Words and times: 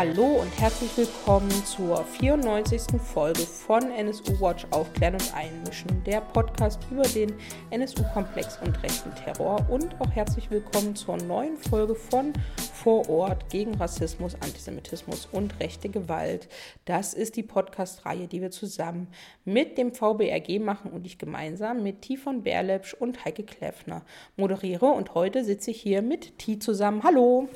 Hallo 0.00 0.40
und 0.40 0.58
herzlich 0.58 0.96
willkommen 0.96 1.50
zur 1.66 2.02
94. 2.02 2.98
Folge 2.98 3.40
von 3.40 3.82
NSU 3.90 4.40
Watch 4.40 4.66
Aufklären 4.70 5.12
und 5.12 5.34
Einmischen, 5.34 6.02
der 6.04 6.22
Podcast 6.22 6.80
über 6.90 7.02
den 7.02 7.34
NSU-Komplex 7.68 8.58
und 8.64 8.82
rechten 8.82 9.14
Terror 9.14 9.66
und 9.68 10.00
auch 10.00 10.10
herzlich 10.10 10.50
willkommen 10.50 10.96
zur 10.96 11.18
neuen 11.18 11.58
Folge 11.58 11.94
von 11.94 12.32
Vor 12.72 13.10
Ort 13.10 13.50
gegen 13.50 13.74
Rassismus, 13.74 14.36
Antisemitismus 14.36 15.28
und 15.32 15.60
rechte 15.60 15.90
Gewalt. 15.90 16.48
Das 16.86 17.12
ist 17.12 17.36
die 17.36 17.42
Podcast-Reihe, 17.42 18.26
die 18.26 18.40
wir 18.40 18.50
zusammen 18.50 19.08
mit 19.44 19.76
dem 19.76 19.92
VBRG 19.92 20.60
machen 20.60 20.92
und 20.92 21.04
ich 21.04 21.18
gemeinsam 21.18 21.82
mit 21.82 22.00
Tifon 22.00 22.42
Berlepsch 22.42 22.94
und 22.94 23.26
Heike 23.26 23.42
Kleffner 23.42 24.00
moderiere 24.38 24.86
und 24.86 25.12
heute 25.12 25.44
sitze 25.44 25.72
ich 25.72 25.82
hier 25.82 26.00
mit 26.00 26.38
T 26.38 26.58
zusammen. 26.58 27.02
Hallo! 27.02 27.50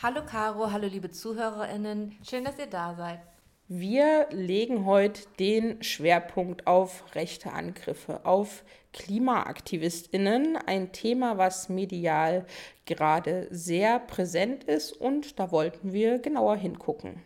Hallo 0.00 0.24
Caro, 0.24 0.70
hallo 0.70 0.86
liebe 0.86 1.10
ZuhörerInnen. 1.10 2.16
Schön, 2.22 2.44
dass 2.44 2.56
ihr 2.56 2.68
da 2.68 2.94
seid. 2.94 3.18
Wir 3.66 4.28
legen 4.30 4.86
heute 4.86 5.22
den 5.40 5.82
Schwerpunkt 5.82 6.68
auf 6.68 7.16
rechte 7.16 7.52
Angriffe, 7.52 8.24
auf 8.24 8.62
KlimaaktivistInnen, 8.92 10.56
ein 10.56 10.92
Thema, 10.92 11.36
was 11.36 11.68
medial 11.68 12.46
gerade 12.86 13.48
sehr 13.50 13.98
präsent 13.98 14.62
ist 14.62 14.92
und 14.92 15.40
da 15.40 15.50
wollten 15.50 15.92
wir 15.92 16.20
genauer 16.20 16.54
hingucken. 16.54 17.20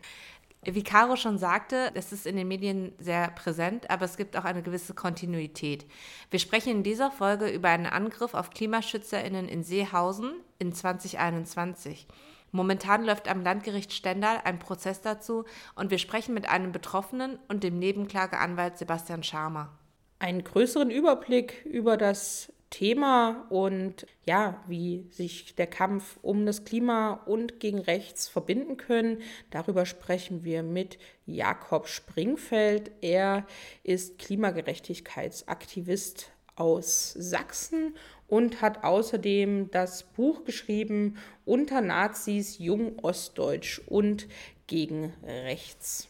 Wie 0.64 0.82
Caro 0.82 1.16
schon 1.16 1.36
sagte, 1.36 1.90
es 1.92 2.10
ist 2.10 2.26
in 2.26 2.36
den 2.36 2.48
Medien 2.48 2.92
sehr 2.98 3.32
präsent, 3.32 3.90
aber 3.90 4.06
es 4.06 4.16
gibt 4.16 4.34
auch 4.34 4.46
eine 4.46 4.62
gewisse 4.62 4.94
Kontinuität. 4.94 5.84
Wir 6.30 6.38
sprechen 6.38 6.70
in 6.70 6.82
dieser 6.82 7.10
Folge 7.10 7.50
über 7.50 7.68
einen 7.68 7.84
Angriff 7.84 8.32
auf 8.32 8.48
KlimaschützerInnen 8.48 9.46
in 9.46 9.62
Seehausen 9.62 10.32
in 10.58 10.72
2021. 10.72 12.06
Momentan 12.52 13.04
läuft 13.04 13.28
am 13.28 13.42
Landgericht 13.42 13.92
Stendal 13.92 14.40
ein 14.44 14.58
Prozess 14.58 15.00
dazu 15.00 15.44
und 15.74 15.90
wir 15.90 15.98
sprechen 15.98 16.34
mit 16.34 16.48
einem 16.48 16.70
Betroffenen 16.70 17.38
und 17.48 17.64
dem 17.64 17.78
Nebenklageanwalt 17.78 18.76
Sebastian 18.76 19.22
Scharmer. 19.22 19.70
Einen 20.18 20.44
größeren 20.44 20.90
Überblick 20.90 21.64
über 21.64 21.96
das 21.96 22.52
Thema 22.68 23.46
und 23.50 24.06
ja, 24.24 24.62
wie 24.66 25.06
sich 25.10 25.54
der 25.54 25.66
Kampf 25.66 26.18
um 26.22 26.46
das 26.46 26.64
Klima 26.64 27.22
und 27.26 27.60
gegen 27.60 27.78
rechts 27.78 28.28
verbinden 28.28 28.76
können. 28.76 29.22
Darüber 29.50 29.86
sprechen 29.86 30.44
wir 30.44 30.62
mit 30.62 30.98
Jakob 31.26 31.88
Springfeld. 31.88 32.92
Er 33.02 33.46
ist 33.82 34.18
Klimagerechtigkeitsaktivist 34.18 36.30
aus 36.56 37.12
Sachsen 37.12 37.94
und 38.28 38.62
hat 38.62 38.84
außerdem 38.84 39.70
das 39.70 40.04
Buch 40.04 40.44
geschrieben 40.44 41.16
Unter 41.44 41.80
Nazis, 41.80 42.58
Jung 42.58 42.98
Ostdeutsch 43.00 43.80
und 43.86 44.28
gegen 44.66 45.12
Rechts. 45.22 46.08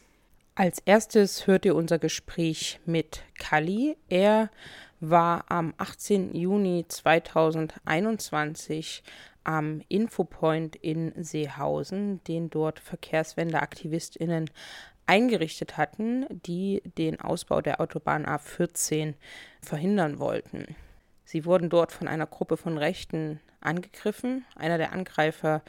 Als 0.55 0.79
erstes 0.85 1.47
hört 1.47 1.65
ihr 1.65 1.75
unser 1.75 1.99
Gespräch 1.99 2.79
mit 2.85 3.23
Kali. 3.39 3.97
Er 4.07 4.49
war 4.99 5.45
am 5.49 5.73
18. 5.77 6.35
Juni 6.35 6.85
2021 6.87 9.03
am 9.43 9.81
Infopoint 9.89 10.75
in 10.75 11.11
Seehausen, 11.21 12.23
den 12.25 12.49
dort 12.49 12.79
Verkehrswendeaktivistinnen 12.79 14.49
eingerichtet 15.05 15.77
hatten, 15.77 16.25
die 16.29 16.81
den 16.97 17.19
Ausbau 17.19 17.61
der 17.61 17.81
Autobahn 17.81 18.25
A14 18.25 19.15
verhindern 19.61 20.19
wollten. 20.19 20.75
Sie 21.25 21.45
wurden 21.45 21.69
dort 21.69 21.91
von 21.91 22.07
einer 22.07 22.27
Gruppe 22.27 22.57
von 22.57 22.77
Rechten 22.77 23.39
angegriffen. 23.61 24.45
Einer 24.55 24.77
der 24.77 24.93
Angreifer 24.93 25.61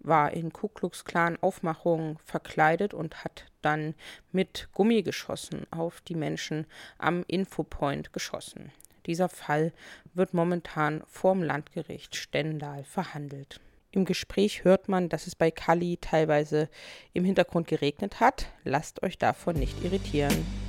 war 0.00 0.32
in 0.32 0.52
Ku 0.52 0.68
Klux 0.68 1.04
Klan 1.04 1.38
Aufmachung 1.40 2.18
verkleidet 2.24 2.94
und 2.94 3.24
hat 3.24 3.46
dann 3.62 3.94
mit 4.32 4.68
Gummigeschossen 4.72 5.66
auf 5.70 6.00
die 6.00 6.14
Menschen 6.14 6.66
am 6.98 7.24
Infopoint 7.26 8.12
geschossen. 8.12 8.72
Dieser 9.06 9.28
Fall 9.28 9.72
wird 10.14 10.34
momentan 10.34 11.02
vorm 11.06 11.42
Landgericht 11.42 12.16
Stendal 12.16 12.84
verhandelt. 12.84 13.60
Im 13.92 14.04
Gespräch 14.04 14.64
hört 14.64 14.88
man, 14.88 15.08
dass 15.08 15.26
es 15.26 15.34
bei 15.34 15.50
Kali 15.50 15.98
teilweise 16.00 16.68
im 17.12 17.24
Hintergrund 17.24 17.68
geregnet 17.68 18.20
hat. 18.20 18.46
Lasst 18.64 19.02
euch 19.02 19.16
davon 19.16 19.56
nicht 19.56 19.82
irritieren. 19.84 20.65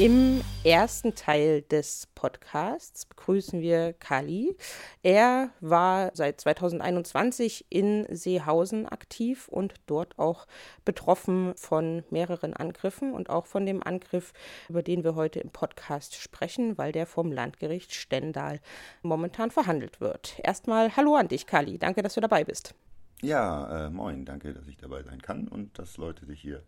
Im 0.00 0.40
ersten 0.64 1.14
Teil 1.14 1.60
des 1.60 2.08
Podcasts 2.14 3.04
begrüßen 3.04 3.60
wir 3.60 3.92
Kali. 3.92 4.56
Er 5.02 5.50
war 5.60 6.10
seit 6.14 6.40
2021 6.40 7.66
in 7.68 8.06
Seehausen 8.08 8.86
aktiv 8.86 9.46
und 9.48 9.74
dort 9.84 10.18
auch 10.18 10.46
betroffen 10.86 11.52
von 11.54 12.02
mehreren 12.08 12.54
Angriffen 12.54 13.12
und 13.12 13.28
auch 13.28 13.44
von 13.44 13.66
dem 13.66 13.82
Angriff, 13.82 14.32
über 14.70 14.82
den 14.82 15.04
wir 15.04 15.16
heute 15.16 15.38
im 15.38 15.50
Podcast 15.50 16.14
sprechen, 16.14 16.78
weil 16.78 16.92
der 16.92 17.04
vom 17.04 17.30
Landgericht 17.30 17.92
Stendal 17.92 18.60
momentan 19.02 19.50
verhandelt 19.50 20.00
wird. 20.00 20.40
Erstmal 20.42 20.96
Hallo 20.96 21.14
an 21.16 21.28
dich, 21.28 21.46
Kali. 21.46 21.76
Danke, 21.76 22.00
dass 22.00 22.14
du 22.14 22.22
dabei 22.22 22.44
bist. 22.44 22.74
Ja, 23.20 23.88
äh, 23.88 23.90
moin. 23.90 24.24
Danke, 24.24 24.54
dass 24.54 24.66
ich 24.66 24.78
dabei 24.78 25.02
sein 25.02 25.20
kann 25.20 25.46
und 25.46 25.78
dass 25.78 25.98
Leute 25.98 26.24
sich 26.24 26.40
hier 26.40 26.62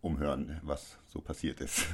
umhören, 0.00 0.58
was 0.64 0.98
so 1.06 1.20
passiert 1.20 1.60
ist. 1.60 1.86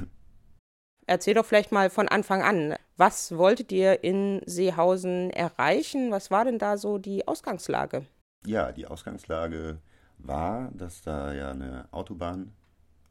Erzähl 1.09 1.33
doch 1.33 1.45
vielleicht 1.45 1.71
mal 1.71 1.89
von 1.89 2.07
Anfang 2.07 2.43
an. 2.43 2.75
Was 2.95 3.35
wolltet 3.35 3.71
ihr 3.71 4.03
in 4.03 4.43
Seehausen 4.45 5.31
erreichen? 5.31 6.11
Was 6.11 6.29
war 6.29 6.45
denn 6.45 6.59
da 6.59 6.77
so 6.77 6.99
die 6.99 7.27
Ausgangslage? 7.27 8.05
Ja, 8.45 8.71
die 8.71 8.85
Ausgangslage 8.85 9.79
war, 10.19 10.69
dass 10.71 11.01
da 11.01 11.33
ja 11.33 11.49
eine 11.49 11.87
Autobahn 11.89 12.51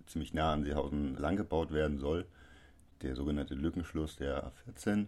ziemlich 0.06 0.32
nah 0.32 0.52
an 0.52 0.62
Seehausen 0.62 1.16
langgebaut 1.16 1.72
werden 1.72 1.98
soll. 1.98 2.24
Der 3.02 3.16
sogenannte 3.16 3.56
Lückenschluss 3.56 4.14
der 4.14 4.44
A14. 4.44 5.06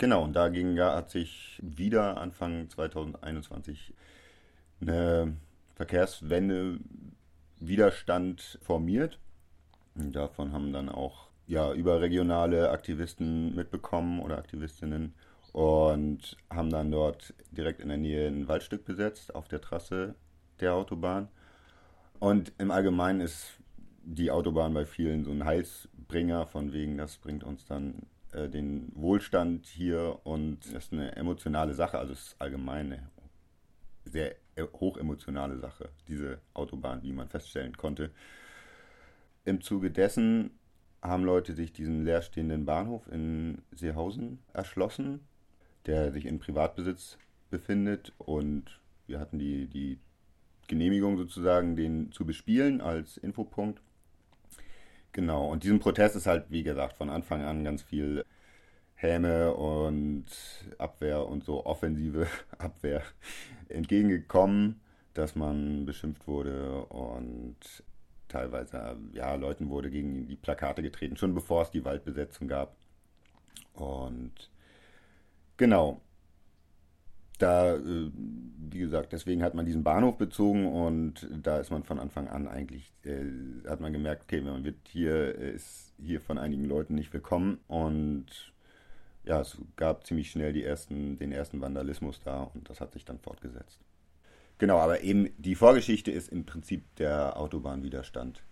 Genau, 0.00 0.24
und 0.24 0.32
dagegen 0.32 0.76
hat 0.80 1.10
sich 1.10 1.60
wieder 1.62 2.16
Anfang 2.16 2.68
2021 2.68 3.94
eine 4.80 5.36
Verkehrswende 5.76 6.80
Widerstand 7.60 8.58
formiert. 8.60 9.20
Davon 9.94 10.52
haben 10.52 10.72
dann 10.72 10.88
auch 10.88 11.27
ja, 11.48 11.72
überregionale 11.72 12.70
Aktivisten 12.70 13.54
mitbekommen 13.56 14.20
oder 14.20 14.36
Aktivistinnen 14.36 15.14
und 15.52 16.36
haben 16.50 16.70
dann 16.70 16.90
dort 16.90 17.34
direkt 17.50 17.80
in 17.80 17.88
der 17.88 17.96
Nähe 17.96 18.28
ein 18.28 18.46
Waldstück 18.48 18.84
besetzt 18.84 19.34
auf 19.34 19.48
der 19.48 19.62
Trasse 19.62 20.14
der 20.60 20.74
Autobahn. 20.74 21.28
Und 22.20 22.52
im 22.58 22.70
Allgemeinen 22.70 23.22
ist 23.22 23.58
die 24.02 24.30
Autobahn 24.30 24.74
bei 24.74 24.84
vielen 24.84 25.24
so 25.24 25.30
ein 25.30 25.44
Heilsbringer, 25.44 26.46
von 26.46 26.72
wegen, 26.72 26.98
das 26.98 27.16
bringt 27.16 27.44
uns 27.44 27.64
dann 27.64 28.02
äh, 28.32 28.48
den 28.48 28.92
Wohlstand 28.94 29.66
hier 29.66 30.20
und 30.24 30.58
das 30.66 30.84
ist 30.84 30.92
eine 30.92 31.16
emotionale 31.16 31.72
Sache, 31.72 31.98
also 31.98 32.12
es 32.12 32.28
ist 32.28 32.40
allgemein 32.40 32.92
eine 32.92 33.10
sehr 34.04 34.32
e-, 34.56 34.68
hochemotionale 34.80 35.58
Sache, 35.58 35.88
diese 36.08 36.40
Autobahn, 36.52 37.02
wie 37.02 37.12
man 37.12 37.28
feststellen 37.28 37.76
konnte. 37.76 38.10
Im 39.44 39.62
Zuge 39.62 39.90
dessen 39.90 40.50
haben 41.02 41.24
Leute 41.24 41.54
sich 41.54 41.72
diesen 41.72 42.04
leerstehenden 42.04 42.64
Bahnhof 42.64 43.06
in 43.10 43.62
Seehausen 43.72 44.38
erschlossen, 44.52 45.20
der 45.86 46.12
sich 46.12 46.26
in 46.26 46.38
Privatbesitz 46.38 47.18
befindet 47.50 48.12
und 48.18 48.80
wir 49.06 49.20
hatten 49.20 49.38
die, 49.38 49.66
die 49.66 49.98
Genehmigung 50.66 51.16
sozusagen, 51.16 51.76
den 51.76 52.12
zu 52.12 52.26
bespielen 52.26 52.80
als 52.80 53.16
Infopunkt. 53.16 53.80
Genau, 55.12 55.50
und 55.50 55.64
diesem 55.64 55.80
Protest 55.80 56.14
ist 56.16 56.26
halt, 56.26 56.50
wie 56.50 56.62
gesagt, 56.62 56.96
von 56.96 57.10
Anfang 57.10 57.42
an 57.42 57.64
ganz 57.64 57.82
viel 57.82 58.24
Häme 58.94 59.54
und 59.54 60.26
Abwehr 60.76 61.26
und 61.26 61.44
so 61.44 61.64
offensive 61.64 62.26
Abwehr 62.58 63.02
entgegengekommen, 63.68 64.80
dass 65.14 65.34
man 65.34 65.86
beschimpft 65.86 66.26
wurde 66.26 66.84
und 66.86 67.56
teilweise, 68.28 68.96
ja, 69.12 69.34
Leuten 69.34 69.70
wurde 69.70 69.90
gegen 69.90 70.28
die 70.28 70.36
Plakate 70.36 70.82
getreten, 70.82 71.16
schon 71.16 71.34
bevor 71.34 71.62
es 71.62 71.70
die 71.70 71.84
Waldbesetzung 71.84 72.48
gab. 72.48 72.76
Und 73.74 74.50
genau, 75.56 76.00
da, 77.38 77.76
äh, 77.76 78.10
wie 78.70 78.78
gesagt, 78.80 79.12
deswegen 79.12 79.42
hat 79.42 79.54
man 79.54 79.64
diesen 79.64 79.84
Bahnhof 79.84 80.18
bezogen 80.18 80.66
und 80.66 81.28
da 81.42 81.58
ist 81.58 81.70
man 81.70 81.84
von 81.84 81.98
Anfang 81.98 82.28
an 82.28 82.48
eigentlich, 82.48 82.92
äh, 83.04 83.24
hat 83.68 83.80
man 83.80 83.92
gemerkt, 83.92 84.24
okay, 84.24 84.40
man 84.40 84.64
wird 84.64 84.76
hier, 84.88 85.34
ist 85.34 85.94
hier 85.98 86.20
von 86.20 86.38
einigen 86.38 86.64
Leuten 86.64 86.94
nicht 86.94 87.12
willkommen 87.12 87.58
und 87.68 88.26
ja, 89.24 89.40
es 89.40 89.58
gab 89.76 90.06
ziemlich 90.06 90.30
schnell 90.30 90.52
die 90.52 90.64
ersten, 90.64 91.16
den 91.18 91.32
ersten 91.32 91.60
Vandalismus 91.60 92.20
da 92.20 92.42
und 92.42 92.68
das 92.68 92.80
hat 92.80 92.92
sich 92.92 93.04
dann 93.04 93.18
fortgesetzt. 93.18 93.80
Genau, 94.58 94.78
aber 94.78 95.02
eben 95.02 95.30
die 95.38 95.54
Vorgeschichte 95.54 96.10
ist 96.10 96.28
im 96.28 96.44
Prinzip 96.44 96.82
der 96.96 97.36
Autobahnwiderstand. 97.36 98.42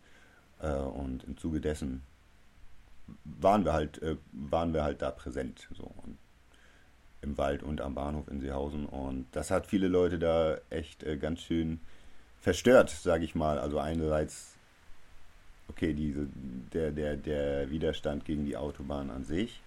Äh, 0.61 0.73
und 0.73 1.25
im 1.25 1.37
Zuge 1.37 1.61
dessen 1.61 2.03
waren 3.25 3.65
wir 3.65 3.73
halt, 3.73 4.01
äh, 4.03 4.17
waren 4.33 4.73
wir 4.73 4.85
halt 4.85 5.03
da 5.03 5.11
präsent. 5.11 5.69
So. 5.77 5.85
Und 6.05 6.17
Im 7.23 7.37
Wald 7.39 7.63
und 7.63 7.81
am 7.81 7.95
Bahnhof 7.95 8.29
in 8.29 8.41
Seehausen. 8.41 8.87
Und 8.87 9.27
das 9.33 9.51
hat 9.51 9.67
viele 9.67 9.89
Leute 9.89 10.19
da 10.19 10.59
echt 10.71 11.03
äh, 11.03 11.17
ganz 11.17 11.41
schön 11.41 11.81
verstört, 12.41 12.91
sage 12.91 13.25
ich 13.25 13.35
mal. 13.35 13.59
Also 13.59 13.81
einerseits, 13.81 14.55
okay, 15.69 15.93
diese, 15.93 16.29
der, 16.73 16.93
der, 16.93 17.17
der 17.17 17.71
Widerstand 17.71 18.25
gegen 18.25 18.45
die 18.45 18.57
Autobahn 18.57 19.11
an 19.11 19.25
sich. 19.25 19.61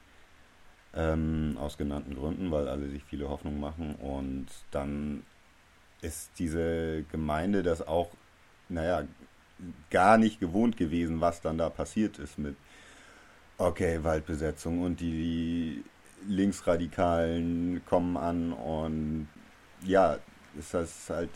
Ähm, 0.95 1.57
aus 1.59 1.77
genannten 1.77 2.15
Gründen, 2.15 2.49
weil 2.49 2.67
alle 2.67 2.89
sich 2.89 3.03
viele 3.03 3.29
Hoffnungen 3.29 3.59
machen. 3.59 3.95
Und 3.95 4.47
dann 4.71 5.23
ist 6.01 6.31
diese 6.39 7.03
Gemeinde 7.11 7.63
das 7.63 7.85
auch, 7.85 8.09
naja, 8.69 9.03
gar 9.89 10.17
nicht 10.17 10.39
gewohnt 10.39 10.77
gewesen, 10.77 11.21
was 11.21 11.41
dann 11.41 11.57
da 11.57 11.69
passiert 11.69 12.19
ist 12.19 12.37
mit, 12.37 12.55
okay, 13.57 14.03
Waldbesetzung 14.03 14.81
und 14.81 14.99
die 15.01 15.83
Linksradikalen 16.27 17.81
kommen 17.85 18.17
an 18.17 18.53
und 18.53 19.27
ja, 19.83 20.17
ist 20.57 20.73
das 20.73 21.09
halt 21.09 21.29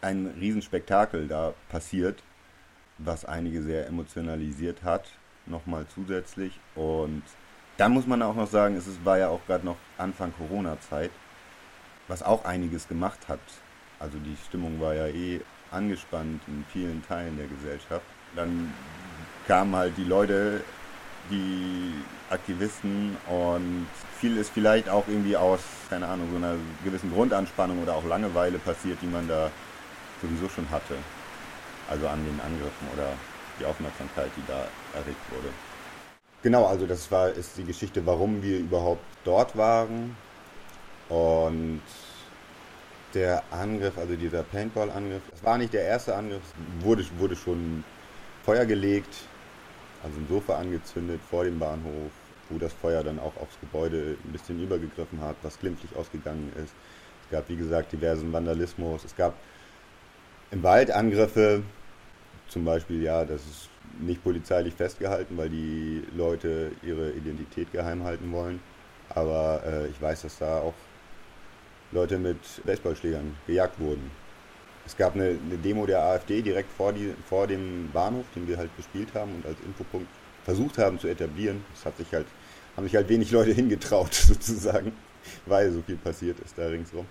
ein 0.00 0.26
Riesenspektakel 0.38 1.26
da 1.28 1.54
passiert, 1.68 2.22
was 2.98 3.24
einige 3.24 3.62
sehr 3.62 3.86
emotionalisiert 3.86 4.82
hat, 4.82 5.08
nochmal 5.46 5.86
zusätzlich. 5.94 6.58
Und 6.74 7.22
dann 7.76 7.92
muss 7.92 8.06
man 8.06 8.22
auch 8.22 8.34
noch 8.34 8.48
sagen, 8.48 8.76
es 8.76 8.86
war 9.04 9.18
ja 9.18 9.28
auch 9.28 9.44
gerade 9.46 9.64
noch 9.64 9.76
Anfang 9.96 10.32
Corona-Zeit, 10.32 11.10
was 12.08 12.22
auch 12.22 12.44
einiges 12.44 12.88
gemacht 12.88 13.28
hat. 13.28 13.40
Also 14.00 14.18
die 14.18 14.36
Stimmung 14.46 14.80
war 14.80 14.94
ja 14.94 15.06
eh 15.06 15.40
angespannt 15.70 16.42
in 16.46 16.64
vielen 16.72 17.04
Teilen 17.06 17.36
der 17.36 17.46
Gesellschaft. 17.46 18.06
Dann 18.34 18.72
kamen 19.46 19.74
halt 19.74 19.96
die 19.96 20.04
Leute, 20.04 20.62
die 21.30 21.94
Aktivisten 22.30 23.16
und 23.28 23.86
viel 24.18 24.36
ist 24.36 24.50
vielleicht 24.50 24.88
auch 24.88 25.06
irgendwie 25.08 25.36
aus, 25.36 25.60
keine 25.88 26.08
Ahnung, 26.08 26.28
so 26.30 26.36
einer 26.36 26.54
gewissen 26.84 27.12
Grundanspannung 27.12 27.82
oder 27.82 27.94
auch 27.94 28.04
Langeweile 28.04 28.58
passiert, 28.58 28.98
die 29.02 29.06
man 29.06 29.28
da 29.28 29.50
sowieso 30.22 30.48
schon 30.48 30.68
hatte. 30.70 30.94
Also 31.88 32.08
an 32.08 32.24
den 32.24 32.40
Angriffen 32.40 32.88
oder 32.94 33.08
die 33.58 33.64
Aufmerksamkeit, 33.64 34.30
die 34.36 34.42
da 34.46 34.64
erregt 34.94 35.20
wurde. 35.30 35.48
Genau, 36.42 36.66
also 36.66 36.86
das 36.86 37.10
war 37.10 37.30
ist 37.30 37.56
die 37.56 37.64
Geschichte, 37.64 38.04
warum 38.06 38.42
wir 38.42 38.58
überhaupt 38.58 39.04
dort 39.24 39.56
waren. 39.56 40.16
Und 41.08 41.82
der 43.14 43.42
Angriff, 43.50 43.96
also 43.96 44.14
dieser 44.16 44.42
Paintball-Angriff, 44.42 45.22
das 45.30 45.42
war 45.42 45.58
nicht 45.58 45.72
der 45.72 45.82
erste 45.82 46.14
Angriff, 46.14 46.42
wurde, 46.80 47.04
wurde 47.18 47.36
schon 47.36 47.84
Feuer 48.44 48.66
gelegt, 48.66 49.14
also 50.02 50.18
ein 50.18 50.26
Sofa 50.28 50.56
angezündet 50.58 51.20
vor 51.28 51.44
dem 51.44 51.58
Bahnhof, 51.58 52.10
wo 52.50 52.58
das 52.58 52.72
Feuer 52.72 53.02
dann 53.02 53.18
auch 53.18 53.36
aufs 53.36 53.58
Gebäude 53.60 54.16
ein 54.24 54.32
bisschen 54.32 54.62
übergegriffen 54.62 55.20
hat, 55.20 55.36
was 55.42 55.58
glimpflich 55.58 55.94
ausgegangen 55.96 56.52
ist. 56.62 56.74
Es 57.24 57.30
gab, 57.30 57.48
wie 57.48 57.56
gesagt, 57.56 57.92
diversen 57.92 58.32
Vandalismus. 58.32 59.04
Es 59.04 59.16
gab 59.16 59.34
im 60.50 60.62
Wald 60.62 60.90
Angriffe, 60.90 61.62
zum 62.48 62.64
Beispiel, 62.64 63.02
ja, 63.02 63.24
das 63.24 63.42
ist 63.42 63.68
nicht 64.00 64.22
polizeilich 64.22 64.74
festgehalten, 64.74 65.36
weil 65.36 65.50
die 65.50 66.04
Leute 66.16 66.72
ihre 66.82 67.10
Identität 67.10 67.70
geheim 67.72 68.04
halten 68.04 68.32
wollen. 68.32 68.60
Aber 69.10 69.62
äh, 69.66 69.88
ich 69.88 70.00
weiß, 70.00 70.22
dass 70.22 70.38
da 70.38 70.60
auch 70.60 70.74
Leute 71.92 72.18
mit 72.18 72.38
Baseballschlägern 72.64 73.36
gejagt 73.46 73.80
wurden. 73.80 74.10
Es 74.86 74.96
gab 74.96 75.14
eine, 75.14 75.38
eine, 75.44 75.58
Demo 75.62 75.86
der 75.86 76.02
AfD 76.02 76.42
direkt 76.42 76.70
vor, 76.72 76.92
die, 76.92 77.14
vor 77.28 77.46
dem 77.46 77.90
Bahnhof, 77.92 78.24
den 78.34 78.48
wir 78.48 78.56
halt 78.56 78.74
bespielt 78.76 79.08
haben 79.14 79.34
und 79.34 79.46
als 79.46 79.56
Infopunkt 79.66 80.08
versucht 80.44 80.78
haben 80.78 80.98
zu 80.98 81.08
etablieren. 81.08 81.64
Es 81.74 81.84
hat 81.84 81.96
sich 81.96 82.12
halt, 82.12 82.26
haben 82.76 82.84
sich 82.84 82.96
halt 82.96 83.08
wenig 83.08 83.30
Leute 83.30 83.52
hingetraut, 83.54 84.14
sozusagen, 84.14 84.92
weil 85.46 85.70
so 85.72 85.82
viel 85.82 85.96
passiert 85.96 86.40
ist 86.40 86.56
da 86.56 86.66
ringsrum. 86.66 87.06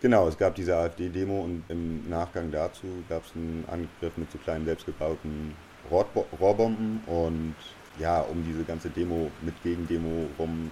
Genau, 0.00 0.28
es 0.28 0.38
gab 0.38 0.54
diese 0.54 0.76
AfD-Demo 0.76 1.40
und 1.40 1.64
im 1.68 2.08
Nachgang 2.08 2.52
dazu 2.52 2.86
gab 3.08 3.24
es 3.24 3.32
einen 3.34 3.64
Angriff 3.68 4.16
mit 4.16 4.30
so 4.30 4.38
kleinen 4.38 4.64
selbstgebauten 4.64 5.56
Rohrbomben 5.90 7.02
und 7.06 7.56
ja, 7.98 8.20
um 8.20 8.44
diese 8.44 8.62
ganze 8.62 8.90
Demo 8.90 9.30
mit 9.42 9.60
Gegendemo 9.64 10.28
rum 10.38 10.70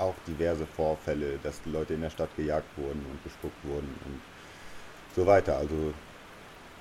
auch 0.00 0.14
diverse 0.26 0.66
Vorfälle, 0.66 1.38
dass 1.42 1.60
die 1.62 1.70
Leute 1.70 1.94
in 1.94 2.02
der 2.02 2.10
Stadt 2.10 2.34
gejagt 2.36 2.68
wurden 2.76 3.04
und 3.10 3.22
bespuckt 3.22 3.64
wurden 3.64 3.94
und 4.04 4.20
so 5.14 5.26
weiter. 5.26 5.56
Also 5.56 5.92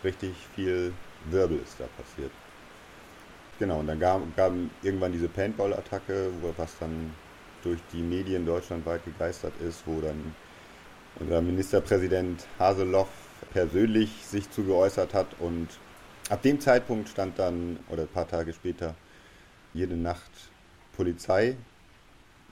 richtig 0.04 0.34
viel 0.56 0.94
Wirbel 1.30 1.60
ist 1.60 1.80
da 1.80 1.86
passiert. 1.98 2.32
Genau, 3.60 3.80
und 3.80 3.88
dann 3.88 4.00
gab, 4.00 4.22
gab 4.36 4.54
irgendwann 4.84 5.12
diese 5.12 5.28
Paintball-Attacke, 5.28 6.30
was 6.58 6.78
dann 6.80 7.14
durch 7.64 7.80
die 7.92 8.04
Medien 8.04 8.46
deutschlandweit 8.46 9.04
gegeistert 9.04 9.54
ist, 9.62 9.82
wo 9.86 10.00
dann 10.00 10.36
unser 11.20 11.42
Ministerpräsident 11.42 12.46
Haseloff 12.60 13.10
persönlich 13.52 14.12
sich 14.24 14.50
zu 14.52 14.64
geäußert 14.64 15.14
hat 15.14 15.28
und 15.40 15.68
ab 16.30 16.42
dem 16.44 16.60
Zeitpunkt 16.60 17.10
stand 17.10 17.40
dann, 17.40 17.80
oder 17.90 18.04
ein 18.04 18.08
paar 18.08 18.28
Tage 18.28 18.54
später, 18.54 18.94
jede 19.74 19.96
Nacht 19.96 20.32
Polizei 20.96 21.56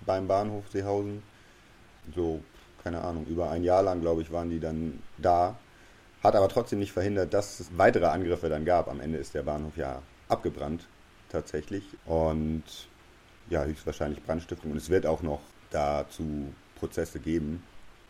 beim 0.06 0.28
Bahnhof 0.28 0.70
Seehausen. 0.70 1.24
So, 2.16 2.42
keine 2.84 3.02
Ahnung, 3.02 3.26
über 3.26 3.50
ein 3.50 3.64
Jahr 3.64 3.84
lang, 3.84 4.02
glaube 4.02 4.22
ich, 4.22 4.32
waren 4.32 4.50
die 4.50 4.60
dann 4.60 5.02
da. 5.18 5.58
Hat 6.24 6.36
aber 6.36 6.50
trotzdem 6.50 6.80
nicht 6.80 6.92
verhindert, 6.92 7.34
dass 7.34 7.60
es 7.60 7.78
weitere 7.78 8.06
Angriffe 8.06 8.50
dann 8.50 8.66
gab. 8.66 8.88
Am 8.88 9.00
Ende 9.00 9.18
ist 9.18 9.34
der 9.34 9.44
Bahnhof 9.44 9.78
ja 9.78 10.02
abgebrannt, 10.28 10.88
tatsächlich. 11.30 11.84
Und 12.06 12.64
ja, 13.50 13.64
höchstwahrscheinlich 13.64 14.24
Brandstiftung. 14.24 14.72
Und 14.72 14.78
es 14.78 14.90
wird 14.90 15.06
auch 15.06 15.22
noch 15.22 15.42
dazu 15.72 16.54
Prozesse 16.80 17.20
geben. 17.20 17.64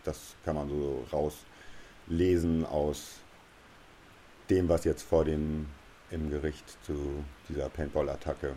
Das 0.03 0.35
kann 0.43 0.55
man 0.55 0.69
so 0.69 1.05
rauslesen 1.11 2.65
aus 2.65 3.19
dem, 4.49 4.69
was 4.69 4.83
jetzt 4.83 5.03
vor 5.03 5.25
dem 5.25 5.67
im 6.11 6.29
Gericht 6.29 6.77
zu 6.85 7.23
dieser 7.49 7.69
Paintball-Attacke 7.69 8.53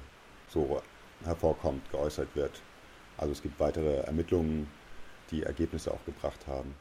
so 0.48 0.82
hervorkommt, 1.24 1.90
geäußert 1.90 2.28
wird. 2.34 2.60
Also 3.18 3.32
es 3.32 3.42
gibt 3.42 3.60
weitere 3.60 3.98
Ermittlungen, 3.98 4.68
die 5.30 5.42
Ergebnisse 5.42 5.92
auch 5.92 6.04
gebracht 6.06 6.46
haben. 6.46 6.74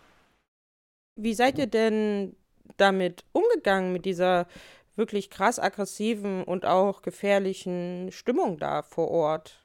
Wie 1.16 1.34
seid 1.34 1.57
ihr 1.57 1.68
denn 1.68 2.36
damit 2.78 3.25
umgegangen, 3.34 3.91
mit 3.91 4.06
dieser 4.06 4.48
wirklich 4.96 5.29
krass 5.29 5.60
aggressiven 5.60 6.44
und 6.44 6.65
auch 6.65 7.01
gefährlichen 7.01 8.12
Stimmung 8.12 8.58
da 8.58 8.84
vor 8.84 9.10
Ort? 9.10 9.60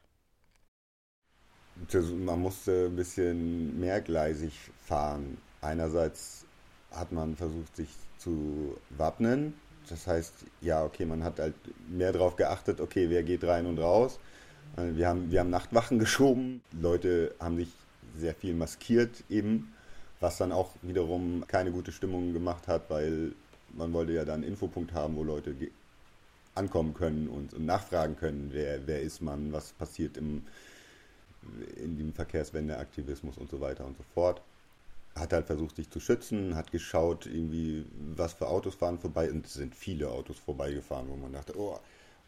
Man 1.92 2.40
musste 2.40 2.86
ein 2.86 2.96
bisschen 2.96 3.78
mehrgleisig 3.80 4.52
fahren. 4.82 5.38
Einerseits 5.60 6.44
hat 6.90 7.12
man 7.12 7.36
versucht, 7.36 7.76
sich 7.76 7.88
zu 8.18 8.76
wappnen. 8.90 9.54
Das 9.88 10.06
heißt, 10.06 10.32
ja, 10.60 10.84
okay, 10.84 11.04
man 11.06 11.24
hat 11.24 11.38
halt 11.38 11.54
mehr 11.88 12.12
darauf 12.12 12.36
geachtet, 12.36 12.80
okay, 12.80 13.10
wer 13.10 13.22
geht 13.22 13.44
rein 13.44 13.66
und 13.66 13.78
raus. 13.78 14.20
Äh, 14.76 14.96
wir 14.96 15.08
haben, 15.08 15.30
wir 15.30 15.40
haben 15.40 15.50
Nachtwachen 15.50 15.98
geschoben. 16.00 16.62
Leute 16.80 17.34
haben 17.40 17.56
sich 17.56 17.68
sehr 18.16 18.34
viel 18.34 18.54
maskiert 18.54 19.24
eben, 19.30 19.72
was 20.20 20.38
dann 20.38 20.52
auch 20.52 20.70
wiederum 20.82 21.44
keine 21.46 21.70
gute 21.70 21.92
Stimmung 21.92 22.32
gemacht 22.32 22.68
hat, 22.68 22.90
weil 22.90 23.32
man 23.74 23.92
wollte 23.92 24.12
ja 24.12 24.24
dann 24.24 24.42
einen 24.42 24.52
Infopunkt 24.52 24.92
haben, 24.92 25.16
wo 25.16 25.24
Leute 25.24 25.54
ankommen 26.54 26.92
können 26.94 27.28
und, 27.28 27.54
und, 27.54 27.64
nachfragen 27.64 28.16
können, 28.16 28.50
wer, 28.52 28.86
wer 28.86 29.00
ist 29.00 29.22
man, 29.22 29.52
was 29.52 29.72
passiert 29.72 30.18
im, 30.18 30.42
in 31.76 31.96
dem 31.96 32.12
Verkehrswendeaktivismus 32.12 33.38
und 33.38 33.50
so 33.50 33.60
weiter 33.60 33.86
und 33.86 33.96
so 33.96 34.04
fort. 34.14 34.42
Hat 35.14 35.32
halt 35.32 35.46
versucht, 35.46 35.76
sich 35.76 35.90
zu 35.90 36.00
schützen, 36.00 36.54
hat 36.54 36.72
geschaut, 36.72 37.26
irgendwie, 37.26 37.84
was 38.14 38.34
für 38.34 38.48
Autos 38.48 38.74
fahren 38.74 38.98
vorbei 38.98 39.30
und 39.30 39.46
es 39.46 39.54
sind 39.54 39.74
viele 39.74 40.10
Autos 40.10 40.38
vorbeigefahren, 40.38 41.08
wo 41.08 41.16
man 41.16 41.32
dachte, 41.32 41.58
oh, 41.58 41.78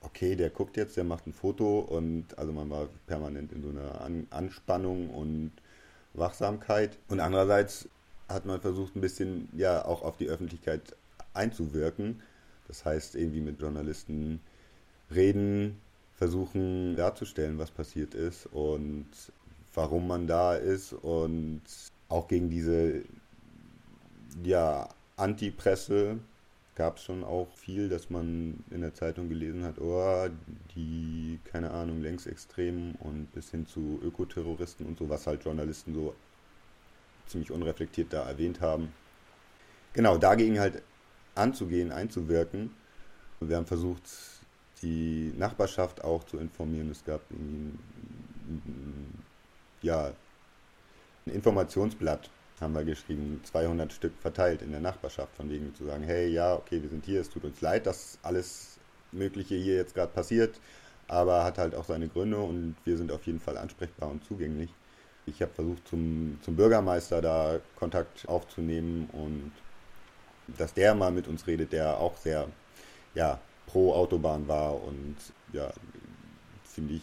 okay, 0.04 0.36
der 0.36 0.50
guckt 0.50 0.76
jetzt, 0.76 0.96
der 0.96 1.04
macht 1.04 1.26
ein 1.26 1.32
Foto 1.32 1.80
und 1.80 2.38
also 2.38 2.52
man 2.52 2.70
war 2.70 2.88
permanent 3.06 3.52
in 3.52 3.62
so 3.62 3.70
einer 3.70 4.00
An 4.00 4.26
Anspannung 4.30 5.10
und 5.10 5.52
Wachsamkeit. 6.14 6.98
Und 7.08 7.20
andererseits 7.20 7.88
hat 8.28 8.46
man 8.46 8.60
versucht, 8.60 8.96
ein 8.96 9.00
bisschen 9.00 9.48
ja 9.56 9.84
auch 9.84 10.02
auf 10.02 10.16
die 10.16 10.28
Öffentlichkeit 10.28 10.96
einzuwirken. 11.34 12.22
Das 12.68 12.84
heißt, 12.84 13.14
irgendwie 13.14 13.40
mit 13.40 13.60
Journalisten 13.60 14.40
reden, 15.14 15.80
versuchen 16.16 16.96
darzustellen, 16.96 17.58
was 17.58 17.70
passiert 17.70 18.14
ist 18.14 18.46
und 18.46 19.08
warum 19.74 20.06
man 20.06 20.26
da 20.26 20.54
ist 20.54 20.92
und 20.92 21.62
auch 22.08 22.28
gegen 22.28 22.48
diese 22.48 23.02
ja, 24.44 24.88
Antipresse 25.16 26.18
gab 26.74 26.96
es 26.96 27.04
schon 27.04 27.22
auch 27.22 27.48
viel, 27.54 27.88
dass 27.88 28.10
man 28.10 28.64
in 28.70 28.80
der 28.80 28.94
Zeitung 28.94 29.28
gelesen 29.28 29.64
hat, 29.64 29.78
oh, 29.78 30.28
die, 30.74 31.38
keine 31.44 31.70
Ahnung, 31.70 32.00
Längsextremen 32.00 32.96
und 32.96 33.32
bis 33.32 33.50
hin 33.50 33.66
zu 33.66 34.00
Ökoterroristen 34.02 34.86
und 34.86 34.98
so, 34.98 35.08
was 35.08 35.26
halt 35.26 35.44
Journalisten 35.44 35.94
so 35.94 36.14
ziemlich 37.26 37.50
unreflektiert 37.50 38.12
da 38.12 38.28
erwähnt 38.28 38.60
haben. 38.60 38.92
Genau, 39.92 40.18
dagegen 40.18 40.58
halt 40.58 40.82
anzugehen, 41.34 41.92
einzuwirken. 41.92 42.70
Wir 43.40 43.56
haben 43.56 43.66
versucht, 43.66 44.02
die 44.82 45.32
Nachbarschaft 45.36 46.02
auch 46.02 46.24
zu 46.24 46.38
informieren. 46.38 46.90
Es 46.90 47.04
gab 47.04 47.20
ein, 47.30 47.78
ja, 49.82 50.12
ein 51.26 51.32
Informationsblatt, 51.32 52.30
haben 52.60 52.74
wir 52.74 52.84
geschrieben, 52.84 53.40
200 53.44 53.92
Stück 53.92 54.12
verteilt 54.20 54.62
in 54.62 54.70
der 54.70 54.80
Nachbarschaft, 54.80 55.34
von 55.36 55.50
wegen 55.50 55.74
zu 55.74 55.84
sagen, 55.86 56.04
hey, 56.04 56.28
ja, 56.28 56.54
okay, 56.54 56.80
wir 56.82 56.88
sind 56.88 57.04
hier, 57.04 57.20
es 57.20 57.30
tut 57.30 57.44
uns 57.44 57.60
leid, 57.60 57.86
dass 57.86 58.18
alles 58.22 58.78
Mögliche 59.12 59.54
hier 59.54 59.76
jetzt 59.76 59.94
gerade 59.94 60.12
passiert, 60.12 60.60
aber 61.08 61.44
hat 61.44 61.58
halt 61.58 61.74
auch 61.74 61.84
seine 61.84 62.08
Gründe 62.08 62.38
und 62.38 62.76
wir 62.84 62.96
sind 62.96 63.12
auf 63.12 63.26
jeden 63.26 63.40
Fall 63.40 63.56
ansprechbar 63.58 64.10
und 64.10 64.24
zugänglich. 64.24 64.70
Ich 65.26 65.40
habe 65.40 65.52
versucht, 65.52 65.88
zum, 65.88 66.38
zum 66.42 66.56
Bürgermeister 66.56 67.22
da 67.22 67.58
Kontakt 67.76 68.28
aufzunehmen 68.28 69.08
und 69.12 69.52
dass 70.58 70.74
der 70.74 70.94
mal 70.94 71.10
mit 71.10 71.26
uns 71.28 71.46
redet, 71.46 71.72
der 71.72 71.98
auch 71.98 72.16
sehr 72.18 72.48
ja, 73.14 73.40
pro 73.66 73.94
Autobahn 73.94 74.46
war 74.48 74.82
und 74.82 75.16
ja, 75.52 75.72
ziemlich 76.64 77.02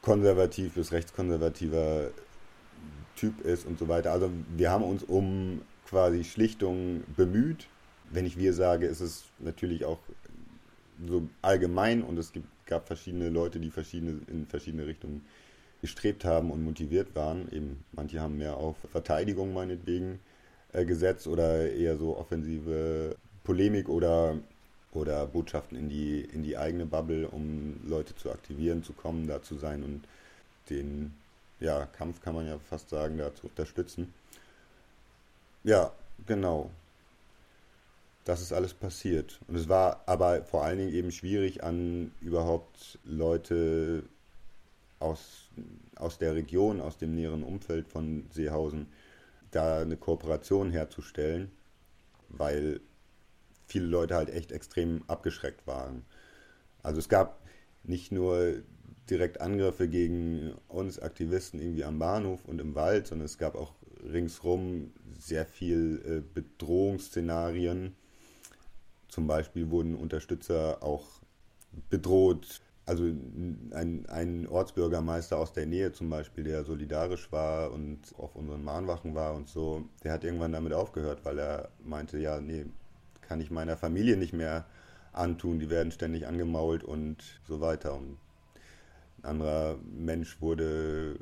konservativ 0.00 0.74
bis 0.74 0.90
rechtskonservativer 0.90 2.10
Typ 3.16 3.40
ist 3.42 3.66
und 3.66 3.78
so 3.78 3.88
weiter. 3.88 4.12
Also 4.12 4.30
wir 4.56 4.70
haben 4.70 4.84
uns 4.84 5.02
um 5.02 5.62
quasi 5.86 6.24
Schlichtung 6.24 7.04
bemüht. 7.16 7.66
Wenn 8.10 8.26
ich 8.26 8.36
wir 8.36 8.54
sage, 8.54 8.86
ist 8.86 9.00
es 9.00 9.24
natürlich 9.38 9.84
auch 9.84 9.98
so 11.08 11.28
allgemein 11.40 12.02
und 12.02 12.18
es 12.18 12.32
gibt, 12.32 12.46
gab 12.66 12.86
verschiedene 12.86 13.28
Leute, 13.28 13.60
die 13.60 13.70
verschiedene, 13.70 14.20
in 14.28 14.46
verschiedene 14.46 14.86
Richtungen 14.86 15.24
gestrebt 15.80 16.24
haben 16.24 16.50
und 16.50 16.62
motiviert 16.62 17.14
waren. 17.14 17.50
Eben 17.52 17.84
manche 17.92 18.20
haben 18.20 18.38
mehr 18.38 18.56
auf 18.56 18.76
Verteidigung 18.90 19.52
meinetwegen 19.52 20.20
äh, 20.72 20.84
gesetzt 20.84 21.26
oder 21.26 21.70
eher 21.70 21.96
so 21.96 22.16
offensive 22.16 23.16
Polemik 23.44 23.88
oder 23.88 24.36
oder 24.92 25.26
Botschaften 25.26 25.76
in 25.76 25.88
die, 25.88 26.20
in 26.20 26.42
die 26.42 26.56
eigene 26.56 26.86
Bubble, 26.86 27.26
um 27.28 27.80
Leute 27.86 28.14
zu 28.14 28.30
aktivieren, 28.30 28.84
zu 28.84 28.92
kommen, 28.92 29.26
da 29.26 29.42
zu 29.42 29.56
sein 29.56 29.82
und 29.82 30.02
den 30.70 31.14
ja, 31.62 31.86
Kampf, 31.86 32.20
kann 32.20 32.34
man 32.34 32.46
ja 32.46 32.58
fast 32.58 32.90
sagen, 32.90 33.18
da 33.18 33.34
zu 33.34 33.46
unterstützen. 33.46 34.12
Ja, 35.64 35.92
genau. 36.26 36.70
Das 38.24 38.40
ist 38.40 38.52
alles 38.52 38.74
passiert. 38.74 39.40
Und 39.48 39.56
es 39.56 39.68
war 39.68 40.02
aber 40.06 40.44
vor 40.44 40.64
allen 40.64 40.78
Dingen 40.78 40.92
eben 40.92 41.12
schwierig, 41.12 41.62
an 41.64 42.12
überhaupt 42.20 42.98
Leute 43.04 44.04
aus, 44.98 45.48
aus 45.96 46.18
der 46.18 46.34
Region, 46.34 46.80
aus 46.80 46.98
dem 46.98 47.14
näheren 47.14 47.42
Umfeld 47.42 47.88
von 47.88 48.26
Seehausen, 48.30 48.88
da 49.50 49.80
eine 49.80 49.96
Kooperation 49.96 50.70
herzustellen, 50.70 51.50
weil 52.28 52.80
viele 53.66 53.86
Leute 53.86 54.14
halt 54.14 54.30
echt 54.30 54.52
extrem 54.52 55.02
abgeschreckt 55.08 55.66
waren. 55.66 56.04
Also 56.82 56.98
es 56.98 57.08
gab 57.08 57.40
nicht 57.84 58.12
nur 58.12 58.62
direkt 59.10 59.40
Angriffe 59.40 59.88
gegen 59.88 60.54
uns 60.68 60.98
Aktivisten 60.98 61.60
irgendwie 61.60 61.84
am 61.84 61.98
Bahnhof 61.98 62.44
und 62.44 62.60
im 62.60 62.74
Wald, 62.74 63.06
sondern 63.06 63.26
es 63.26 63.38
gab 63.38 63.54
auch 63.54 63.72
ringsrum 64.12 64.92
sehr 65.18 65.46
viel 65.46 66.02
äh, 66.06 66.22
Bedrohungsszenarien. 66.34 67.94
Zum 69.08 69.26
Beispiel 69.26 69.70
wurden 69.70 69.94
Unterstützer 69.94 70.82
auch 70.82 71.06
bedroht. 71.90 72.60
Also 72.84 73.04
ein, 73.04 74.06
ein 74.08 74.48
Ortsbürgermeister 74.48 75.38
aus 75.38 75.52
der 75.52 75.66
Nähe 75.66 75.92
zum 75.92 76.10
Beispiel, 76.10 76.42
der 76.44 76.64
solidarisch 76.64 77.30
war 77.30 77.70
und 77.70 78.00
auf 78.18 78.34
unseren 78.34 78.64
Mahnwachen 78.64 79.14
war 79.14 79.34
und 79.34 79.48
so, 79.48 79.84
der 80.02 80.12
hat 80.12 80.24
irgendwann 80.24 80.52
damit 80.52 80.72
aufgehört, 80.72 81.24
weil 81.24 81.38
er 81.38 81.68
meinte, 81.84 82.18
ja, 82.18 82.40
nee, 82.40 82.66
kann 83.20 83.40
ich 83.40 83.50
meiner 83.50 83.76
Familie 83.76 84.16
nicht 84.16 84.32
mehr 84.32 84.66
antun. 85.12 85.60
Die 85.60 85.70
werden 85.70 85.92
ständig 85.92 86.26
angemault 86.26 86.82
und 86.82 87.40
so 87.46 87.60
weiter. 87.60 87.94
Und 87.94 88.18
ein 89.22 89.30
anderer 89.30 89.78
Mensch 89.84 90.40
wurde 90.40 91.18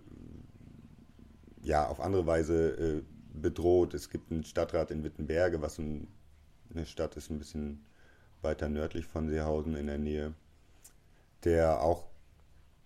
ja 1.62 1.87
auf 1.87 2.00
andere 2.00 2.26
Weise 2.26 2.71
äh, 2.71 3.02
bedroht. 3.35 3.95
Es 3.95 4.11
gibt 4.11 4.30
einen 4.30 4.45
Stadtrat 4.45 4.90
in 4.90 5.04
Wittenberge, 5.04 5.61
was 5.61 5.78
ein, 5.78 6.09
eine 6.75 6.87
Stadt 6.87 7.16
ist, 7.16 7.30
ein 7.30 7.38
bisschen 7.38 7.85
weiter 8.42 8.69
nördlich 8.69 9.07
von 9.07 9.28
Seehausen 9.28 9.76
in 9.76 9.87
der 9.87 9.99
Nähe, 9.99 10.35
der 11.45 11.83
auch 11.83 12.07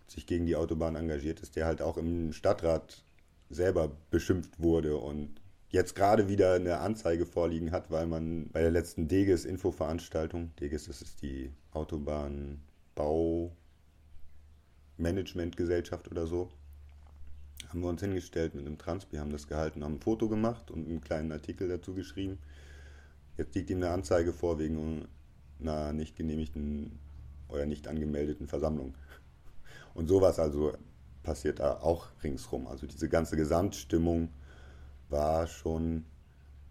sich 0.08 0.26
gegen 0.26 0.46
die 0.46 0.56
Autobahn 0.56 0.96
engagiert 0.96 1.40
ist, 1.40 1.56
der 1.56 1.66
halt 1.66 1.80
auch 1.80 1.96
im 1.96 2.32
Stadtrat 2.32 3.04
selber 3.50 3.92
beschimpft 4.10 4.60
wurde 4.60 4.96
und 4.96 5.40
jetzt 5.70 5.94
gerade 5.94 6.28
wieder 6.28 6.54
eine 6.54 6.78
Anzeige 6.78 7.26
vorliegen 7.26 7.72
hat, 7.72 7.90
weil 7.90 8.06
man 8.06 8.48
bei 8.50 8.60
der 8.60 8.70
letzten 8.70 9.08
Deges 9.08 9.44
Infoveranstaltung, 9.44 10.54
Deges 10.56 10.86
das 10.86 11.02
ist 11.02 11.22
die 11.22 11.52
Autobahnbau 11.72 13.52
Managementgesellschaft 14.96 16.10
oder 16.10 16.26
so, 16.26 16.50
haben 17.68 17.80
wir 17.80 17.88
uns 17.88 18.00
hingestellt 18.00 18.54
mit 18.54 18.66
einem 18.66 18.78
Transpi, 18.78 19.16
haben 19.16 19.32
das 19.32 19.48
gehalten, 19.48 19.82
haben 19.82 19.94
ein 19.94 20.00
Foto 20.00 20.28
gemacht 20.28 20.70
und 20.70 20.88
einen 20.88 21.00
kleinen 21.00 21.32
Artikel 21.32 21.68
dazu 21.68 21.94
geschrieben. 21.94 22.38
Jetzt 23.36 23.54
liegt 23.54 23.70
ihm 23.70 23.78
eine 23.78 23.90
Anzeige 23.90 24.32
vor 24.32 24.58
wegen 24.58 25.08
einer 25.60 25.92
nicht 25.92 26.16
genehmigten 26.16 26.98
oder 27.48 27.66
nicht 27.66 27.88
angemeldeten 27.88 28.46
Versammlung. 28.46 28.94
Und 29.94 30.08
sowas 30.08 30.38
also 30.38 30.72
passiert 31.22 31.58
da 31.58 31.80
auch 31.80 32.08
ringsrum. 32.22 32.66
Also 32.66 32.86
diese 32.86 33.08
ganze 33.08 33.36
Gesamtstimmung 33.36 34.28
war 35.08 35.46
schon 35.46 36.04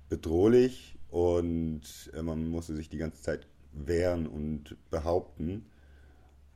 bedrohlich 0.10 0.98
und 1.10 1.82
äh, 2.14 2.22
man 2.22 2.50
musste 2.50 2.76
sich 2.76 2.90
die 2.90 2.98
ganze 2.98 3.22
Zeit 3.22 3.48
wehren 3.74 4.28
und 4.28 4.78
behaupten 4.90 5.66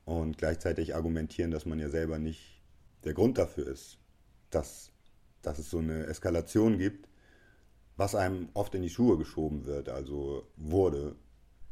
und 0.07 0.37
gleichzeitig 0.37 0.95
argumentieren, 0.95 1.51
dass 1.51 1.65
man 1.65 1.79
ja 1.79 1.89
selber 1.89 2.17
nicht 2.17 2.61
der 3.03 3.13
Grund 3.13 3.37
dafür 3.37 3.67
ist, 3.67 3.97
dass, 4.49 4.93
dass 5.41 5.59
es 5.59 5.69
so 5.69 5.79
eine 5.79 6.05
Eskalation 6.05 6.77
gibt, 6.77 7.09
was 7.97 8.15
einem 8.15 8.47
oft 8.53 8.73
in 8.73 8.83
die 8.83 8.89
Schuhe 8.89 9.17
geschoben 9.17 9.65
wird, 9.65 9.89
also 9.89 10.47
wurde 10.55 11.17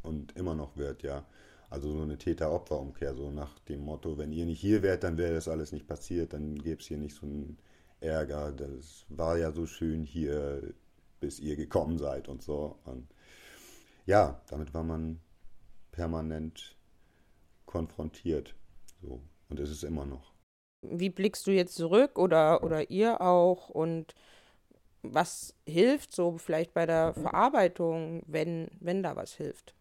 und 0.02 0.36
immer 0.36 0.54
noch 0.54 0.76
wird, 0.76 1.02
ja. 1.02 1.26
Also 1.70 1.94
so 1.94 2.02
eine 2.02 2.18
Täter-Opfer-Umkehr, 2.18 3.16
so 3.16 3.32
nach 3.32 3.58
dem 3.60 3.80
Motto, 3.80 4.18
wenn 4.18 4.34
ihr 4.34 4.46
nicht 4.46 4.60
hier 4.60 4.84
wärt, 4.84 5.06
dann 5.06 5.18
wäre 5.18 5.34
das 5.36 5.48
alles 5.48 5.72
nicht 5.72 5.88
passiert, 5.88 6.34
dann 6.34 6.56
gäbe 6.56 6.82
es 6.82 6.88
hier 6.88 6.98
nicht 6.98 7.16
so 7.16 7.26
ein 7.26 7.58
Ärger. 8.02 8.52
Das 8.52 9.06
war 9.08 9.38
ja 9.38 9.54
so 9.54 9.66
schön 9.66 10.04
hier, 10.04 10.74
bis 11.22 11.40
ihr 11.40 11.56
gekommen 11.56 11.98
seid 11.98 12.28
und 12.28 12.44
so. 12.44 12.80
Und 12.84 13.08
ja, 14.06 14.42
damit 14.50 14.74
war 14.74 14.84
man 14.84 15.22
permanent 15.94 16.75
konfrontiert. 17.66 18.56
So. 19.02 19.22
Und 19.50 19.60
ist 19.60 19.70
es 19.70 19.84
immer 19.84 20.06
noch. 20.06 20.34
Wie 20.82 21.10
blickst 21.10 21.48
du 21.48 21.52
jetzt 21.52 21.76
zurück 21.76 22.18
oder, 22.18 22.64
oder 22.64 22.90
ihr 22.90 23.22
auch 23.22 23.70
und 23.70 24.14
was 25.02 25.54
hilft 25.68 26.14
so 26.14 26.38
vielleicht 26.38 26.74
bei 26.74 26.86
der 26.86 27.14
Verarbeitung, 27.14 28.24
wenn, 28.28 28.70
wenn 28.80 29.04
da 29.04 29.16
was 29.16 29.34
hilft? 29.34 29.76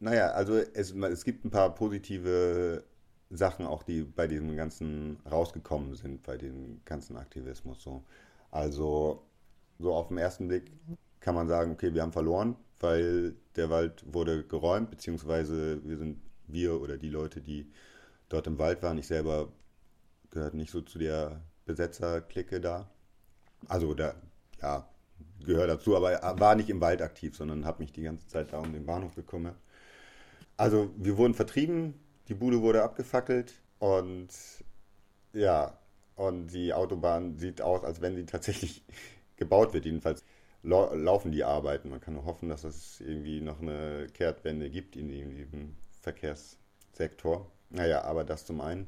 Naja, 0.00 0.28
also 0.30 0.56
es, 0.56 0.92
es 0.92 1.24
gibt 1.24 1.44
ein 1.44 1.50
paar 1.50 1.74
positive 1.74 2.84
Sachen 3.30 3.66
auch, 3.66 3.82
die 3.82 4.02
bei 4.02 4.26
diesem 4.26 4.56
ganzen 4.56 5.18
rausgekommen 5.30 5.94
sind, 5.94 6.22
bei 6.22 6.36
dem 6.36 6.80
ganzen 6.84 7.16
Aktivismus. 7.16 7.82
So. 7.82 8.04
Also 8.50 9.22
so 9.78 9.94
auf 9.94 10.08
den 10.08 10.18
ersten 10.18 10.48
Blick 10.48 10.72
kann 11.20 11.34
man 11.34 11.48
sagen, 11.48 11.72
okay, 11.72 11.94
wir 11.94 12.02
haben 12.02 12.12
verloren, 12.12 12.56
weil 12.80 13.34
der 13.56 13.70
Wald 13.70 14.04
wurde 14.12 14.44
geräumt, 14.44 14.90
beziehungsweise 14.90 15.80
wir 15.84 15.96
sind 15.96 16.20
wir 16.46 16.80
oder 16.80 16.96
die 16.96 17.10
Leute, 17.10 17.40
die 17.40 17.70
dort 18.28 18.46
im 18.46 18.58
Wald 18.58 18.82
waren. 18.82 18.98
Ich 18.98 19.06
selber 19.06 19.48
gehört 20.30 20.54
nicht 20.54 20.70
so 20.70 20.80
zu 20.82 20.98
der 20.98 21.40
Besetzerklicke 21.64 22.60
da. 22.60 22.90
Also 23.68 23.94
da, 23.94 24.14
ja, 24.60 24.88
gehört 25.44 25.70
dazu, 25.70 25.96
aber 25.96 26.20
war 26.38 26.54
nicht 26.54 26.68
im 26.68 26.80
Wald 26.80 27.02
aktiv, 27.02 27.36
sondern 27.36 27.64
habe 27.64 27.82
mich 27.82 27.92
die 27.92 28.02
ganze 28.02 28.26
Zeit 28.28 28.52
da 28.52 28.58
um 28.58 28.72
den 28.72 28.86
Bahnhof 28.86 29.14
gekümmert. 29.14 29.56
Also 30.56 30.90
wir 30.96 31.16
wurden 31.16 31.34
vertrieben, 31.34 31.94
die 32.28 32.34
Bude 32.34 32.60
wurde 32.60 32.82
abgefackelt 32.82 33.54
und 33.78 34.28
ja, 35.32 35.78
und 36.16 36.48
die 36.48 36.72
Autobahn 36.72 37.38
sieht 37.38 37.60
aus, 37.60 37.82
als 37.82 38.00
wenn 38.00 38.14
sie 38.14 38.24
tatsächlich 38.24 38.84
gebaut 39.36 39.74
wird. 39.74 39.84
Jedenfalls 39.84 40.23
laufen 40.64 41.30
die 41.30 41.44
Arbeiten. 41.44 41.90
Man 41.90 42.00
kann 42.00 42.14
nur 42.14 42.24
hoffen, 42.24 42.48
dass 42.48 42.64
es 42.64 43.00
irgendwie 43.00 43.40
noch 43.40 43.60
eine 43.60 44.06
Kehrtwende 44.12 44.70
gibt 44.70 44.96
in 44.96 45.08
diesem 45.08 45.76
Verkehrssektor. 46.00 47.50
Naja, 47.70 48.02
aber 48.02 48.24
das 48.24 48.46
zum 48.46 48.60
einen. 48.60 48.86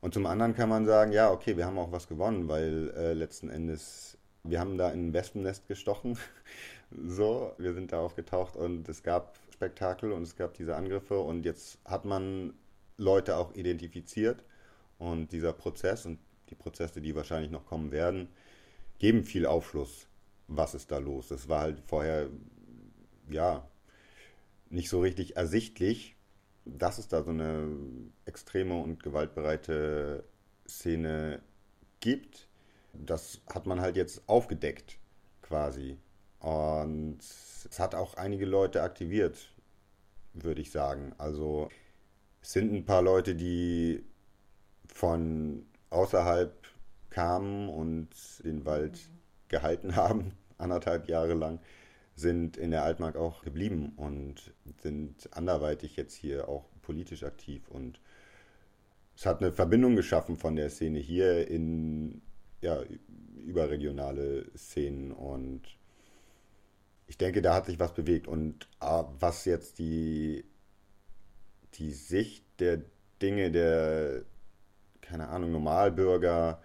Und 0.00 0.14
zum 0.14 0.26
anderen 0.26 0.54
kann 0.54 0.68
man 0.68 0.86
sagen, 0.86 1.12
ja, 1.12 1.30
okay, 1.30 1.56
wir 1.56 1.66
haben 1.66 1.78
auch 1.78 1.90
was 1.90 2.06
gewonnen, 2.06 2.48
weil 2.48 2.92
äh, 2.96 3.12
letzten 3.14 3.50
Endes, 3.50 4.16
wir 4.44 4.60
haben 4.60 4.78
da 4.78 4.90
in 4.90 5.08
ein 5.08 5.12
Wespennest 5.12 5.66
gestochen. 5.66 6.16
so, 7.06 7.52
wir 7.58 7.74
sind 7.74 7.92
da 7.92 8.00
aufgetaucht 8.00 8.54
und 8.56 8.88
es 8.88 9.02
gab 9.02 9.36
Spektakel 9.52 10.12
und 10.12 10.22
es 10.22 10.36
gab 10.36 10.54
diese 10.54 10.76
Angriffe 10.76 11.18
und 11.18 11.44
jetzt 11.44 11.78
hat 11.84 12.04
man 12.04 12.54
Leute 12.96 13.36
auch 13.36 13.54
identifiziert 13.54 14.44
und 14.98 15.32
dieser 15.32 15.52
Prozess 15.52 16.06
und 16.06 16.18
die 16.50 16.54
Prozesse, 16.54 17.00
die 17.00 17.16
wahrscheinlich 17.16 17.50
noch 17.50 17.66
kommen 17.66 17.90
werden, 17.90 18.28
geben 18.98 19.24
viel 19.24 19.46
Aufschluss, 19.46 20.07
was 20.48 20.74
ist 20.74 20.90
da 20.90 20.98
los. 20.98 21.28
Das 21.28 21.48
war 21.48 21.60
halt 21.60 21.80
vorher, 21.86 22.28
ja, 23.30 23.68
nicht 24.70 24.88
so 24.88 25.00
richtig 25.00 25.36
ersichtlich, 25.36 26.16
dass 26.64 26.98
es 26.98 27.08
da 27.08 27.22
so 27.22 27.30
eine 27.30 27.68
extreme 28.24 28.80
und 28.82 29.02
gewaltbereite 29.02 30.24
Szene 30.66 31.40
gibt. 32.00 32.48
Das 32.92 33.40
hat 33.52 33.66
man 33.66 33.80
halt 33.80 33.96
jetzt 33.96 34.22
aufgedeckt, 34.28 34.98
quasi. 35.42 35.98
Und 36.40 37.18
es 37.20 37.78
hat 37.78 37.94
auch 37.94 38.14
einige 38.14 38.46
Leute 38.46 38.82
aktiviert, 38.82 39.52
würde 40.34 40.60
ich 40.60 40.70
sagen. 40.70 41.14
Also 41.18 41.68
es 42.42 42.52
sind 42.52 42.72
ein 42.72 42.84
paar 42.84 43.02
Leute, 43.02 43.34
die 43.34 44.04
von 44.86 45.66
außerhalb 45.90 46.54
kamen 47.10 47.68
und 47.68 48.08
den 48.44 48.64
Wald 48.64 48.98
gehalten 49.48 49.96
haben, 49.96 50.32
anderthalb 50.58 51.08
Jahre 51.08 51.34
lang, 51.34 51.60
sind 52.14 52.56
in 52.56 52.70
der 52.72 52.82
Altmark 52.82 53.16
auch 53.16 53.42
geblieben 53.42 53.92
und 53.96 54.52
sind 54.82 55.28
anderweitig 55.32 55.96
jetzt 55.96 56.14
hier 56.14 56.48
auch 56.48 56.64
politisch 56.82 57.22
aktiv. 57.22 57.68
Und 57.68 58.00
es 59.16 59.24
hat 59.24 59.40
eine 59.40 59.52
Verbindung 59.52 59.94
geschaffen 59.94 60.36
von 60.36 60.56
der 60.56 60.70
Szene 60.70 60.98
hier 60.98 61.48
in 61.48 62.22
ja, 62.60 62.82
überregionale 63.46 64.46
Szenen 64.56 65.12
und 65.12 65.62
ich 67.08 67.16
denke, 67.16 67.40
da 67.42 67.54
hat 67.54 67.66
sich 67.66 67.80
was 67.80 67.94
bewegt. 67.94 68.28
Und 68.28 68.68
ah, 68.80 69.06
was 69.18 69.44
jetzt 69.46 69.78
die, 69.78 70.44
die 71.74 71.90
Sicht 71.90 72.44
der 72.60 72.82
Dinge 73.20 73.50
der, 73.50 74.24
keine 75.00 75.28
Ahnung, 75.28 75.52
Normalbürger 75.52 76.62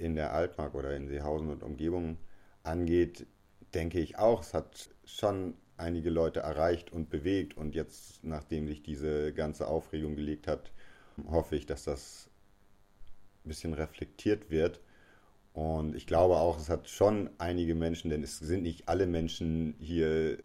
in 0.00 0.14
der 0.16 0.32
Altmark 0.32 0.74
oder 0.74 0.96
in 0.96 1.08
Seehausen 1.08 1.50
und 1.50 1.62
Umgebung 1.62 2.16
angeht, 2.62 3.26
denke 3.74 4.00
ich 4.00 4.18
auch, 4.18 4.42
es 4.42 4.54
hat 4.54 4.90
schon 5.04 5.54
einige 5.76 6.10
Leute 6.10 6.40
erreicht 6.40 6.92
und 6.92 7.10
bewegt. 7.10 7.56
Und 7.56 7.74
jetzt, 7.74 8.24
nachdem 8.24 8.66
sich 8.66 8.82
diese 8.82 9.32
ganze 9.32 9.66
Aufregung 9.66 10.16
gelegt 10.16 10.46
hat, 10.46 10.72
hoffe 11.28 11.56
ich, 11.56 11.66
dass 11.66 11.84
das 11.84 12.28
ein 13.44 13.48
bisschen 13.48 13.74
reflektiert 13.74 14.50
wird. 14.50 14.80
Und 15.52 15.94
ich 15.96 16.06
glaube 16.06 16.36
auch, 16.36 16.58
es 16.58 16.68
hat 16.68 16.88
schon 16.88 17.30
einige 17.38 17.74
Menschen, 17.74 18.10
denn 18.10 18.22
es 18.22 18.38
sind 18.38 18.62
nicht 18.62 18.88
alle 18.88 19.06
Menschen 19.06 19.74
hier 19.78 20.38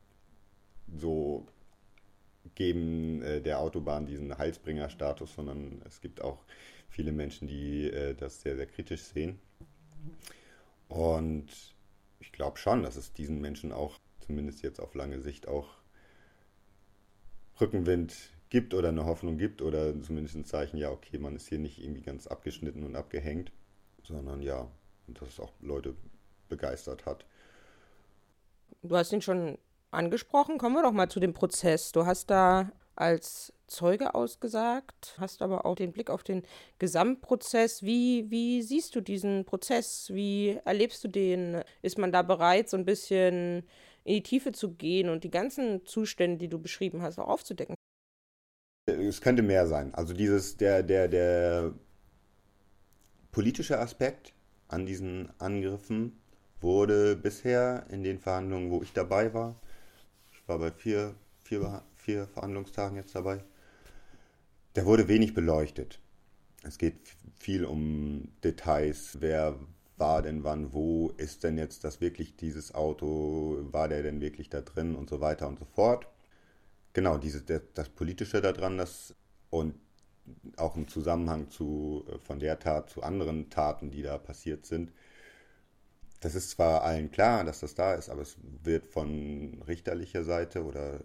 so 0.97 1.47
geben 2.55 3.21
äh, 3.21 3.41
der 3.41 3.59
Autobahn 3.59 4.05
diesen 4.05 4.37
Heilsbringer-Status, 4.37 5.33
sondern 5.33 5.81
es 5.85 6.01
gibt 6.01 6.21
auch 6.21 6.39
viele 6.89 7.11
Menschen, 7.11 7.47
die 7.47 7.89
äh, 7.89 8.13
das 8.15 8.41
sehr, 8.41 8.55
sehr 8.55 8.67
kritisch 8.67 9.03
sehen. 9.03 9.39
Und 10.87 11.47
ich 12.19 12.31
glaube 12.31 12.57
schon, 12.57 12.83
dass 12.83 12.95
es 12.95 13.13
diesen 13.13 13.41
Menschen 13.41 13.71
auch, 13.71 13.99
zumindest 14.19 14.61
jetzt 14.63 14.79
auf 14.79 14.95
lange 14.95 15.21
Sicht, 15.21 15.47
auch 15.47 15.67
Rückenwind 17.59 18.13
gibt 18.49 18.73
oder 18.73 18.89
eine 18.89 19.05
Hoffnung 19.05 19.37
gibt 19.37 19.61
oder 19.61 19.99
zumindest 20.01 20.35
ein 20.35 20.45
Zeichen, 20.45 20.77
ja, 20.77 20.91
okay, 20.91 21.17
man 21.17 21.35
ist 21.35 21.49
hier 21.49 21.59
nicht 21.59 21.83
irgendwie 21.83 22.01
ganz 22.01 22.27
abgeschnitten 22.27 22.83
und 22.83 22.95
abgehängt, 22.95 23.51
sondern 24.03 24.41
ja, 24.41 24.67
dass 25.07 25.29
es 25.29 25.39
auch 25.39 25.53
Leute 25.61 25.95
begeistert 26.47 27.05
hat. 27.05 27.25
Du 28.83 28.95
hast 28.95 29.11
ihn 29.11 29.21
schon 29.21 29.57
angesprochen. 29.91 30.57
Kommen 30.57 30.75
wir 30.75 30.83
doch 30.83 30.91
mal 30.91 31.09
zu 31.09 31.19
dem 31.19 31.33
Prozess. 31.33 31.91
Du 31.91 32.05
hast 32.05 32.29
da 32.29 32.71
als 32.95 33.53
Zeuge 33.67 34.15
ausgesagt, 34.15 35.15
hast 35.17 35.41
aber 35.41 35.65
auch 35.65 35.75
den 35.75 35.91
Blick 35.91 36.09
auf 36.09 36.23
den 36.23 36.43
Gesamtprozess. 36.79 37.83
Wie, 37.83 38.29
wie 38.29 38.61
siehst 38.61 38.95
du 38.95 39.01
diesen 39.01 39.45
Prozess? 39.45 40.09
Wie 40.13 40.59
erlebst 40.65 41.03
du 41.03 41.07
den? 41.07 41.61
Ist 41.81 41.97
man 41.97 42.11
da 42.11 42.21
bereit, 42.21 42.69
so 42.69 42.77
ein 42.77 42.85
bisschen 42.85 43.63
in 44.03 44.15
die 44.15 44.23
Tiefe 44.23 44.51
zu 44.51 44.73
gehen 44.73 45.09
und 45.09 45.23
die 45.23 45.31
ganzen 45.31 45.85
Zustände, 45.85 46.37
die 46.37 46.47
du 46.47 46.59
beschrieben 46.59 47.01
hast, 47.01 47.17
auch 47.17 47.27
aufzudecken? 47.27 47.75
Es 48.87 49.19
könnte 49.19 49.41
mehr 49.41 49.65
sein. 49.65 49.93
Also 49.95 50.13
dieses, 50.13 50.57
der, 50.57 50.83
der, 50.83 51.07
der 51.07 51.73
politische 53.31 53.79
Aspekt 53.79 54.33
an 54.67 54.85
diesen 54.85 55.33
Angriffen 55.39 56.21
wurde 56.61 57.15
bisher 57.15 57.85
in 57.89 58.03
den 58.03 58.19
Verhandlungen, 58.19 58.69
wo 58.71 58.81
ich 58.81 58.93
dabei 58.93 59.33
war, 59.33 59.59
ich 60.31 60.47
war 60.47 60.59
bei 60.59 60.71
vier, 60.71 61.15
vier, 61.43 61.81
vier 62.05 62.27
Verhandlungstagen 62.27 62.97
jetzt 62.97 63.15
dabei, 63.15 63.43
der 64.75 64.85
wurde 64.85 65.07
wenig 65.07 65.33
beleuchtet. 65.33 65.99
Es 66.63 66.77
geht 66.77 66.95
viel 67.39 67.65
um 67.65 68.29
Details, 68.43 69.17
wer 69.19 69.59
war 69.97 70.21
denn 70.21 70.43
wann, 70.43 70.73
wo, 70.73 71.09
ist 71.17 71.43
denn 71.43 71.57
jetzt 71.57 71.83
das 71.83 72.01
wirklich 72.01 72.35
dieses 72.35 72.75
Auto, 72.75 73.57
war 73.71 73.87
der 73.87 74.03
denn 74.03 74.21
wirklich 74.21 74.49
da 74.49 74.61
drin 74.61 74.95
und 74.95 75.09
so 75.09 75.19
weiter 75.19 75.47
und 75.47 75.57
so 75.57 75.65
fort. 75.65 76.07
Genau, 76.93 77.17
diese, 77.17 77.41
das 77.41 77.89
Politische 77.89 78.41
daran, 78.41 78.77
das 78.77 79.15
und 79.49 79.75
auch 80.57 80.75
im 80.75 80.87
Zusammenhang 80.87 81.49
zu, 81.49 82.05
äh, 82.09 82.17
von 82.19 82.39
der 82.39 82.59
Tat 82.59 82.89
zu 82.89 83.03
anderen 83.03 83.49
Taten, 83.49 83.91
die 83.91 84.01
da 84.01 84.17
passiert 84.17 84.65
sind. 84.65 84.91
Das 86.19 86.35
ist 86.35 86.49
zwar 86.51 86.83
allen 86.83 87.11
klar, 87.11 87.43
dass 87.43 87.59
das 87.59 87.75
da 87.75 87.93
ist, 87.93 88.09
aber 88.09 88.21
es 88.21 88.37
wird 88.63 88.87
von 88.87 89.61
richterlicher 89.67 90.23
Seite 90.23 90.63
oder 90.63 91.01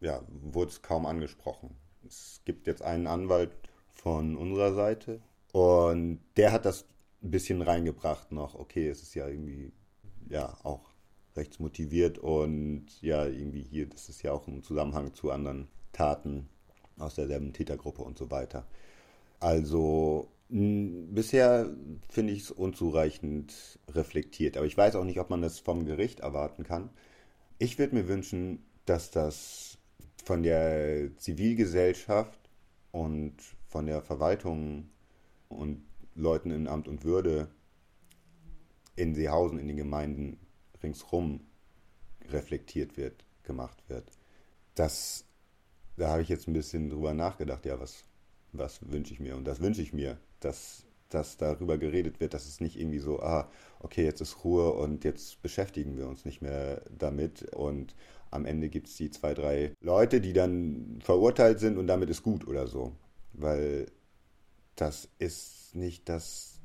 ja, 0.00 0.22
wurde 0.28 0.70
es 0.70 0.82
kaum 0.82 1.06
angesprochen. 1.06 1.76
Es 2.06 2.40
gibt 2.44 2.66
jetzt 2.66 2.82
einen 2.82 3.06
Anwalt 3.06 3.50
von 3.92 4.36
unserer 4.36 4.72
Seite 4.74 5.20
und 5.52 6.20
der 6.36 6.52
hat 6.52 6.64
das 6.64 6.84
ein 7.22 7.30
bisschen 7.30 7.62
reingebracht 7.62 8.32
noch. 8.32 8.54
Okay, 8.54 8.88
es 8.88 9.02
ist 9.02 9.14
ja 9.14 9.28
irgendwie 9.28 9.72
ja 10.28 10.56
auch 10.62 10.90
rechtsmotiviert 11.36 12.18
und 12.18 12.86
ja, 13.00 13.26
irgendwie 13.26 13.62
hier, 13.62 13.86
das 13.86 14.08
ist 14.08 14.22
ja 14.22 14.32
auch 14.32 14.46
im 14.48 14.62
Zusammenhang 14.62 15.14
zu 15.14 15.30
anderen 15.30 15.68
Taten 15.92 16.48
aus 16.98 17.14
derselben 17.14 17.52
Tätergruppe 17.52 18.02
und 18.02 18.18
so 18.18 18.30
weiter. 18.30 18.66
Also 19.40 20.28
bisher 20.48 21.70
finde 22.08 22.32
ich 22.32 22.42
es 22.44 22.50
unzureichend 22.50 23.78
reflektiert, 23.90 24.56
aber 24.56 24.66
ich 24.66 24.76
weiß 24.76 24.96
auch 24.96 25.04
nicht, 25.04 25.20
ob 25.20 25.30
man 25.30 25.42
das 25.42 25.58
vom 25.58 25.84
Gericht 25.84 26.20
erwarten 26.20 26.64
kann. 26.64 26.90
Ich 27.58 27.78
würde 27.78 27.94
mir 27.94 28.08
wünschen, 28.08 28.64
dass 28.86 29.10
das 29.10 29.67
von 30.28 30.42
der 30.42 31.16
Zivilgesellschaft 31.16 32.38
und 32.92 33.34
von 33.66 33.86
der 33.86 34.02
Verwaltung 34.02 34.90
und 35.48 35.82
Leuten 36.14 36.50
in 36.50 36.68
Amt 36.68 36.86
und 36.86 37.02
Würde 37.02 37.48
in 38.94 39.14
Seehausen, 39.14 39.58
in 39.58 39.68
den 39.68 39.78
Gemeinden 39.78 40.38
ringsrum 40.82 41.40
reflektiert 42.28 42.98
wird, 42.98 43.24
gemacht 43.42 43.82
wird. 43.88 44.04
Das, 44.74 45.24
da 45.96 46.08
habe 46.10 46.20
ich 46.20 46.28
jetzt 46.28 46.46
ein 46.46 46.52
bisschen 46.52 46.90
drüber 46.90 47.14
nachgedacht, 47.14 47.64
ja, 47.64 47.80
was, 47.80 48.04
was 48.52 48.80
wünsche 48.82 49.14
ich 49.14 49.20
mir? 49.20 49.34
Und 49.34 49.46
das 49.46 49.60
wünsche 49.60 49.80
ich 49.80 49.94
mir, 49.94 50.18
dass, 50.40 50.84
dass 51.08 51.38
darüber 51.38 51.78
geredet 51.78 52.20
wird, 52.20 52.34
dass 52.34 52.46
es 52.46 52.60
nicht 52.60 52.78
irgendwie 52.78 52.98
so, 52.98 53.20
ah, 53.20 53.50
okay, 53.80 54.04
jetzt 54.04 54.20
ist 54.20 54.44
Ruhe 54.44 54.74
und 54.74 55.04
jetzt 55.04 55.40
beschäftigen 55.40 55.96
wir 55.96 56.06
uns 56.06 56.26
nicht 56.26 56.42
mehr 56.42 56.82
damit 56.90 57.44
und 57.54 57.94
am 58.30 58.44
Ende 58.44 58.68
gibt 58.68 58.88
es 58.88 58.96
die 58.96 59.10
zwei, 59.10 59.34
drei 59.34 59.72
Leute, 59.80 60.20
die 60.20 60.32
dann 60.32 60.98
verurteilt 61.02 61.60
sind 61.60 61.78
und 61.78 61.86
damit 61.86 62.10
ist 62.10 62.22
gut 62.22 62.46
oder 62.46 62.66
so. 62.66 62.92
Weil 63.32 63.86
das 64.76 65.08
ist 65.18 65.74
nicht 65.74 66.08
das, 66.08 66.60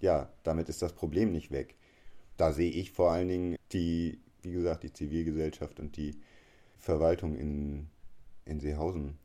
ja, 0.00 0.32
damit 0.42 0.68
ist 0.68 0.82
das 0.82 0.92
Problem 0.92 1.32
nicht 1.32 1.50
weg. 1.50 1.76
Da 2.36 2.52
sehe 2.52 2.70
ich 2.70 2.92
vor 2.92 3.12
allen 3.12 3.28
Dingen 3.28 3.56
die, 3.72 4.20
wie 4.42 4.52
gesagt, 4.52 4.84
die 4.84 4.92
Zivilgesellschaft 4.92 5.80
und 5.80 5.96
die 5.96 6.16
Verwaltung 6.78 7.36
in, 7.36 7.88
in 8.44 8.60
Seehausen 8.60 9.18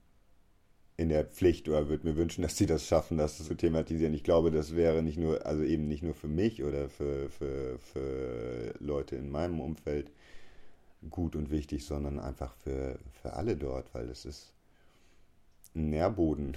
in 0.97 1.09
der 1.09 1.25
Pflicht 1.25 1.69
oder 1.69 1.89
würde 1.89 2.07
mir 2.07 2.15
wünschen, 2.17 2.41
dass 2.41 2.57
sie 2.57 2.65
das 2.65 2.87
schaffen, 2.87 3.17
das 3.17 3.37
zu 3.37 3.55
thematisieren. 3.55 4.15
Ich 4.15 4.23
glaube, 4.23 4.49
das 4.49 4.75
wäre 4.75 5.03
nicht 5.03 5.19
nur, 5.19 5.45
also 5.45 5.63
eben 5.63 5.87
nicht 5.87 6.01
nur 6.01 6.15
für 6.15 6.27
mich 6.27 6.63
oder 6.63 6.89
für, 6.89 7.29
für, 7.29 7.77
für 7.77 8.73
Leute 8.79 9.15
in 9.15 9.29
meinem 9.29 9.59
Umfeld 9.59 10.11
gut 11.09 11.35
und 11.35 11.51
wichtig, 11.51 11.85
sondern 11.85 12.19
einfach 12.19 12.53
für, 12.55 12.99
für 13.21 13.33
alle 13.33 13.55
dort, 13.55 13.93
weil 13.93 14.09
es 14.09 14.25
ist 14.25 14.53
ein 15.75 15.89
Nährboden 15.89 16.55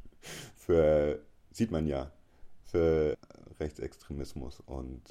für, 0.56 1.20
sieht 1.50 1.70
man 1.70 1.86
ja, 1.86 2.10
für 2.64 3.16
Rechtsextremismus. 3.60 4.60
Und 4.66 5.02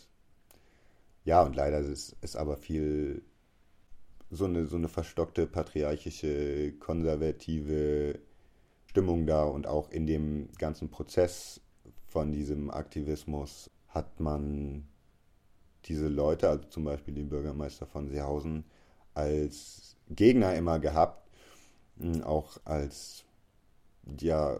ja, 1.24 1.42
und 1.42 1.56
leider 1.56 1.80
ist, 1.80 2.16
ist 2.22 2.36
aber 2.36 2.58
viel 2.58 3.24
so 4.30 4.46
eine, 4.46 4.66
so 4.66 4.76
eine 4.76 4.90
verstockte, 4.90 5.48
patriarchische, 5.48 6.74
konservative 6.74 8.20
Stimmung 8.88 9.26
da. 9.26 9.44
Und 9.44 9.68
auch 9.68 9.90
in 9.90 10.06
dem 10.06 10.50
ganzen 10.58 10.90
Prozess 10.90 11.62
von 12.08 12.32
diesem 12.32 12.70
Aktivismus 12.70 13.70
hat 13.88 14.20
man 14.20 14.88
diese 15.86 16.08
Leute, 16.08 16.50
also 16.50 16.66
zum 16.70 16.86
Beispiel 16.86 17.14
den 17.14 17.30
Bürgermeister 17.30 17.86
von 17.86 18.10
Seehausen, 18.10 18.66
als 19.14 19.96
Gegner 20.10 20.56
immer 20.56 20.80
gehabt, 20.80 21.30
hm, 21.98 22.24
auch 22.24 22.58
als 22.66 23.24
ja 24.20 24.60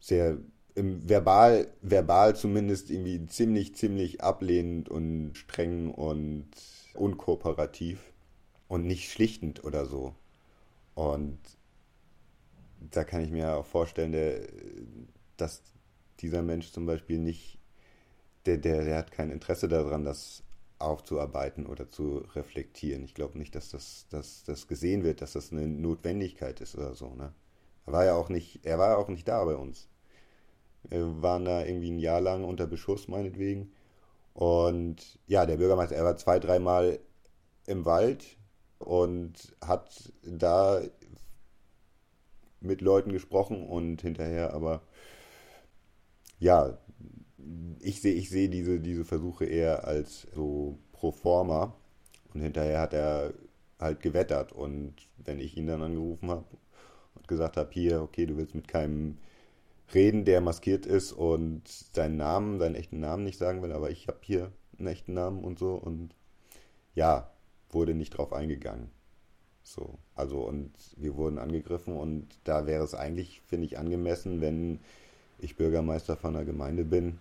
sehr 0.00 0.38
im 0.74 1.08
verbal, 1.08 1.68
verbal 1.82 2.34
zumindest 2.36 2.90
irgendwie 2.90 3.26
ziemlich, 3.26 3.74
ziemlich 3.76 4.22
ablehnend 4.22 4.88
und 4.88 5.34
streng 5.36 5.92
und 5.92 6.48
unkooperativ 6.94 8.12
und 8.68 8.86
nicht 8.86 9.10
schlichtend 9.10 9.64
oder 9.64 9.86
so. 9.86 10.14
Und 10.94 11.38
da 12.90 13.04
kann 13.04 13.22
ich 13.22 13.30
mir 13.30 13.56
auch 13.56 13.66
vorstellen, 13.66 14.12
der, 14.12 14.40
dass 15.36 15.62
dieser 16.20 16.42
Mensch 16.42 16.70
zum 16.72 16.86
Beispiel 16.86 17.18
nicht, 17.18 17.58
der, 18.46 18.58
der, 18.58 18.84
der 18.84 18.96
hat 18.96 19.12
kein 19.12 19.30
Interesse 19.30 19.68
daran, 19.68 20.04
das 20.04 20.42
aufzuarbeiten 20.78 21.66
oder 21.66 21.88
zu 21.88 22.18
reflektieren. 22.34 23.04
Ich 23.04 23.14
glaube 23.14 23.38
nicht, 23.38 23.54
dass 23.54 23.70
das, 23.70 24.06
dass 24.10 24.44
das 24.44 24.66
gesehen 24.68 25.04
wird, 25.04 25.22
dass 25.22 25.32
das 25.32 25.52
eine 25.52 25.66
Notwendigkeit 25.66 26.60
ist 26.60 26.76
oder 26.76 26.94
so. 26.94 27.14
Ne? 27.14 27.32
Er 27.86 27.92
war 27.92 28.04
ja 28.04 28.14
auch 28.14 28.28
nicht, 28.28 28.64
er 28.64 28.78
war 28.78 28.98
auch 28.98 29.08
nicht 29.08 29.26
da 29.28 29.44
bei 29.44 29.54
uns. 29.54 29.88
Wir 30.84 31.22
waren 31.22 31.44
da 31.44 31.64
irgendwie 31.64 31.90
ein 31.90 31.98
Jahr 31.98 32.20
lang 32.20 32.44
unter 32.44 32.66
Beschuss, 32.66 33.08
meinetwegen. 33.08 33.72
Und 34.34 35.18
ja, 35.26 35.46
der 35.46 35.56
Bürgermeister, 35.56 35.96
er 35.96 36.04
war 36.04 36.16
zwei, 36.16 36.38
dreimal 36.38 36.98
im 37.66 37.84
Wald 37.84 38.36
und 38.78 39.56
hat 39.64 40.12
da 40.22 40.82
mit 42.60 42.80
Leuten 42.80 43.12
gesprochen 43.12 43.66
und 43.66 44.02
hinterher 44.02 44.52
aber 44.54 44.82
ja, 46.38 46.78
ich 47.80 48.00
sehe 48.00 48.14
ich 48.14 48.30
seh 48.30 48.48
diese, 48.48 48.80
diese 48.80 49.04
Versuche 49.04 49.44
eher 49.44 49.86
als 49.86 50.26
so 50.34 50.78
pro 50.92 51.12
forma. 51.12 51.74
Und 52.32 52.40
hinterher 52.40 52.80
hat 52.80 52.94
er 52.94 53.34
halt 53.78 54.00
gewettert. 54.00 54.52
Und 54.52 54.94
wenn 55.18 55.40
ich 55.40 55.56
ihn 55.56 55.66
dann 55.66 55.82
angerufen 55.82 56.30
habe 56.30 56.44
und 57.14 57.28
gesagt 57.28 57.56
habe, 57.56 57.70
hier, 57.72 58.02
okay, 58.02 58.26
du 58.26 58.36
willst 58.36 58.54
mit 58.54 58.68
keinem 58.68 59.18
reden, 59.94 60.24
der 60.24 60.40
maskiert 60.40 60.86
ist 60.86 61.12
und 61.12 61.68
seinen 61.68 62.16
Namen, 62.16 62.58
seinen 62.58 62.74
echten 62.74 63.00
Namen 63.00 63.24
nicht 63.24 63.38
sagen 63.38 63.62
will, 63.62 63.72
aber 63.72 63.90
ich 63.90 64.08
habe 64.08 64.18
hier 64.22 64.50
einen 64.78 64.88
echten 64.88 65.14
Namen 65.14 65.44
und 65.44 65.58
so. 65.58 65.74
Und 65.74 66.14
ja, 66.94 67.30
wurde 67.70 67.94
nicht 67.94 68.10
drauf 68.10 68.32
eingegangen. 68.32 68.90
So, 69.62 69.98
also 70.14 70.42
und 70.42 70.72
wir 70.96 71.16
wurden 71.16 71.38
angegriffen. 71.38 71.96
Und 71.96 72.38
da 72.44 72.66
wäre 72.66 72.84
es 72.84 72.94
eigentlich, 72.94 73.40
finde 73.46 73.66
ich, 73.66 73.78
angemessen, 73.78 74.40
wenn 74.40 74.80
ich 75.38 75.56
Bürgermeister 75.56 76.16
von 76.16 76.36
einer 76.36 76.44
Gemeinde 76.44 76.84
bin, 76.84 77.18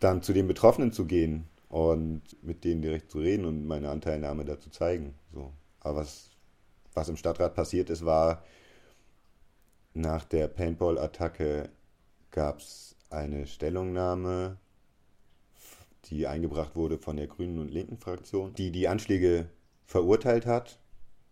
dann 0.00 0.22
zu 0.22 0.32
den 0.32 0.48
Betroffenen 0.48 0.92
zu 0.92 1.04
gehen 1.04 1.46
und 1.68 2.22
mit 2.42 2.64
denen 2.64 2.82
direkt 2.82 3.10
zu 3.10 3.18
reden 3.18 3.44
und 3.44 3.66
meine 3.66 3.90
Anteilnahme 3.90 4.44
dazu 4.44 4.70
zeigen. 4.70 5.14
So. 5.32 5.52
Aber 5.78 6.00
was, 6.00 6.30
was 6.94 7.08
im 7.08 7.16
Stadtrat 7.16 7.54
passiert 7.54 7.90
ist, 7.90 8.04
war, 8.04 8.42
nach 9.94 10.24
der 10.24 10.48
Paintball-Attacke 10.48 11.68
gab 12.30 12.60
es 12.60 12.96
eine 13.10 13.46
Stellungnahme, 13.46 14.56
die 16.06 16.26
eingebracht 16.26 16.76
wurde 16.76 16.98
von 16.98 17.16
der 17.16 17.26
Grünen 17.26 17.58
und 17.58 17.70
Linken 17.70 17.98
Fraktion, 17.98 18.54
die 18.54 18.70
die 18.72 18.88
Anschläge 18.88 19.48
verurteilt 19.84 20.46
hat. 20.46 20.78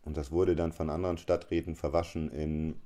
Und 0.05 0.17
das 0.17 0.31
wurde 0.31 0.57
dann 0.57 0.73
von 0.73 0.91
anderen 0.91 1.19
Stadträten 1.19 1.75
verwaschen 1.75 2.31
in, 2.31 2.77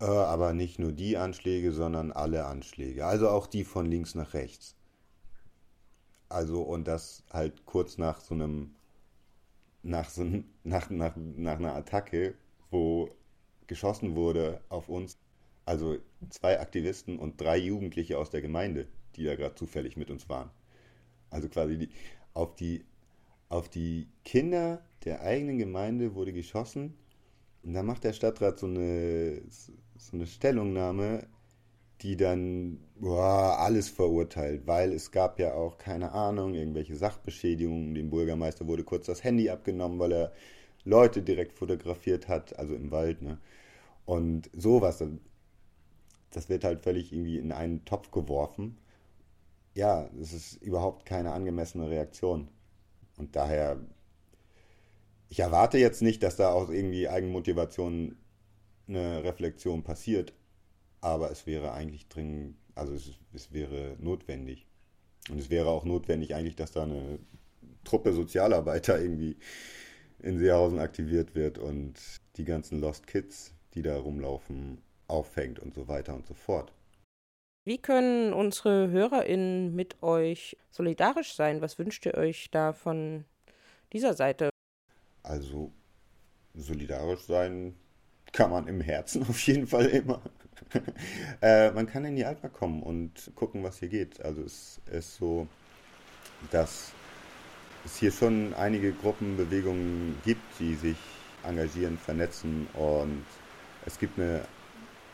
äh, 0.00 0.04
aber 0.04 0.52
nicht 0.52 0.78
nur 0.78 0.92
die 0.92 1.16
Anschläge, 1.16 1.72
sondern 1.72 2.12
alle 2.12 2.46
Anschläge. 2.46 3.06
Also 3.06 3.28
auch 3.28 3.46
die 3.46 3.64
von 3.64 3.86
links 3.86 4.14
nach 4.14 4.34
rechts. 4.34 4.76
Also 6.32 6.62
und 6.62 6.88
das 6.88 7.24
halt 7.30 7.66
kurz 7.66 7.98
nach 7.98 8.20
so 8.20 8.34
einem, 8.34 8.74
nach 9.82 10.08
so 10.08 10.24
nach, 10.64 10.90
nach, 10.90 11.14
nach 11.16 11.58
einer 11.58 11.74
Attacke, 11.74 12.34
wo 12.70 13.10
geschossen 13.66 14.16
wurde 14.16 14.62
auf 14.68 14.88
uns. 14.88 15.18
Also 15.64 15.98
zwei 16.30 16.58
Aktivisten 16.58 17.18
und 17.18 17.40
drei 17.40 17.58
Jugendliche 17.58 18.18
aus 18.18 18.30
der 18.30 18.42
Gemeinde, 18.42 18.88
die 19.14 19.24
da 19.24 19.36
gerade 19.36 19.54
zufällig 19.54 19.96
mit 19.96 20.10
uns 20.10 20.28
waren. 20.28 20.50
Also 21.30 21.48
quasi 21.48 21.78
die, 21.78 21.90
auf, 22.34 22.56
die, 22.56 22.84
auf 23.48 23.68
die 23.68 24.08
Kinder 24.24 24.82
der 25.04 25.20
eigenen 25.22 25.58
Gemeinde 25.58 26.14
wurde 26.14 26.32
geschossen. 26.32 26.94
Und 27.62 27.74
da 27.74 27.82
macht 27.82 28.04
der 28.04 28.12
Stadtrat 28.12 28.58
so 28.58 28.66
eine, 28.66 29.42
so 29.48 30.16
eine 30.16 30.26
Stellungnahme, 30.26 31.28
die 32.02 32.16
dann 32.16 32.80
boah, 32.96 33.58
alles 33.58 33.88
verurteilt, 33.88 34.66
weil 34.66 34.92
es 34.92 35.12
gab 35.12 35.38
ja 35.38 35.54
auch 35.54 35.78
keine 35.78 36.12
Ahnung, 36.12 36.54
irgendwelche 36.54 36.96
Sachbeschädigungen. 36.96 37.94
Dem 37.94 38.10
Bürgermeister 38.10 38.66
wurde 38.66 38.84
kurz 38.84 39.06
das 39.06 39.22
Handy 39.22 39.50
abgenommen, 39.50 39.98
weil 39.98 40.12
er 40.12 40.32
Leute 40.84 41.22
direkt 41.22 41.52
fotografiert 41.52 42.28
hat, 42.28 42.58
also 42.58 42.74
im 42.74 42.90
Wald. 42.90 43.22
Ne? 43.22 43.38
Und 44.04 44.50
sowas, 44.52 45.04
das 46.30 46.48
wird 46.48 46.64
halt 46.64 46.80
völlig 46.80 47.12
irgendwie 47.12 47.38
in 47.38 47.52
einen 47.52 47.84
Topf 47.84 48.10
geworfen. 48.10 48.78
Ja, 49.74 50.08
das 50.18 50.32
ist 50.32 50.60
überhaupt 50.62 51.06
keine 51.06 51.32
angemessene 51.32 51.88
Reaktion. 51.88 52.48
Und 53.16 53.36
daher, 53.36 53.78
ich 55.28 55.40
erwarte 55.40 55.78
jetzt 55.78 56.02
nicht, 56.02 56.22
dass 56.22 56.36
da 56.36 56.52
aus 56.52 56.68
irgendwie 56.68 57.08
Eigenmotivation 57.08 58.16
eine 58.88 59.22
Reflexion 59.22 59.84
passiert, 59.84 60.34
aber 61.02 61.30
es 61.30 61.46
wäre 61.46 61.72
eigentlich 61.72 62.08
dringend, 62.08 62.56
also 62.74 62.94
es, 62.94 63.10
es 63.34 63.52
wäre 63.52 63.96
notwendig. 64.00 64.66
Und 65.30 65.38
es 65.38 65.50
wäre 65.50 65.68
auch 65.68 65.84
notwendig 65.84 66.34
eigentlich, 66.34 66.56
dass 66.56 66.72
da 66.72 66.84
eine 66.84 67.18
Truppe 67.84 68.14
Sozialarbeiter 68.14 68.98
irgendwie 68.98 69.36
in 70.20 70.38
Seehausen 70.38 70.78
aktiviert 70.78 71.34
wird 71.34 71.58
und 71.58 71.94
die 72.36 72.44
ganzen 72.44 72.80
Lost 72.80 73.06
Kids 73.06 73.52
die 73.74 73.82
da 73.82 73.96
rumlaufen, 73.98 74.82
auffängt 75.08 75.58
und 75.58 75.74
so 75.74 75.88
weiter 75.88 76.14
und 76.14 76.26
so 76.26 76.34
fort. 76.34 76.72
Wie 77.64 77.78
können 77.78 78.32
unsere 78.32 78.90
HörerInnen 78.90 79.74
mit 79.74 80.02
euch 80.02 80.56
solidarisch 80.70 81.34
sein? 81.34 81.60
Was 81.60 81.78
wünscht 81.78 82.04
ihr 82.06 82.14
euch 82.14 82.50
da 82.50 82.72
von 82.72 83.24
dieser 83.92 84.14
Seite? 84.14 84.50
Also, 85.22 85.72
solidarisch 86.54 87.22
sein 87.22 87.76
kann 88.32 88.50
man 88.50 88.66
im 88.66 88.80
Herzen 88.80 89.22
auf 89.28 89.38
jeden 89.40 89.66
Fall 89.66 89.86
immer. 89.86 90.22
äh, 91.42 91.70
man 91.70 91.86
kann 91.86 92.04
in 92.04 92.16
die 92.16 92.24
Alpha 92.24 92.48
kommen 92.48 92.82
und 92.82 93.30
gucken, 93.34 93.62
was 93.62 93.78
hier 93.78 93.88
geht. 93.88 94.24
Also, 94.24 94.42
es 94.42 94.80
ist 94.90 95.16
so, 95.16 95.46
dass 96.50 96.92
es 97.84 97.96
hier 97.96 98.12
schon 98.12 98.54
einige 98.54 98.92
Gruppenbewegungen 98.92 100.16
gibt, 100.24 100.42
die 100.58 100.74
sich 100.74 100.96
engagieren, 101.44 101.98
vernetzen 101.98 102.68
und 102.74 103.24
es 103.84 103.98
gibt 103.98 104.18
eine 104.18 104.42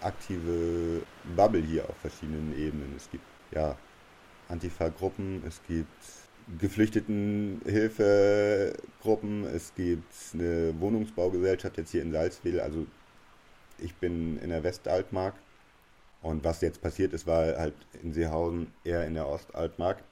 aktive 0.00 1.02
Bubble 1.36 1.62
hier 1.62 1.88
auf 1.88 1.96
verschiedenen 1.96 2.56
Ebenen. 2.56 2.94
Es 2.96 3.10
gibt 3.10 3.24
ja 3.50 3.76
Antifa-Gruppen, 4.48 5.42
es 5.46 5.60
gibt 5.66 5.88
Geflüchtetenhilfegruppen, 6.58 9.44
es 9.44 9.74
gibt 9.74 10.14
eine 10.34 10.78
Wohnungsbaugesellschaft 10.80 11.78
jetzt 11.78 11.90
hier 11.90 12.02
in 12.02 12.12
Salzwedel. 12.12 12.60
Also 12.60 12.86
ich 13.80 13.94
bin 13.94 14.38
in 14.38 14.50
der 14.50 14.62
Westaltmark 14.62 15.34
und 16.22 16.44
was 16.44 16.60
jetzt 16.60 16.82
passiert 16.82 17.12
ist, 17.12 17.26
war 17.26 17.56
halt 17.56 17.74
in 18.02 18.12
Seehausen 18.12 18.72
eher 18.84 19.06
in 19.06 19.14
der 19.14 19.28
Ostaltmark. 19.28 20.02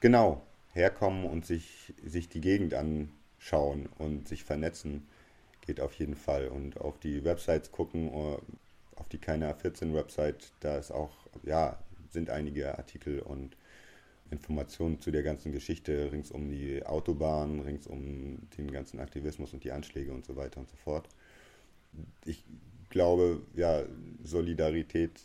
Genau, 0.00 0.42
herkommen 0.72 1.24
und 1.26 1.46
sich, 1.46 1.92
sich 2.04 2.28
die 2.28 2.40
Gegend 2.40 2.74
anschauen 2.74 3.88
und 3.98 4.28
sich 4.28 4.44
vernetzen 4.44 5.06
geht 5.60 5.80
auf 5.80 5.94
jeden 5.94 6.16
Fall. 6.16 6.48
Und 6.48 6.80
auf 6.80 6.98
die 6.98 7.24
Websites 7.24 7.70
gucken, 7.70 8.08
äh, 8.08 8.38
auf 8.96 9.08
die 9.08 9.18
keine 9.18 9.52
A14-Website, 9.52 10.52
da 10.60 10.76
ist 10.78 10.90
auch, 10.90 11.12
ja, 11.44 11.78
sind 12.10 12.30
einige 12.30 12.76
Artikel 12.76 13.20
und 13.20 13.56
Informationen 14.30 15.00
zu 15.00 15.10
der 15.10 15.22
ganzen 15.22 15.52
Geschichte 15.52 16.10
rings 16.12 16.30
um 16.30 16.48
die 16.48 16.84
Autobahn, 16.84 17.60
rings 17.60 17.86
um 17.86 18.38
den 18.56 18.70
ganzen 18.70 19.00
Aktivismus 19.00 19.52
und 19.52 19.64
die 19.64 19.72
Anschläge 19.72 20.12
und 20.12 20.24
so 20.24 20.36
weiter 20.36 20.60
und 20.60 20.68
so 20.68 20.76
fort. 20.76 21.08
Ich 22.24 22.44
glaube, 22.88 23.40
ja, 23.54 23.82
Solidarität 24.24 25.20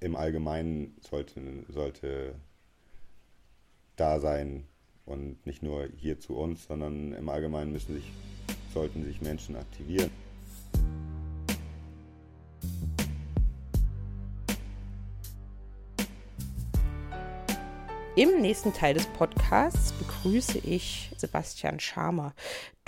im 0.00 0.16
Allgemeinen 0.16 0.96
sollte, 1.00 1.40
sollte 1.68 2.34
da 3.96 4.20
sein 4.20 4.64
und 5.04 5.44
nicht 5.46 5.62
nur 5.62 5.88
hier 5.96 6.20
zu 6.20 6.36
uns, 6.36 6.64
sondern 6.64 7.12
im 7.12 7.28
Allgemeinen 7.28 7.72
müssen 7.72 7.94
sich 7.94 8.10
sollten 8.72 9.04
sich 9.04 9.20
Menschen 9.20 9.56
aktivieren. 9.56 10.10
Im 18.16 18.40
nächsten 18.40 18.72
Teil 18.72 18.94
des 18.94 19.06
Podcasts 19.06 19.92
begrüße 19.92 20.58
ich 20.58 21.10
Sebastian 21.16 21.80
Schamer. 21.80 22.34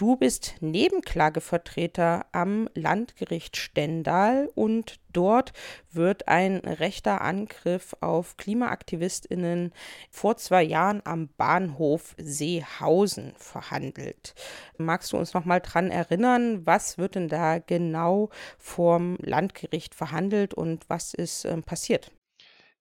Du 0.02 0.16
bist 0.16 0.54
Nebenklagevertreter 0.58 2.26
am 2.32 2.68
Landgericht 2.74 3.56
Stendal 3.56 4.50
und 4.56 4.98
dort 5.12 5.52
wird 5.92 6.26
ein 6.26 6.56
rechter 6.56 7.20
Angriff 7.20 7.94
auf 8.00 8.36
KlimaaktivistInnen 8.36 9.72
vor 10.10 10.36
zwei 10.38 10.64
Jahren 10.64 11.02
am 11.04 11.28
Bahnhof 11.36 12.16
Seehausen 12.18 13.32
verhandelt. 13.36 14.34
Magst 14.76 15.12
du 15.12 15.18
uns 15.18 15.34
noch 15.34 15.44
mal 15.44 15.60
dran 15.60 15.92
erinnern, 15.92 16.66
was 16.66 16.98
wird 16.98 17.14
denn 17.14 17.28
da 17.28 17.60
genau 17.60 18.30
vom 18.58 19.18
Landgericht 19.20 19.94
verhandelt 19.94 20.52
und 20.52 20.90
was 20.90 21.14
ist 21.14 21.44
äh, 21.44 21.62
passiert? 21.62 22.10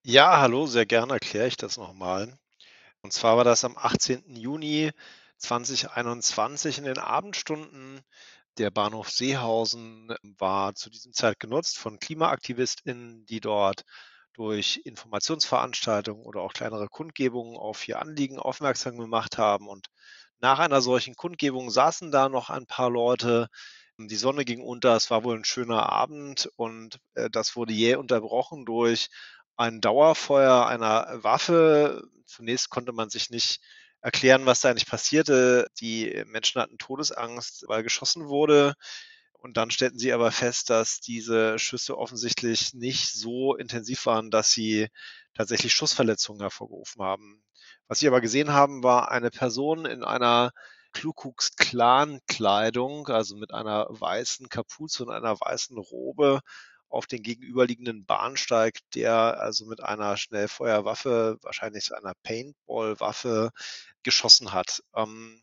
Ja, 0.03 0.39
hallo, 0.41 0.65
sehr 0.65 0.87
gerne 0.87 1.13
erkläre 1.13 1.45
ich 1.45 1.57
das 1.57 1.77
nochmal. 1.77 2.35
Und 3.03 3.13
zwar 3.13 3.37
war 3.37 3.43
das 3.43 3.63
am 3.63 3.77
18. 3.77 4.23
Juni 4.35 4.91
2021 5.41 6.77
in 6.77 6.85
den 6.85 6.97
Abendstunden 6.99 8.01
Der 8.57 8.71
Bahnhof 8.71 9.09
Seehausen 9.09 10.13
war 10.37 10.75
zu 10.75 10.89
diesem 10.89 11.13
Zeit 11.13 11.39
genutzt 11.39 11.77
von 11.77 11.99
KlimaaktivistInnen, 11.99 13.25
die 13.25 13.39
dort 13.39 13.83
durch 14.33 14.81
Informationsveranstaltungen 14.85 16.25
oder 16.25 16.41
auch 16.41 16.53
kleinere 16.53 16.87
Kundgebungen 16.87 17.57
auf 17.57 17.87
ihr 17.87 17.99
Anliegen 17.99 18.39
aufmerksam 18.39 18.97
gemacht 18.97 19.37
haben. 19.37 19.67
Und 19.67 19.87
nach 20.39 20.59
einer 20.59 20.81
solchen 20.81 21.15
Kundgebung 21.15 21.69
saßen 21.69 22.11
da 22.11 22.29
noch 22.29 22.49
ein 22.49 22.65
paar 22.65 22.89
Leute. 22.89 23.47
Die 23.97 24.15
Sonne 24.15 24.45
ging 24.45 24.61
unter, 24.61 24.95
es 24.95 25.11
war 25.11 25.23
wohl 25.23 25.37
ein 25.37 25.45
schöner 25.45 25.89
Abend 25.91 26.49
und 26.55 26.99
äh, 27.15 27.29
das 27.29 27.55
wurde 27.55 27.73
jäh 27.73 27.95
unterbrochen 27.95 28.65
durch 28.65 29.09
ein 29.57 29.81
Dauerfeuer 29.81 30.65
einer 30.65 31.23
Waffe. 31.23 32.03
Zunächst 32.25 32.69
konnte 32.69 32.93
man 32.93 33.09
sich 33.09 33.29
nicht 33.29 33.61
erklären, 34.01 34.45
was 34.45 34.61
da 34.61 34.69
eigentlich 34.69 34.87
passierte. 34.87 35.67
Die 35.79 36.23
Menschen 36.27 36.61
hatten 36.61 36.77
Todesangst, 36.77 37.65
weil 37.67 37.83
geschossen 37.83 38.27
wurde. 38.27 38.73
Und 39.33 39.57
dann 39.57 39.71
stellten 39.71 39.97
sie 39.97 40.13
aber 40.13 40.31
fest, 40.31 40.69
dass 40.69 40.99
diese 40.99 41.57
Schüsse 41.57 41.97
offensichtlich 41.97 42.73
nicht 42.73 43.11
so 43.11 43.55
intensiv 43.55 44.05
waren, 44.05 44.29
dass 44.29 44.51
sie 44.51 44.87
tatsächlich 45.33 45.73
Schussverletzungen 45.73 46.41
hervorgerufen 46.41 47.01
haben. 47.01 47.43
Was 47.87 47.99
sie 47.99 48.07
aber 48.07 48.21
gesehen 48.21 48.53
haben, 48.53 48.83
war 48.83 49.11
eine 49.11 49.31
Person 49.31 49.85
in 49.85 50.03
einer 50.03 50.51
Klukux 50.93 51.55
Klan 51.55 52.19
Kleidung, 52.27 53.07
also 53.07 53.35
mit 53.35 53.53
einer 53.53 53.87
weißen 53.89 54.49
Kapuze 54.49 55.03
und 55.03 55.11
einer 55.11 55.39
weißen 55.39 55.77
Robe 55.77 56.41
auf 56.91 57.07
den 57.07 57.23
gegenüberliegenden 57.23 58.05
Bahnsteig, 58.05 58.79
der 58.95 59.39
also 59.39 59.65
mit 59.65 59.81
einer 59.81 60.17
Schnellfeuerwaffe, 60.17 61.37
wahrscheinlich 61.41 61.93
einer 61.93 62.13
Paintball-Waffe, 62.23 63.51
geschossen 64.03 64.51
hat. 64.53 64.83
Ähm, 64.95 65.41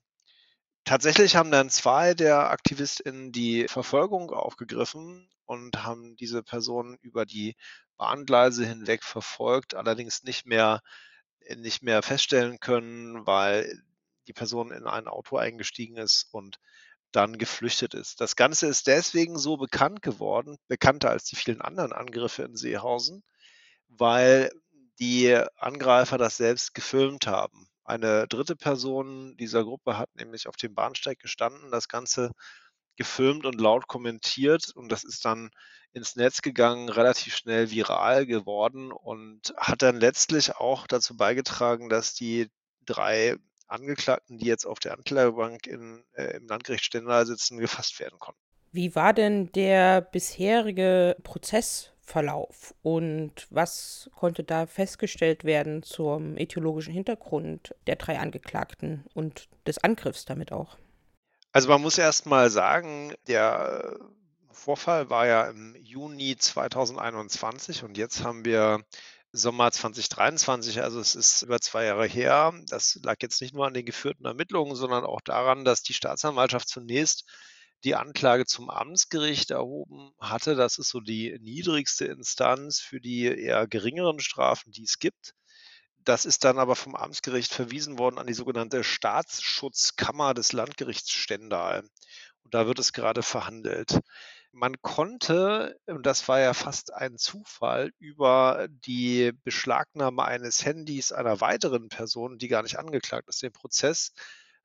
Tatsächlich 0.89 1.37
haben 1.37 1.51
dann 1.51 1.69
zwei 1.69 2.15
der 2.15 2.51
AktivistInnen 2.51 3.31
die 3.31 3.69
Verfolgung 3.69 4.31
aufgegriffen 4.31 5.29
und 5.45 5.85
haben 5.85 6.17
diese 6.17 6.43
Person 6.43 6.97
über 7.03 7.27
die 7.27 7.57
Bahngleise 7.99 8.65
hinweg 8.65 9.05
verfolgt, 9.05 9.75
allerdings 9.75 10.25
nicht 10.25 10.47
mehr, 10.47 10.81
nicht 11.57 11.83
mehr 11.83 12.03
feststellen 12.03 12.59
können, 12.59 13.27
weil 13.27 13.83
die 14.29 14.33
Person 14.33 14.71
in 14.73 14.87
ein 14.87 15.09
Auto 15.09 15.37
eingestiegen 15.37 15.99
ist 15.99 16.27
und 16.33 16.59
dann 17.13 17.39
geflüchtet 17.39 17.95
ist. 17.95 18.21
Das 18.21 18.37
Ganze 18.37 18.67
ist 18.67 18.87
deswegen 18.87 19.39
so 19.39 19.57
bekannt 19.57 20.03
geworden, 20.03 20.59
bekannter 20.69 21.11
als 21.11 21.25
die 21.25 21.37
vielen 21.37 21.61
anderen 21.61 21.93
Angriffe 21.93 22.43
in 22.43 22.57
Seehausen, 22.57 23.23
weil 23.89 24.51
die 24.99 25.35
Angreifer 25.57 26.19
das 26.19 26.37
selbst 26.37 26.75
gefilmt 26.75 27.27
haben. 27.27 27.69
Eine 27.85 28.29
dritte 28.29 28.57
Person 28.57 29.37
dieser 29.39 29.65
Gruppe 29.65 29.97
hat 29.97 30.11
nämlich 30.15 30.49
auf 30.49 30.57
dem 30.57 30.75
Bahnsteig 30.75 31.19
gestanden, 31.21 31.71
das 31.71 31.89
Ganze 31.89 32.33
gefilmt 32.97 33.47
und 33.47 33.61
laut 33.61 33.87
kommentiert 33.87 34.71
und 34.75 34.91
das 34.91 35.05
ist 35.05 35.25
dann 35.25 35.51
ins 35.93 36.17
Netz 36.17 36.43
gegangen, 36.43 36.89
relativ 36.89 37.37
schnell 37.37 37.71
viral 37.71 38.27
geworden 38.27 38.93
und 38.93 39.55
hat 39.57 39.83
dann 39.83 39.97
letztlich 39.97 40.57
auch 40.57 40.87
dazu 40.87 41.17
beigetragen, 41.17 41.89
dass 41.89 42.15
die 42.15 42.51
drei 42.85 43.37
Angeklagten, 43.69 44.39
die 44.39 44.47
jetzt 44.47 44.67
auf 44.67 44.79
der 44.79 44.93
Anklagebank 44.95 45.67
in, 45.67 46.05
äh, 46.15 46.37
im 46.37 46.47
Landgericht 46.47 46.85
Stendal 46.85 47.27
sitzen, 47.27 47.59
gefasst 47.59 48.01
werden 48.01 48.19
konnten. 48.19 48.41
Wie 48.73 48.95
war 48.95 49.15
denn 49.15 49.51
der 49.53 50.01
bisherige 50.01 51.17
Prozess 51.23 51.93
Verlauf 52.09 52.75
und 52.83 53.47
was 53.51 54.09
konnte 54.17 54.43
da 54.43 54.67
festgestellt 54.67 55.45
werden 55.45 55.83
zum 55.83 56.39
etiologischen 56.39 56.95
Hintergrund 56.95 57.75
der 57.87 57.97
drei 57.97 58.19
Angeklagten 58.19 59.05
und 59.13 59.49
des 59.67 59.77
Angriffs 59.77 60.25
damit 60.25 60.51
auch? 60.51 60.79
Also 61.53 61.69
man 61.69 61.83
muss 61.83 61.99
erst 61.99 62.25
mal 62.25 62.49
sagen, 62.49 63.15
der 63.27 63.99
Vorfall 64.51 65.11
war 65.11 65.27
ja 65.27 65.51
im 65.51 65.77
Juni 65.77 66.37
2021 66.37 67.85
und 67.85 67.99
jetzt 67.99 68.25
haben 68.25 68.45
wir 68.45 68.83
Sommer 69.33 69.71
2023, 69.71 70.83
also 70.83 71.01
es 71.01 71.15
ist 71.15 71.43
über 71.43 71.61
zwei 71.61 71.85
Jahre 71.85 72.07
her. 72.07 72.55
Das 72.69 72.99
lag 73.03 73.17
jetzt 73.21 73.41
nicht 73.41 73.55
nur 73.55 73.67
an 73.67 73.75
den 73.75 73.85
geführten 73.85 74.25
Ermittlungen, 74.25 74.75
sondern 74.75 75.05
auch 75.05 75.21
daran, 75.21 75.65
dass 75.65 75.83
die 75.83 75.95
Staatsanwaltschaft 75.95 76.69
zunächst 76.69 77.25
die 77.85 77.95
Anklage 77.95 78.47
zum 78.47 78.71
Amtsgericht 78.71 79.51
erhoben 79.51 80.13
hatte. 80.19 80.57
Das 80.57 80.79
ist 80.79 80.89
so 80.89 81.01
die 81.01 81.39
niedrigste 81.41 82.07
Instanz 82.07 82.81
für 82.81 83.01
die 83.01 83.25
eher 83.25 83.67
geringeren 83.67 84.21
Strafen, 84.21 84.73
die 84.73 84.85
es 84.85 84.99
gibt. 84.99 85.35
Das 86.05 86.25
ist 86.25 86.45
dann 86.45 86.59
aber 86.59 86.75
vom 86.75 86.97
Amtsgericht 86.97 87.53
verwiesen 87.53 87.99
worden 87.99 88.19
an 88.19 88.27
die 88.27 88.35
sogenannte 88.35 88.83
Staatsschutzkammer 88.83 90.33
des 90.33 90.53
Landgerichts 90.53 91.13
Stendal. 91.13 91.83
Und 92.45 92.55
da 92.55 92.67
wird 92.67 92.79
es 92.79 92.95
gerade 92.95 93.23
verhandelt. 93.23 94.01
Man 94.53 94.81
konnte, 94.83 95.79
und 95.87 96.05
das 96.07 96.27
war 96.29 96.41
ja 96.41 96.53
fast 96.55 96.93
ein 96.93 97.17
Zufall, 97.19 97.93
über 97.99 98.67
die 98.71 99.33
Beschlagnahme 99.45 100.25
eines 100.25 100.65
Handys 100.65 101.13
einer 101.13 101.41
weiteren 101.41 101.89
Person, 101.89 102.39
die 102.39 102.49
gar 102.49 102.63
nicht 102.63 102.79
angeklagt 102.79 103.29
ist, 103.29 103.43
den 103.43 103.53
Prozess 103.53 104.13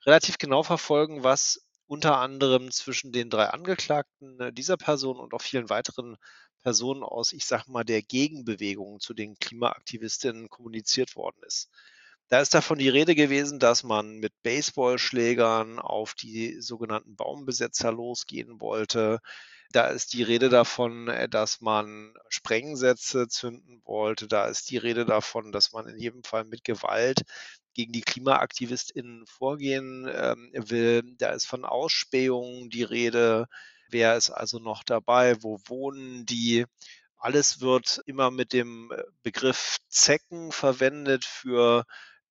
relativ 0.05 0.37
genau 0.37 0.63
verfolgen, 0.63 1.23
was 1.23 1.59
unter 1.85 2.17
anderem 2.17 2.71
zwischen 2.71 3.11
den 3.11 3.29
drei 3.29 3.47
Angeklagten 3.47 4.39
äh, 4.39 4.53
dieser 4.53 4.77
Person 4.77 5.19
und 5.19 5.33
auch 5.33 5.41
vielen 5.41 5.69
weiteren 5.69 6.15
Personen 6.61 7.03
aus, 7.03 7.33
ich 7.33 7.45
sage 7.45 7.71
mal, 7.71 7.83
der 7.83 8.01
Gegenbewegung 8.01 8.99
zu 8.99 9.13
den 9.13 9.35
Klimaaktivistinnen 9.37 10.49
kommuniziert 10.49 11.15
worden 11.15 11.41
ist. 11.45 11.69
Da 12.29 12.39
ist 12.41 12.53
davon 12.53 12.79
die 12.79 12.89
Rede 12.89 13.15
gewesen, 13.15 13.59
dass 13.59 13.83
man 13.83 14.17
mit 14.17 14.33
Baseballschlägern 14.43 15.77
auf 15.79 16.15
die 16.15 16.61
sogenannten 16.61 17.15
Baumbesetzer 17.15 17.91
losgehen 17.91 18.59
wollte. 18.61 19.19
Da 19.73 19.87
ist 19.87 20.13
die 20.13 20.21
Rede 20.21 20.49
davon, 20.49 21.07
äh, 21.07 21.27
dass 21.27 21.59
man 21.59 22.13
Sprengsätze 22.29 23.27
zünden 23.27 23.81
wollte. 23.85 24.27
Da 24.27 24.45
ist 24.45 24.69
die 24.69 24.77
Rede 24.77 25.03
davon, 25.03 25.51
dass 25.51 25.73
man 25.73 25.87
in 25.87 25.97
jedem 25.97 26.23
Fall 26.23 26.43
mit 26.45 26.63
Gewalt 26.63 27.23
gegen 27.73 27.91
die 27.91 28.01
KlimaaktivistInnen 28.01 29.25
vorgehen 29.25 30.07
ähm, 30.13 30.51
will. 30.53 31.01
Da 31.17 31.31
ist 31.31 31.47
von 31.47 31.65
Ausspähungen 31.65 32.69
die 32.69 32.83
Rede. 32.83 33.47
Wer 33.89 34.15
ist 34.15 34.29
also 34.29 34.59
noch 34.59 34.83
dabei? 34.83 35.41
Wo 35.41 35.59
wohnen 35.65 36.27
die? 36.27 36.65
Alles 37.17 37.59
wird 37.59 37.99
immer 38.05 38.29
mit 38.29 38.53
dem 38.53 38.91
äh, 38.91 39.01
Begriff 39.23 39.77
Zecken 39.89 40.51
verwendet 40.51 41.25
für 41.25 41.85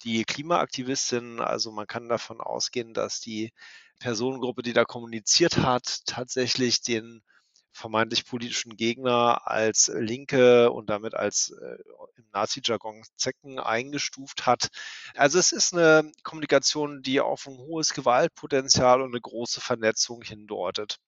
die 0.05 0.25
Klimaaktivistinnen. 0.25 1.41
Also 1.41 1.73
man 1.73 1.89
kann 1.89 2.09
davon 2.09 2.41
ausgehen, 2.41 2.95
dass 2.95 3.19
die 3.19 3.53
Personengruppe, 3.99 4.63
die 4.63 4.75
da 4.75 4.85
kommuniziert 4.85 5.59
hat, 5.59 6.03
tatsächlich 6.07 6.83
den 6.83 7.25
vermeintlich 7.73 8.27
politischen 8.27 8.77
Gegner 8.77 9.47
als 9.47 9.91
Linke 9.95 10.71
und 10.71 10.91
damit 10.91 11.15
als 11.15 11.51
äh, 11.51 11.77
im 12.17 12.25
Nazi-Jargon 12.33 13.03
Zecken 13.17 13.59
eingestuft 13.59 14.47
hat. 14.47 14.69
Also 15.15 15.39
es 15.39 15.53
ist 15.53 15.73
eine 15.73 16.11
Kommunikation, 16.23 17.03
die 17.03 17.21
auf 17.21 17.47
ein 17.47 17.57
hohes 17.57 17.95
Gewaltpotenzial 17.95 19.01
und 19.03 19.13
eine 19.13 19.21
große 19.21 19.61
Vernetzung 19.61 20.23
hindeutet. 20.23 20.99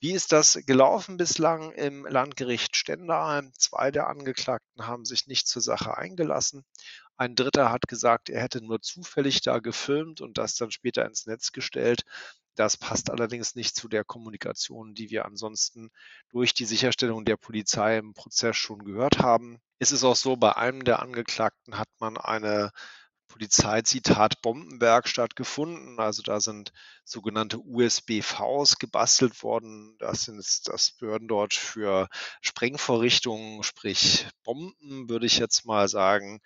Wie 0.00 0.12
ist 0.12 0.30
das 0.30 0.60
gelaufen 0.64 1.16
bislang 1.16 1.72
im 1.72 2.06
Landgericht 2.06 2.76
Stendal? 2.76 3.50
Zwei 3.58 3.90
der 3.90 4.06
Angeklagten 4.06 4.86
haben 4.86 5.04
sich 5.04 5.26
nicht 5.26 5.48
zur 5.48 5.60
Sache 5.60 5.98
eingelassen. 5.98 6.64
Ein 7.16 7.34
Dritter 7.34 7.72
hat 7.72 7.88
gesagt, 7.88 8.30
er 8.30 8.40
hätte 8.40 8.64
nur 8.64 8.80
zufällig 8.80 9.40
da 9.40 9.58
gefilmt 9.58 10.20
und 10.20 10.38
das 10.38 10.54
dann 10.54 10.70
später 10.70 11.04
ins 11.04 11.26
Netz 11.26 11.50
gestellt. 11.50 12.02
Das 12.58 12.76
passt 12.76 13.08
allerdings 13.08 13.54
nicht 13.54 13.76
zu 13.76 13.86
der 13.86 14.02
Kommunikation, 14.02 14.92
die 14.92 15.10
wir 15.10 15.26
ansonsten 15.26 15.92
durch 16.28 16.54
die 16.54 16.64
Sicherstellung 16.64 17.24
der 17.24 17.36
Polizei 17.36 17.98
im 17.98 18.14
Prozess 18.14 18.56
schon 18.56 18.84
gehört 18.84 19.20
haben. 19.20 19.60
Es 19.78 19.92
ist 19.92 20.02
auch 20.02 20.16
so, 20.16 20.36
bei 20.36 20.56
einem 20.56 20.82
der 20.82 21.00
Angeklagten 21.00 21.78
hat 21.78 21.88
man 22.00 22.16
eine 22.16 22.72
Polizeizitat 23.28 24.42
Bombenwerkstatt 24.42 25.36
gefunden. 25.36 26.00
Also 26.00 26.22
da 26.22 26.40
sind 26.40 26.72
sogenannte 27.04 27.58
USB-Vs 27.58 28.78
gebastelt 28.78 29.42
worden. 29.42 29.96
Das 29.98 30.28
ist 30.28 30.68
das 30.68 30.92
Behördendeutsch 30.92 31.58
für 31.58 32.08
Sprengvorrichtungen, 32.40 33.62
sprich 33.62 34.26
Bomben, 34.44 35.08
würde 35.08 35.26
ich 35.26 35.38
jetzt 35.38 35.66
mal 35.66 35.88
sagen. 35.88 36.40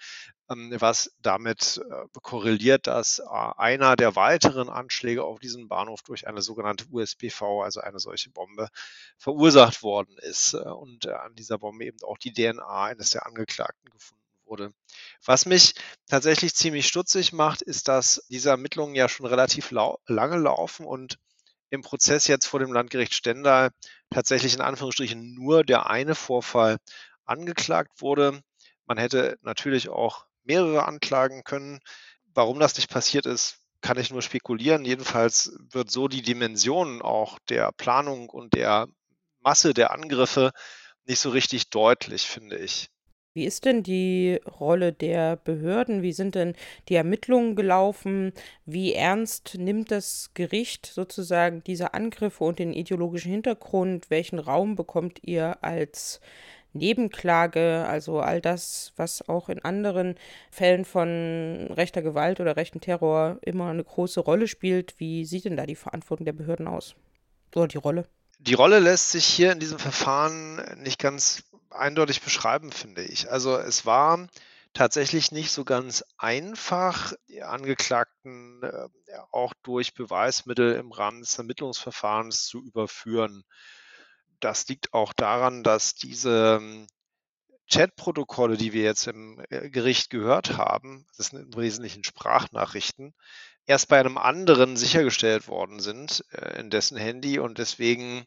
Ähm, 0.51 0.75
was 0.79 1.14
damit 1.21 1.81
äh, 1.90 2.07
korreliert, 2.21 2.87
dass 2.87 3.21
äh, 3.21 3.25
einer 3.57 3.97
der 3.97 4.16
weiteren 4.16 4.68
Anschläge 4.68 5.25
auf 5.25 5.38
diesen 5.38 5.68
Bahnhof 5.68 6.03
durch 6.03 6.27
eine 6.27 6.42
sogenannte 6.42 6.87
USPV, 6.90 7.62
also 7.62 7.81
eine 7.81 7.99
solche 7.99 8.31
Bombe, 8.31 8.68
verursacht 9.16 9.83
worden 9.83 10.16
ist 10.18 10.55
äh, 10.55 10.59
und 10.59 11.07
an 11.09 11.35
dieser 11.37 11.59
Bombe 11.59 11.85
eben 11.85 11.99
auch 12.05 12.18
die 12.18 12.33
DNA 12.33 12.85
eines 12.85 13.11
der 13.11 13.27
Angeklagten 13.27 13.90
gefunden 13.90 14.21
wurde. 14.52 14.74
Was 15.24 15.46
mich 15.46 15.74
tatsächlich 16.08 16.54
ziemlich 16.54 16.86
stutzig 16.86 17.32
macht, 17.32 17.62
ist, 17.62 17.88
dass 17.88 18.22
diese 18.28 18.50
Ermittlungen 18.50 18.94
ja 18.94 19.08
schon 19.08 19.24
relativ 19.26 19.70
lau 19.70 19.98
lange 20.06 20.36
laufen 20.36 20.84
und 20.84 21.18
im 21.70 21.80
Prozess 21.80 22.26
jetzt 22.26 22.46
vor 22.46 22.60
dem 22.60 22.72
Landgericht 22.72 23.14
Stendal 23.14 23.70
tatsächlich 24.10 24.52
in 24.52 24.60
Anführungsstrichen 24.60 25.34
nur 25.34 25.64
der 25.64 25.88
eine 25.88 26.14
Vorfall 26.14 26.76
angeklagt 27.24 28.02
wurde. 28.02 28.42
Man 28.84 28.98
hätte 28.98 29.38
natürlich 29.40 29.88
auch 29.88 30.26
mehrere 30.44 30.84
anklagen 30.84 31.44
können. 31.44 31.80
Warum 32.34 32.60
das 32.60 32.76
nicht 32.76 32.90
passiert 32.90 33.24
ist, 33.24 33.56
kann 33.80 33.98
ich 33.98 34.10
nur 34.10 34.20
spekulieren. 34.20 34.84
Jedenfalls 34.84 35.56
wird 35.70 35.90
so 35.90 36.08
die 36.08 36.20
Dimension 36.20 37.00
auch 37.00 37.38
der 37.48 37.72
Planung 37.72 38.28
und 38.28 38.52
der 38.52 38.86
Masse 39.40 39.72
der 39.72 39.92
Angriffe 39.92 40.52
nicht 41.06 41.20
so 41.20 41.30
richtig 41.30 41.70
deutlich, 41.70 42.24
finde 42.24 42.58
ich. 42.58 42.91
Wie 43.35 43.47
ist 43.47 43.64
denn 43.64 43.83
die 43.83 44.38
Rolle 44.61 44.92
der 44.92 45.37
Behörden? 45.37 46.03
Wie 46.03 46.12
sind 46.12 46.35
denn 46.35 46.55
die 46.90 46.97
Ermittlungen 46.97 47.57
gelaufen? 47.57 48.33
Wie 48.66 48.92
ernst 48.92 49.57
nimmt 49.57 49.90
das 49.90 50.33
Gericht 50.35 50.85
sozusagen 50.85 51.64
diese 51.64 51.95
Angriffe 51.95 52.45
und 52.45 52.59
den 52.59 52.75
ideologischen 52.75 53.33
Hintergrund? 53.33 54.11
Welchen 54.11 54.38
Raum 54.38 54.77
bekommt 54.77 55.21
ihr 55.23 55.64
als 55.64 56.21
Nebenklage, 56.75 57.87
also 57.88 58.21
all 58.21 58.42
das, 58.42 58.92
was 58.97 59.27
auch 59.29 59.49
in 59.49 59.64
anderen 59.64 60.16
Fällen 60.51 60.85
von 60.85 61.68
rechter 61.71 62.03
Gewalt 62.03 62.38
oder 62.40 62.57
rechten 62.57 62.81
Terror 62.81 63.38
immer 63.42 63.71
eine 63.71 63.85
große 63.85 64.21
Rolle 64.21 64.49
spielt. 64.49 64.95
Wie 64.99 65.25
sieht 65.25 65.47
denn 65.47 65.57
da 65.57 65.64
die 65.64 65.77
Verantwortung 65.77 66.27
der 66.27 66.33
Behörden 66.33 66.68
aus? 66.68 66.95
Oder 67.55 67.68
die 67.68 67.79
Rolle? 67.79 68.07
Die 68.38 68.55
Rolle 68.55 68.79
lässt 68.79 69.12
sich 69.12 69.25
hier 69.25 69.53
in 69.53 69.61
diesem 69.61 69.79
Verfahren 69.79 70.61
nicht 70.83 70.99
ganz 70.99 71.45
eindeutig 71.72 72.22
beschreiben, 72.22 72.72
finde 72.72 73.02
ich. 73.02 73.30
Also 73.30 73.56
es 73.56 73.87
war 73.87 74.28
tatsächlich 74.72 75.32
nicht 75.32 75.50
so 75.50 75.64
ganz 75.64 76.04
einfach, 76.18 77.12
die 77.28 77.42
Angeklagten 77.42 78.62
äh, 78.62 78.88
auch 79.30 79.52
durch 79.62 79.94
Beweismittel 79.94 80.74
im 80.74 80.92
Rahmen 80.92 81.20
des 81.20 81.37
Ermittlungsverfahrens 81.38 82.46
zu 82.46 82.62
überführen. 82.62 83.44
Das 84.40 84.66
liegt 84.68 84.92
auch 84.94 85.12
daran, 85.12 85.62
dass 85.62 85.94
diese 85.94 86.58
ähm, 86.61 86.87
Chatprotokolle, 87.70 88.56
die 88.56 88.72
wir 88.72 88.82
jetzt 88.82 89.06
im 89.06 89.44
äh, 89.50 89.70
Gericht 89.70 90.11
gehört 90.11 90.56
haben, 90.56 91.06
das 91.16 91.28
sind 91.28 91.40
im 91.40 91.56
Wesentlichen 91.56 92.04
Sprachnachrichten, 92.04 93.14
erst 93.66 93.88
bei 93.88 94.00
einem 94.00 94.18
anderen 94.18 94.76
sichergestellt 94.76 95.48
worden 95.48 95.80
sind 95.80 96.24
äh, 96.32 96.61
in 96.61 96.70
dessen 96.70 96.96
Handy 96.96 97.38
und 97.38 97.58
deswegen 97.58 98.26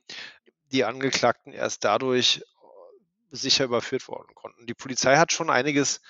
die 0.72 0.84
Angeklagten 0.84 1.54
erst 1.54 1.84
dadurch 1.84 2.44
sicher 3.42 3.66
überführt 3.66 4.08
worden 4.08 4.34
konnten. 4.36 4.66
Die 4.66 4.74
Polizei 4.74 5.18
hat 5.18 5.32
schon 5.32 5.50
einiges 5.50 6.02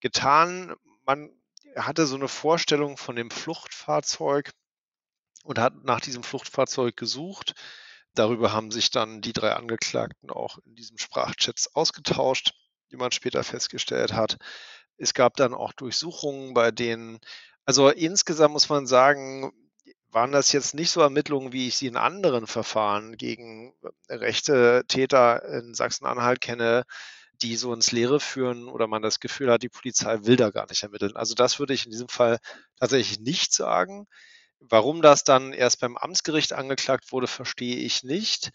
getan. 0.00 0.74
Man 1.04 1.30
hatte 1.76 2.06
so 2.06 2.16
eine 2.16 2.28
Vorstellung 2.28 2.96
von 2.96 3.16
dem 3.16 3.30
Fluchtfahrzeug 3.30 4.52
und 5.44 5.58
hat 5.58 5.84
nach 5.84 6.00
diesem 6.00 6.22
Fluchtfahrzeug 6.22 6.96
gesucht. 6.96 7.54
Darüber 8.14 8.52
haben 8.52 8.70
sich 8.70 8.90
dann 8.90 9.22
die 9.22 9.32
drei 9.32 9.52
Angeklagten 9.54 10.30
auch 10.30 10.58
in 10.66 10.74
diesem 10.74 10.98
Sprachchats 10.98 11.74
ausgetauscht, 11.74 12.52
die 12.90 12.96
man 12.96 13.10
später 13.10 13.42
festgestellt 13.42 14.12
hat. 14.12 14.36
Es 14.98 15.14
gab 15.14 15.36
dann 15.36 15.54
auch 15.54 15.72
Durchsuchungen, 15.72 16.52
bei 16.52 16.70
denen, 16.70 17.20
also 17.64 17.88
insgesamt 17.88 18.52
muss 18.52 18.68
man 18.68 18.86
sagen, 18.86 19.52
waren 20.12 20.32
das 20.32 20.52
jetzt 20.52 20.74
nicht 20.74 20.90
so 20.90 21.00
Ermittlungen, 21.00 21.52
wie 21.52 21.68
ich 21.68 21.76
sie 21.76 21.86
in 21.86 21.96
anderen 21.96 22.46
Verfahren 22.46 23.16
gegen 23.16 23.74
rechte 24.08 24.84
Täter 24.86 25.44
in 25.44 25.74
Sachsen-Anhalt 25.74 26.40
kenne, 26.40 26.84
die 27.40 27.56
so 27.56 27.72
ins 27.72 27.92
Leere 27.92 28.20
führen 28.20 28.68
oder 28.68 28.86
man 28.86 29.02
das 29.02 29.20
Gefühl 29.20 29.50
hat, 29.50 29.62
die 29.62 29.68
Polizei 29.68 30.24
will 30.24 30.36
da 30.36 30.50
gar 30.50 30.66
nicht 30.68 30.82
ermitteln. 30.82 31.16
Also 31.16 31.34
das 31.34 31.58
würde 31.58 31.74
ich 31.74 31.86
in 31.86 31.90
diesem 31.90 32.08
Fall 32.08 32.38
tatsächlich 32.78 33.20
nicht 33.20 33.52
sagen. 33.52 34.06
Warum 34.60 35.02
das 35.02 35.24
dann 35.24 35.52
erst 35.52 35.80
beim 35.80 35.96
Amtsgericht 35.96 36.52
angeklagt 36.52 37.10
wurde, 37.10 37.26
verstehe 37.26 37.76
ich 37.76 38.04
nicht. 38.04 38.50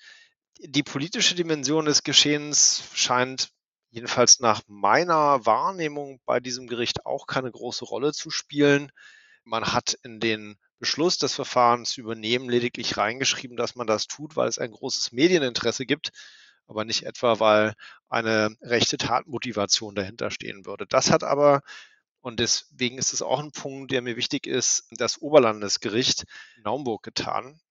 Die 0.59 0.83
politische 0.83 1.35
Dimension 1.35 1.85
des 1.85 2.03
Geschehens 2.03 2.83
scheint 2.93 3.49
jedenfalls 3.89 4.39
nach 4.39 4.61
meiner 4.67 5.45
Wahrnehmung 5.45 6.21
bei 6.25 6.39
diesem 6.39 6.67
Gericht 6.67 7.05
auch 7.05 7.25
keine 7.25 7.51
große 7.51 7.83
Rolle 7.83 8.13
zu 8.13 8.29
spielen. 8.29 8.91
Man 9.43 9.73
hat 9.73 9.97
in 10.03 10.19
den 10.19 10.57
Beschluss 10.79 11.17
des 11.17 11.33
Verfahrens 11.33 11.97
übernehmen 11.97 12.49
lediglich 12.49 12.97
reingeschrieben, 12.97 13.57
dass 13.57 13.75
man 13.75 13.87
das 13.87 14.07
tut, 14.07 14.35
weil 14.35 14.47
es 14.47 14.59
ein 14.59 14.71
großes 14.71 15.11
Medieninteresse 15.11 15.85
gibt, 15.85 16.11
aber 16.67 16.85
nicht 16.85 17.03
etwa, 17.03 17.39
weil 17.39 17.73
eine 18.09 18.55
rechte 18.61 18.97
Tatmotivation 18.97 19.95
dahinter 19.95 20.31
stehen 20.31 20.65
würde. 20.65 20.85
Das 20.87 21.11
hat 21.11 21.23
aber 21.23 21.61
und 22.27 22.41
deswegen 22.41 22.97
ist 22.97 23.13
es 23.13 23.21
auch 23.21 23.39
ein 23.39 23.53
Punkt, 23.53 23.91
der 23.91 24.01
mir 24.01 24.17
wichtig 24.17 24.47
ist, 24.47 24.85
das 24.91 25.21
Oberlandesgericht 25.21 26.25
Naumburg 26.61 27.01
getan. 27.03 27.61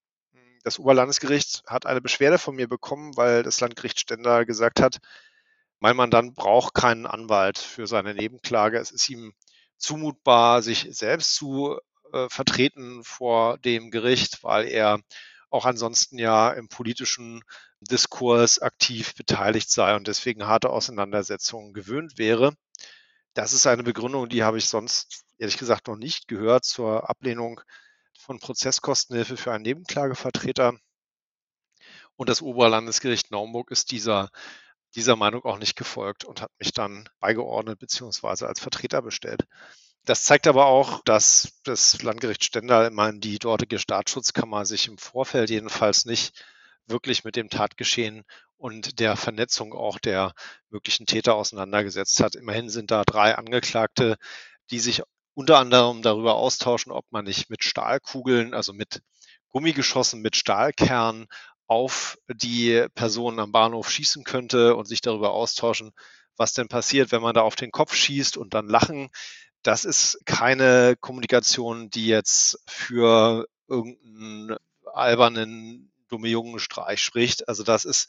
Das 0.64 0.78
Oberlandesgericht 0.78 1.62
hat 1.66 1.84
eine 1.84 2.00
Beschwerde 2.00 2.38
von 2.38 2.56
mir 2.56 2.66
bekommen, 2.66 3.16
weil 3.16 3.42
das 3.42 3.60
Landgericht 3.60 4.00
Stendal 4.00 4.46
gesagt 4.46 4.80
hat, 4.80 4.98
mein 5.78 5.96
Mandant 5.96 6.34
braucht 6.34 6.72
keinen 6.72 7.06
Anwalt 7.06 7.58
für 7.58 7.86
seine 7.86 8.14
Nebenklage. 8.14 8.78
Es 8.78 8.92
ist 8.92 9.08
ihm 9.10 9.34
zumutbar, 9.76 10.62
sich 10.62 10.88
selbst 10.90 11.34
zu 11.34 11.78
äh, 12.12 12.28
vertreten 12.28 13.02
vor 13.04 13.58
dem 13.58 13.90
Gericht, 13.90 14.42
weil 14.42 14.66
er 14.68 15.00
auch 15.50 15.64
ansonsten 15.64 16.18
ja 16.18 16.50
im 16.50 16.68
politischen 16.68 17.42
Diskurs 17.80 18.58
aktiv 18.58 19.14
beteiligt 19.14 19.70
sei 19.70 19.94
und 19.94 20.08
deswegen 20.08 20.46
harte 20.46 20.70
Auseinandersetzungen 20.70 21.72
gewöhnt 21.72 22.18
wäre. 22.18 22.54
Das 23.34 23.52
ist 23.52 23.66
eine 23.66 23.82
Begründung, 23.82 24.28
die 24.28 24.42
habe 24.42 24.58
ich 24.58 24.68
sonst 24.68 25.24
ehrlich 25.38 25.58
gesagt 25.58 25.88
noch 25.88 25.96
nicht 25.96 26.28
gehört 26.28 26.64
zur 26.64 27.08
Ablehnung 27.08 27.60
von 28.18 28.38
Prozesskostenhilfe 28.38 29.36
für 29.36 29.52
einen 29.52 29.62
Nebenklagevertreter. 29.62 30.78
Und 32.16 32.28
das 32.28 32.40
Oberlandesgericht 32.42 33.30
Naumburg 33.30 33.70
ist 33.70 33.90
dieser, 33.90 34.30
dieser 34.94 35.16
Meinung 35.16 35.44
auch 35.44 35.58
nicht 35.58 35.76
gefolgt 35.76 36.24
und 36.24 36.40
hat 36.40 36.50
mich 36.58 36.72
dann 36.72 37.08
beigeordnet 37.20 37.78
bzw. 37.78 38.46
als 38.46 38.60
Vertreter 38.60 39.02
bestellt. 39.02 39.46
Das 40.06 40.22
zeigt 40.22 40.46
aber 40.46 40.66
auch, 40.66 41.02
dass 41.04 41.58
das 41.64 42.00
Landgericht 42.00 42.44
Stendal, 42.44 42.90
ich 42.92 43.20
die 43.20 43.40
dortige 43.40 43.80
Staatsschutzkammer 43.80 44.64
sich 44.64 44.86
im 44.86 44.98
Vorfeld 44.98 45.50
jedenfalls 45.50 46.04
nicht 46.04 46.44
wirklich 46.86 47.24
mit 47.24 47.34
dem 47.34 47.50
Tatgeschehen 47.50 48.22
und 48.56 49.00
der 49.00 49.16
Vernetzung 49.16 49.74
auch 49.74 49.98
der 49.98 50.32
möglichen 50.70 51.06
Täter 51.06 51.34
auseinandergesetzt 51.34 52.20
hat. 52.20 52.36
Immerhin 52.36 52.68
sind 52.68 52.92
da 52.92 53.02
drei 53.02 53.34
Angeklagte, 53.34 54.16
die 54.70 54.78
sich 54.78 55.02
unter 55.34 55.58
anderem 55.58 56.02
darüber 56.02 56.36
austauschen, 56.36 56.92
ob 56.92 57.04
man 57.10 57.24
nicht 57.24 57.50
mit 57.50 57.64
Stahlkugeln, 57.64 58.54
also 58.54 58.72
mit 58.72 59.02
Gummigeschossen, 59.48 60.22
mit 60.22 60.36
Stahlkernen 60.36 61.26
auf 61.66 62.16
die 62.28 62.86
Personen 62.94 63.40
am 63.40 63.50
Bahnhof 63.50 63.90
schießen 63.90 64.22
könnte 64.22 64.76
und 64.76 64.86
sich 64.86 65.00
darüber 65.00 65.32
austauschen, 65.32 65.90
was 66.36 66.52
denn 66.52 66.68
passiert, 66.68 67.10
wenn 67.10 67.22
man 67.22 67.34
da 67.34 67.42
auf 67.42 67.56
den 67.56 67.72
Kopf 67.72 67.94
schießt 67.94 68.36
und 68.36 68.54
dann 68.54 68.68
lachen. 68.68 69.10
Das 69.66 69.84
ist 69.84 70.20
keine 70.26 70.94
Kommunikation, 71.00 71.90
die 71.90 72.06
jetzt 72.06 72.60
für 72.68 73.48
irgendeinen 73.66 74.56
albernen 74.94 75.92
dumme 76.06 76.28
Jungenstreich 76.28 77.02
spricht. 77.02 77.48
Also 77.48 77.64
das 77.64 77.84
ist 77.84 78.08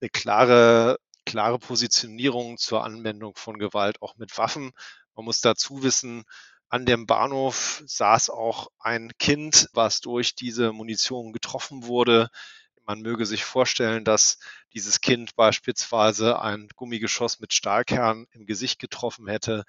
eine 0.00 0.08
klare, 0.08 0.98
klare 1.26 1.58
Positionierung 1.58 2.56
zur 2.56 2.84
Anwendung 2.84 3.36
von 3.36 3.58
Gewalt 3.58 4.00
auch 4.00 4.16
mit 4.16 4.38
Waffen. 4.38 4.72
Man 5.14 5.26
muss 5.26 5.42
dazu 5.42 5.82
wissen, 5.82 6.24
an 6.70 6.86
dem 6.86 7.04
Bahnhof 7.04 7.82
saß 7.84 8.30
auch 8.30 8.68
ein 8.78 9.10
Kind, 9.18 9.68
was 9.74 10.00
durch 10.00 10.36
diese 10.36 10.72
Munition 10.72 11.34
getroffen 11.34 11.84
wurde. 11.84 12.30
Man 12.86 13.02
möge 13.02 13.26
sich 13.26 13.44
vorstellen, 13.44 14.06
dass 14.06 14.38
dieses 14.72 15.02
Kind 15.02 15.36
beispielsweise 15.36 16.40
ein 16.40 16.70
Gummigeschoss 16.76 17.40
mit 17.40 17.52
Stahlkern 17.52 18.26
im 18.30 18.46
Gesicht 18.46 18.78
getroffen 18.78 19.28
hätte. 19.28 19.66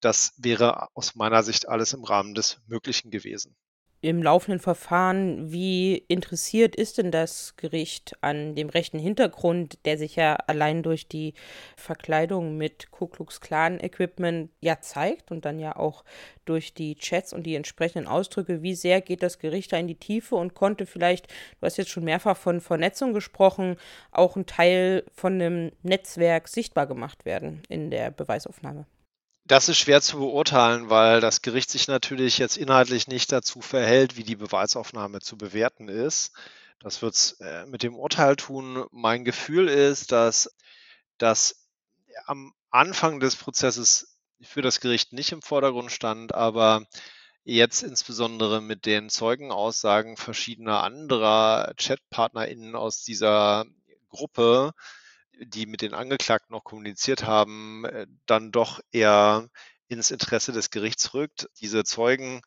Das 0.00 0.32
wäre 0.38 0.88
aus 0.94 1.14
meiner 1.14 1.42
Sicht 1.42 1.68
alles 1.68 1.92
im 1.92 2.04
Rahmen 2.04 2.34
des 2.34 2.58
Möglichen 2.66 3.10
gewesen 3.10 3.54
im 4.02 4.22
laufenden 4.22 4.60
Verfahren, 4.60 5.52
wie 5.52 5.96
interessiert 6.08 6.74
ist 6.74 6.96
denn 6.96 7.10
das 7.10 7.54
Gericht 7.56 8.16
an 8.22 8.54
dem 8.54 8.70
rechten 8.70 8.98
Hintergrund, 8.98 9.78
der 9.84 9.98
sich 9.98 10.16
ja 10.16 10.36
allein 10.46 10.82
durch 10.82 11.06
die 11.06 11.34
Verkleidung 11.76 12.56
mit 12.56 12.90
Ku 12.90 13.08
Klux 13.08 13.42
Klan 13.42 13.78
Equipment 13.78 14.50
ja 14.60 14.80
zeigt 14.80 15.30
und 15.30 15.44
dann 15.44 15.58
ja 15.58 15.76
auch 15.76 16.04
durch 16.46 16.72
die 16.72 16.94
Chats 16.94 17.34
und 17.34 17.42
die 17.42 17.54
entsprechenden 17.54 18.08
Ausdrücke, 18.08 18.62
wie 18.62 18.74
sehr 18.74 19.02
geht 19.02 19.22
das 19.22 19.38
Gericht 19.38 19.72
da 19.72 19.76
in 19.76 19.86
die 19.86 19.96
Tiefe 19.96 20.34
und 20.34 20.54
konnte 20.54 20.86
vielleicht, 20.86 21.26
du 21.26 21.66
hast 21.66 21.76
jetzt 21.76 21.90
schon 21.90 22.04
mehrfach 22.04 22.38
von 22.38 22.62
Vernetzung 22.62 23.12
gesprochen, 23.12 23.76
auch 24.12 24.34
ein 24.34 24.46
Teil 24.46 25.04
von 25.12 25.34
einem 25.34 25.72
Netzwerk 25.82 26.48
sichtbar 26.48 26.86
gemacht 26.86 27.26
werden 27.26 27.62
in 27.68 27.90
der 27.90 28.10
Beweisaufnahme? 28.10 28.86
Das 29.50 29.68
ist 29.68 29.78
schwer 29.78 30.00
zu 30.00 30.18
beurteilen, 30.18 30.90
weil 30.90 31.20
das 31.20 31.42
Gericht 31.42 31.70
sich 31.70 31.88
natürlich 31.88 32.38
jetzt 32.38 32.56
inhaltlich 32.56 33.08
nicht 33.08 33.32
dazu 33.32 33.60
verhält, 33.60 34.16
wie 34.16 34.22
die 34.22 34.36
Beweisaufnahme 34.36 35.18
zu 35.18 35.36
bewerten 35.36 35.88
ist. 35.88 36.30
Das 36.78 37.02
wird 37.02 37.14
es 37.14 37.32
äh, 37.40 37.66
mit 37.66 37.82
dem 37.82 37.96
Urteil 37.96 38.36
tun. 38.36 38.86
Mein 38.92 39.24
Gefühl 39.24 39.66
ist, 39.66 40.12
dass 40.12 40.54
das 41.18 41.66
am 42.26 42.54
Anfang 42.70 43.18
des 43.18 43.34
Prozesses 43.34 44.16
für 44.40 44.62
das 44.62 44.78
Gericht 44.78 45.12
nicht 45.12 45.32
im 45.32 45.42
Vordergrund 45.42 45.90
stand, 45.90 46.32
aber 46.32 46.86
jetzt 47.42 47.82
insbesondere 47.82 48.60
mit 48.60 48.86
den 48.86 49.10
Zeugenaussagen 49.10 50.16
verschiedener 50.16 50.84
anderer 50.84 51.74
ChatpartnerInnen 51.76 52.76
aus 52.76 53.02
dieser 53.02 53.66
Gruppe 54.10 54.74
die 55.40 55.66
mit 55.66 55.82
den 55.82 55.94
Angeklagten 55.94 56.52
noch 56.52 56.64
kommuniziert 56.64 57.24
haben, 57.24 57.84
äh, 57.84 58.06
dann 58.26 58.52
doch 58.52 58.80
eher 58.92 59.48
ins 59.88 60.10
Interesse 60.10 60.52
des 60.52 60.70
Gerichts 60.70 61.14
rückt. 61.14 61.48
Diese 61.60 61.84
Zeugen 61.84 62.42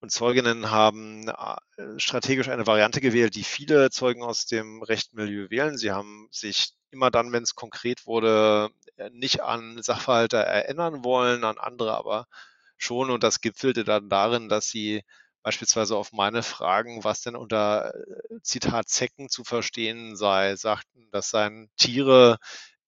und 0.00 0.10
Zeuginnen 0.10 0.70
haben 0.70 1.28
äh, 1.28 1.56
strategisch 1.98 2.48
eine 2.48 2.66
Variante 2.66 3.00
gewählt, 3.00 3.34
die 3.36 3.44
viele 3.44 3.90
Zeugen 3.90 4.22
aus 4.22 4.46
dem 4.46 4.82
rechten 4.82 5.16
Milieu 5.16 5.50
wählen. 5.50 5.78
Sie 5.78 5.92
haben 5.92 6.28
sich 6.30 6.74
immer 6.90 7.10
dann, 7.10 7.32
wenn 7.32 7.42
es 7.42 7.54
konkret 7.54 8.06
wurde, 8.06 8.70
äh, 8.96 9.10
nicht 9.10 9.42
an 9.42 9.82
Sachverhalte 9.82 10.38
erinnern 10.38 11.04
wollen, 11.04 11.44
an 11.44 11.58
andere 11.58 11.96
aber 11.96 12.26
schon. 12.76 13.10
Und 13.10 13.22
das 13.22 13.40
gipfelte 13.40 13.84
dann 13.84 14.08
darin, 14.08 14.48
dass 14.48 14.68
sie 14.68 15.04
beispielsweise 15.44 15.96
auf 15.96 16.12
meine 16.12 16.42
Fragen, 16.42 17.04
was 17.04 17.20
denn 17.20 17.36
unter 17.36 17.94
äh, 17.94 18.40
Zitat 18.42 18.88
Zecken 18.88 19.28
zu 19.28 19.44
verstehen 19.44 20.16
sei, 20.16 20.56
sagten, 20.56 21.08
das 21.12 21.30
seien 21.30 21.70
Tiere 21.76 22.38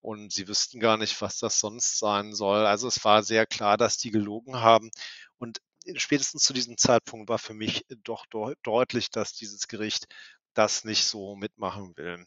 und 0.00 0.32
sie 0.32 0.48
wüssten 0.48 0.80
gar 0.80 0.96
nicht, 0.96 1.20
was 1.20 1.38
das 1.38 1.60
sonst 1.60 1.98
sein 1.98 2.34
soll. 2.34 2.66
Also 2.66 2.88
es 2.88 3.04
war 3.04 3.22
sehr 3.22 3.46
klar, 3.46 3.76
dass 3.76 3.98
die 3.98 4.10
gelogen 4.10 4.56
haben. 4.56 4.90
Und 5.38 5.58
spätestens 5.96 6.44
zu 6.44 6.54
diesem 6.54 6.78
Zeitpunkt 6.78 7.28
war 7.28 7.38
für 7.38 7.54
mich 7.54 7.84
doch 8.02 8.24
deutlich, 8.62 9.10
dass 9.10 9.34
dieses 9.34 9.68
Gericht 9.68 10.06
das 10.54 10.84
nicht 10.84 11.04
so 11.04 11.36
mitmachen 11.36 11.96
will. 11.96 12.24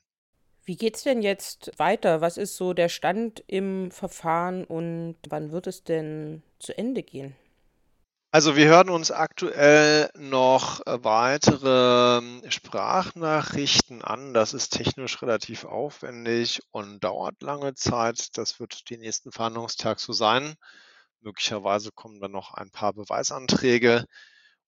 Wie 0.63 0.77
geht 0.77 0.97
es 0.97 1.03
denn 1.03 1.23
jetzt 1.23 1.71
weiter? 1.77 2.21
Was 2.21 2.37
ist 2.37 2.55
so 2.55 2.73
der 2.73 2.89
Stand 2.89 3.43
im 3.47 3.89
Verfahren 3.89 4.63
und 4.63 5.15
wann 5.27 5.51
wird 5.51 5.65
es 5.65 5.83
denn 5.83 6.43
zu 6.59 6.77
Ende 6.77 7.01
gehen? 7.01 7.35
Also 8.31 8.55
wir 8.55 8.67
hören 8.67 8.89
uns 8.91 9.09
aktuell 9.09 10.11
noch 10.15 10.81
weitere 10.85 12.19
ähm, 12.19 12.43
Sprachnachrichten 12.47 14.03
an. 14.03 14.35
Das 14.35 14.53
ist 14.53 14.69
technisch 14.69 15.19
relativ 15.23 15.65
aufwendig 15.65 16.61
und 16.69 17.03
dauert 17.03 17.41
lange 17.41 17.73
Zeit. 17.73 18.37
Das 18.37 18.59
wird 18.59 18.89
den 18.91 18.99
nächsten 18.99 19.31
Verhandlungstag 19.31 19.99
so 19.99 20.13
sein. 20.13 20.53
Möglicherweise 21.21 21.91
kommen 21.91 22.19
dann 22.19 22.31
noch 22.31 22.53
ein 22.53 22.69
paar 22.69 22.93
Beweisanträge 22.93 24.05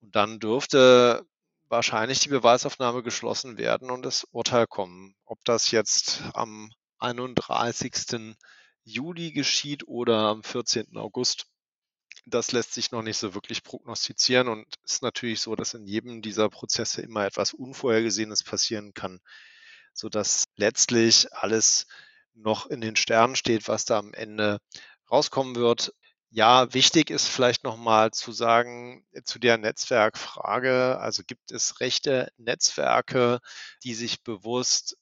und 0.01 0.15
dann 0.15 0.39
dürfte 0.39 1.23
wahrscheinlich 1.69 2.19
die 2.19 2.29
Beweisaufnahme 2.29 3.03
geschlossen 3.03 3.59
werden 3.59 3.91
und 3.91 4.01
das 4.03 4.23
Urteil 4.31 4.65
kommen. 4.65 5.13
Ob 5.25 5.37
das 5.45 5.69
jetzt 5.69 6.23
am 6.33 6.71
31. 6.97 8.35
Juli 8.83 9.31
geschieht 9.33 9.87
oder 9.87 10.29
am 10.29 10.43
14. 10.43 10.97
August, 10.97 11.50
das 12.25 12.51
lässt 12.51 12.73
sich 12.73 12.91
noch 12.91 13.01
nicht 13.01 13.17
so 13.17 13.33
wirklich 13.33 13.63
prognostizieren 13.63 14.47
und 14.47 14.65
ist 14.85 15.01
natürlich 15.01 15.41
so, 15.41 15.55
dass 15.55 15.73
in 15.73 15.85
jedem 15.85 16.21
dieser 16.21 16.49
Prozesse 16.49 17.01
immer 17.01 17.25
etwas 17.25 17.53
Unvorhergesehenes 17.53 18.43
passieren 18.43 18.93
kann, 18.93 19.19
sodass 19.93 20.45
letztlich 20.55 21.33
alles 21.33 21.87
noch 22.33 22.67
in 22.67 22.81
den 22.81 22.95
Sternen 22.95 23.35
steht, 23.35 23.67
was 23.67 23.85
da 23.85 23.99
am 23.99 24.13
Ende 24.13 24.59
rauskommen 25.09 25.55
wird. 25.55 25.93
Ja, 26.29 26.73
wichtig 26.73 27.09
ist 27.09 27.27
vielleicht 27.27 27.65
nochmal 27.65 28.11
zu 28.11 28.31
sagen 28.31 29.05
äh, 29.11 29.21
zu 29.23 29.37
der 29.37 29.57
Netzwerkfrage. 29.57 30.97
Also 30.99 31.23
gibt 31.27 31.51
es 31.51 31.81
rechte 31.81 32.31
Netzwerke, 32.37 33.39
die 33.83 33.93
sich 33.93 34.23
bewusst 34.23 34.97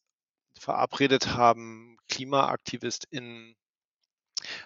verabredet 0.59 1.27
haben, 1.35 1.97
KlimaaktivistInnen 2.09 3.55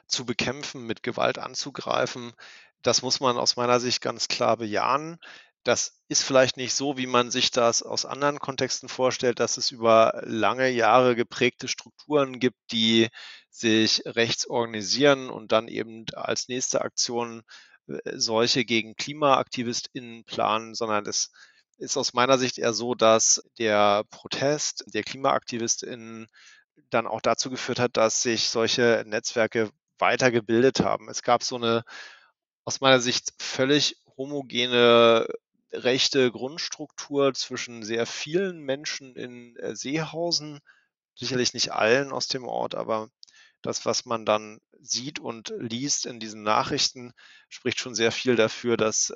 zu 0.08 0.26
bekämpfen, 0.26 0.86
mit 0.86 1.04
Gewalt 1.04 1.38
anzugreifen. 1.40 2.34
Das 2.82 3.02
muss 3.02 3.20
man 3.20 3.38
aus 3.38 3.56
meiner 3.56 3.80
Sicht 3.80 4.02
ganz 4.02 4.28
klar 4.28 4.58
bejahen. 4.58 5.18
Das 5.64 6.02
ist 6.10 6.24
vielleicht 6.24 6.58
nicht 6.58 6.74
so, 6.74 6.98
wie 6.98 7.08
man 7.08 7.32
sich 7.32 7.50
das 7.52 7.84
aus 7.84 8.06
anderen 8.06 8.40
Kontexten 8.40 8.90
vorstellt, 8.90 9.40
dass 9.40 9.56
es 9.58 9.72
über 9.72 10.22
lange 10.26 10.70
Jahre 10.70 11.16
geprägte 11.16 11.70
Strukturen 11.70 12.40
gibt, 12.40 12.58
die 12.72 13.08
sich 13.50 14.02
rechts 14.06 14.46
organisieren 14.48 15.30
und 15.30 15.54
dann 15.54 15.70
eben 15.70 16.06
als 16.14 16.50
nächste 16.50 16.82
Aktion 16.82 17.44
äh, 17.88 17.98
solche 18.16 18.66
gegen 18.66 18.96
KlimaaktivistInnen 18.96 20.26
planen, 20.26 20.76
sondern 20.76 21.06
es 21.06 21.32
ist 21.78 21.98
aus 21.98 22.14
meiner 22.14 22.38
Sicht 22.38 22.58
eher 22.58 22.74
so, 22.74 22.96
dass 22.96 23.42
der 23.58 24.04
Protest 24.10 24.84
der 24.88 25.04
KlimaaktivistInnen 25.04 26.28
dann 26.90 27.08
auch 27.08 27.22
dazu 27.22 27.50
geführt 27.50 27.80
hat, 27.80 27.98
dass 27.98 28.22
sich 28.22 28.50
solche 28.50 29.04
Netzwerke 29.08 29.72
weitergebildet 30.00 30.82
haben. 30.82 31.10
Es 31.10 31.22
gab 31.22 31.44
so 31.44 31.56
eine 31.56 31.84
aus 32.66 32.82
meiner 32.82 33.00
Sicht 33.00 33.34
völlig 33.40 33.98
homogene 34.18 35.28
rechte 35.72 36.32
Grundstruktur 36.32 37.34
zwischen 37.34 37.84
sehr 37.84 38.06
vielen 38.06 38.60
Menschen 38.62 39.16
in 39.16 39.56
äh, 39.58 39.76
Seehausen, 39.76 40.60
sicherlich 41.16 41.54
nicht 41.54 41.72
allen 41.74 42.12
aus 42.12 42.28
dem 42.28 42.46
Ort, 42.46 42.76
aber 42.76 43.10
das, 43.62 43.86
was 43.86 44.06
man 44.06 44.26
dann 44.26 44.60
sieht 44.80 45.20
und 45.20 45.54
liest 45.58 46.06
in 46.06 46.20
diesen 46.20 46.44
Nachrichten, 46.44 47.14
spricht 47.50 47.80
schon 47.80 47.96
sehr 47.96 48.12
viel 48.12 48.36
dafür, 48.36 48.78
dass, 48.78 49.14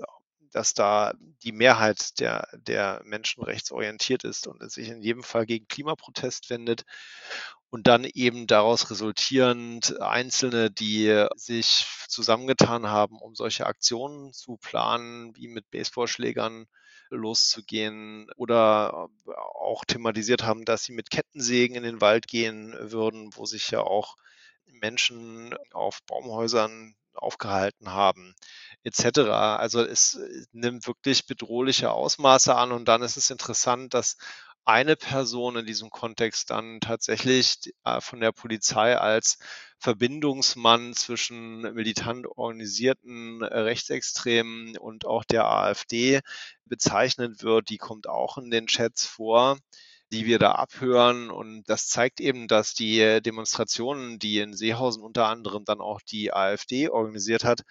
dass 0.51 0.73
da 0.73 1.13
die 1.43 1.51
Mehrheit 1.51 2.19
der, 2.19 2.47
der 2.53 3.01
Menschen 3.05 3.43
rechtsorientiert 3.43 4.23
ist 4.23 4.47
und 4.47 4.61
es 4.61 4.73
sich 4.73 4.89
in 4.89 5.01
jedem 5.01 5.23
Fall 5.23 5.45
gegen 5.45 5.67
Klimaprotest 5.67 6.49
wendet 6.49 6.83
und 7.69 7.87
dann 7.87 8.05
eben 8.05 8.47
daraus 8.47 8.89
resultierend 8.89 9.99
Einzelne, 10.01 10.71
die 10.71 11.25
sich 11.35 11.85
zusammengetan 12.07 12.87
haben, 12.87 13.19
um 13.19 13.35
solche 13.35 13.65
Aktionen 13.65 14.31
zu 14.33 14.57
planen, 14.57 15.35
wie 15.35 15.47
mit 15.47 15.69
Baseballschlägern 15.69 16.67
loszugehen 17.09 18.29
oder 18.35 19.07
auch 19.25 19.85
thematisiert 19.85 20.43
haben, 20.43 20.65
dass 20.65 20.83
sie 20.83 20.93
mit 20.93 21.09
Kettensägen 21.09 21.75
in 21.75 21.83
den 21.83 22.01
Wald 22.01 22.27
gehen 22.27 22.75
würden, 22.79 23.31
wo 23.35 23.45
sich 23.45 23.69
ja 23.71 23.81
auch 23.81 24.15
Menschen 24.65 25.55
auf 25.71 26.01
Baumhäusern 26.03 26.95
aufgehalten 27.17 27.91
haben, 27.91 28.35
etc. 28.83 29.19
Also 29.59 29.81
es 29.81 30.19
nimmt 30.51 30.87
wirklich 30.87 31.25
bedrohliche 31.25 31.91
Ausmaße 31.91 32.55
an 32.55 32.71
und 32.71 32.85
dann 32.87 33.01
ist 33.01 33.17
es 33.17 33.29
interessant, 33.29 33.93
dass 33.93 34.17
eine 34.67 34.97
Person 34.97 35.55
in 35.55 35.65
diesem 35.65 35.89
Kontext 35.89 36.49
dann 36.49 36.81
tatsächlich 36.81 37.73
äh, 37.85 38.01
von 38.01 38.19
der 38.19 38.33
Polizei 38.33 38.97
als 38.97 39.39
Verbindungsmann 39.79 40.93
zwischen 40.93 41.61
militant 41.73 42.27
organisierten 42.27 43.41
äh, 43.43 43.59
Rechtsextremen 43.59 44.77
und 44.77 45.05
auch 45.05 45.23
der 45.23 45.45
AfD 45.45 46.19
bezeichnet 46.65 47.43
wird. 47.43 47.69
Die 47.69 47.77
kommt 47.77 48.09
auch 48.09 48.37
in 48.37 48.51
den 48.51 48.67
Chats 48.67 49.05
vor 49.05 49.57
die 50.11 50.25
wir 50.25 50.39
da 50.39 50.53
abhören. 50.53 51.29
Und 51.29 51.63
das 51.69 51.87
zeigt 51.87 52.19
eben, 52.19 52.47
dass 52.47 52.73
die 52.73 53.21
Demonstrationen, 53.21 54.19
die 54.19 54.39
in 54.39 54.53
Seehausen 54.53 55.03
unter 55.03 55.27
anderem 55.27 55.65
dann 55.65 55.81
auch 55.81 56.01
die 56.01 56.33
AfD 56.33 56.89
organisiert 56.89 57.43
hat, 57.43 57.61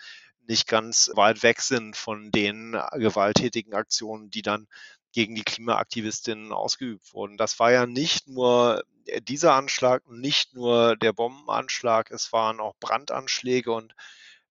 nicht 0.48 0.68
ganz 0.68 1.10
weit 1.14 1.42
weg 1.42 1.60
sind 1.60 1.96
von 1.96 2.30
den 2.30 2.78
gewalttätigen 2.94 3.74
Aktionen, 3.74 4.30
die 4.30 4.42
dann 4.42 4.68
gegen 5.12 5.34
die 5.34 5.44
Klimaaktivistinnen 5.44 6.52
ausgeübt 6.52 7.14
wurden. 7.14 7.36
Das 7.36 7.58
war 7.58 7.72
ja 7.72 7.86
nicht 7.86 8.28
nur 8.28 8.84
dieser 9.22 9.54
Anschlag, 9.54 10.06
nicht 10.08 10.54
nur 10.54 10.96
der 10.96 11.12
Bombenanschlag, 11.12 12.10
es 12.10 12.32
waren 12.32 12.60
auch 12.60 12.74
Brandanschläge 12.80 13.72
und 13.72 13.94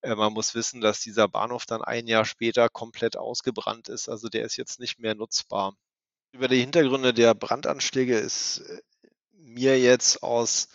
äh, 0.02 0.16
man 0.16 0.34
muss 0.34 0.56
wissen, 0.56 0.82
dass 0.82 1.02
dieser 1.02 1.28
Bahnhof 1.28 1.66
dann 1.66 1.84
ein 1.84 2.08
Jahr 2.08 2.26
später 2.26 2.70
komplett 2.70 3.18
ausgebrannt 3.18 3.90
ist. 3.90 4.10
Also 4.10 4.30
der 4.30 4.46
ist 4.46 4.58
jetzt 4.58 4.80
nicht 4.80 5.00
mehr 5.00 5.16
nutzbar. 5.16 5.76
Über 6.36 6.50
die 6.50 6.60
Hintergründe 6.60 7.14
der 7.14 7.34
Brandanschläge 7.34 8.18
ist 8.18 8.58
äh, 8.58 8.82
mir 9.38 9.80
jetzt 9.80 10.22
aus 10.22 10.68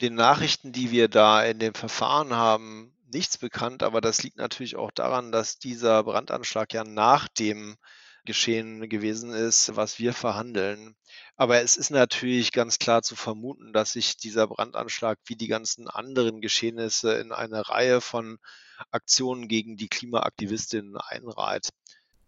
den 0.00 0.14
Nachrichten, 0.14 0.72
die 0.72 0.90
wir 0.90 1.08
da 1.08 1.44
in 1.44 1.58
dem 1.58 1.74
Verfahren 1.74 2.32
haben, 2.32 2.96
nichts 3.12 3.36
bekannt. 3.36 3.82
Aber 3.82 4.00
das 4.00 4.22
liegt 4.22 4.38
natürlich 4.38 4.76
auch 4.76 4.90
daran, 4.90 5.30
dass 5.30 5.58
dieser 5.58 6.02
Brandanschlag 6.04 6.72
ja 6.72 6.84
nach 6.84 7.28
dem 7.28 7.76
geschehen 8.24 8.88
gewesen 8.88 9.34
ist, 9.34 9.76
was 9.76 9.98
wir 9.98 10.14
verhandeln. 10.14 10.96
Aber 11.36 11.60
es 11.60 11.76
ist 11.76 11.90
natürlich 11.90 12.50
ganz 12.50 12.78
klar 12.78 13.02
zu 13.02 13.14
vermuten, 13.14 13.74
dass 13.74 13.92
sich 13.92 14.16
dieser 14.16 14.46
Brandanschlag 14.46 15.18
wie 15.26 15.36
die 15.36 15.48
ganzen 15.48 15.88
anderen 15.88 16.40
Geschehnisse 16.40 17.16
in 17.16 17.32
eine 17.32 17.68
Reihe 17.68 18.00
von 18.00 18.38
Aktionen 18.90 19.46
gegen 19.46 19.76
die 19.76 19.88
Klimaaktivistinnen 19.88 20.96
einreiht. 20.96 21.68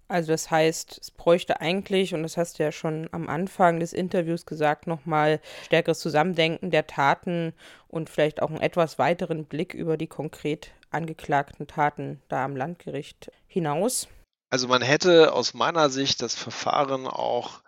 Also 0.07 0.33
das 0.33 0.51
heißt, 0.51 0.99
es 1.01 1.11
bräuchte 1.11 1.61
eigentlich, 1.61 2.15
und 2.15 2.23
das 2.23 2.37
hast 2.37 2.59
du 2.59 2.63
ja 2.63 2.73
schon 2.73 3.09
am 3.13 3.29
Anfang 3.29 3.81
des 3.81 3.93
Interviews 3.93 4.45
gesagt, 4.45 4.87
nochmal 4.87 5.41
stärkeres 5.65 5.99
Zusammendenken 5.99 6.71
der 6.71 6.87
Taten 6.87 7.55
und 7.89 8.11
vielleicht 8.11 8.43
auch 8.43 8.51
einen 8.51 8.61
etwas 8.61 8.99
weiteren 8.99 9.47
Blick 9.47 9.73
über 9.73 9.97
die 9.97 10.07
konkret 10.07 10.73
angeklagten 10.91 11.67
Taten 11.67 12.23
da 12.29 12.45
am 12.45 12.55
Landgericht 12.55 13.33
hinaus. 13.47 14.09
Also 14.51 14.69
man 14.69 14.83
hätte 14.83 15.33
aus 15.33 15.55
meiner 15.55 15.89
Sicht 15.91 16.23
das 16.23 16.35
Verfahren 16.35 17.07
auch 17.07 17.63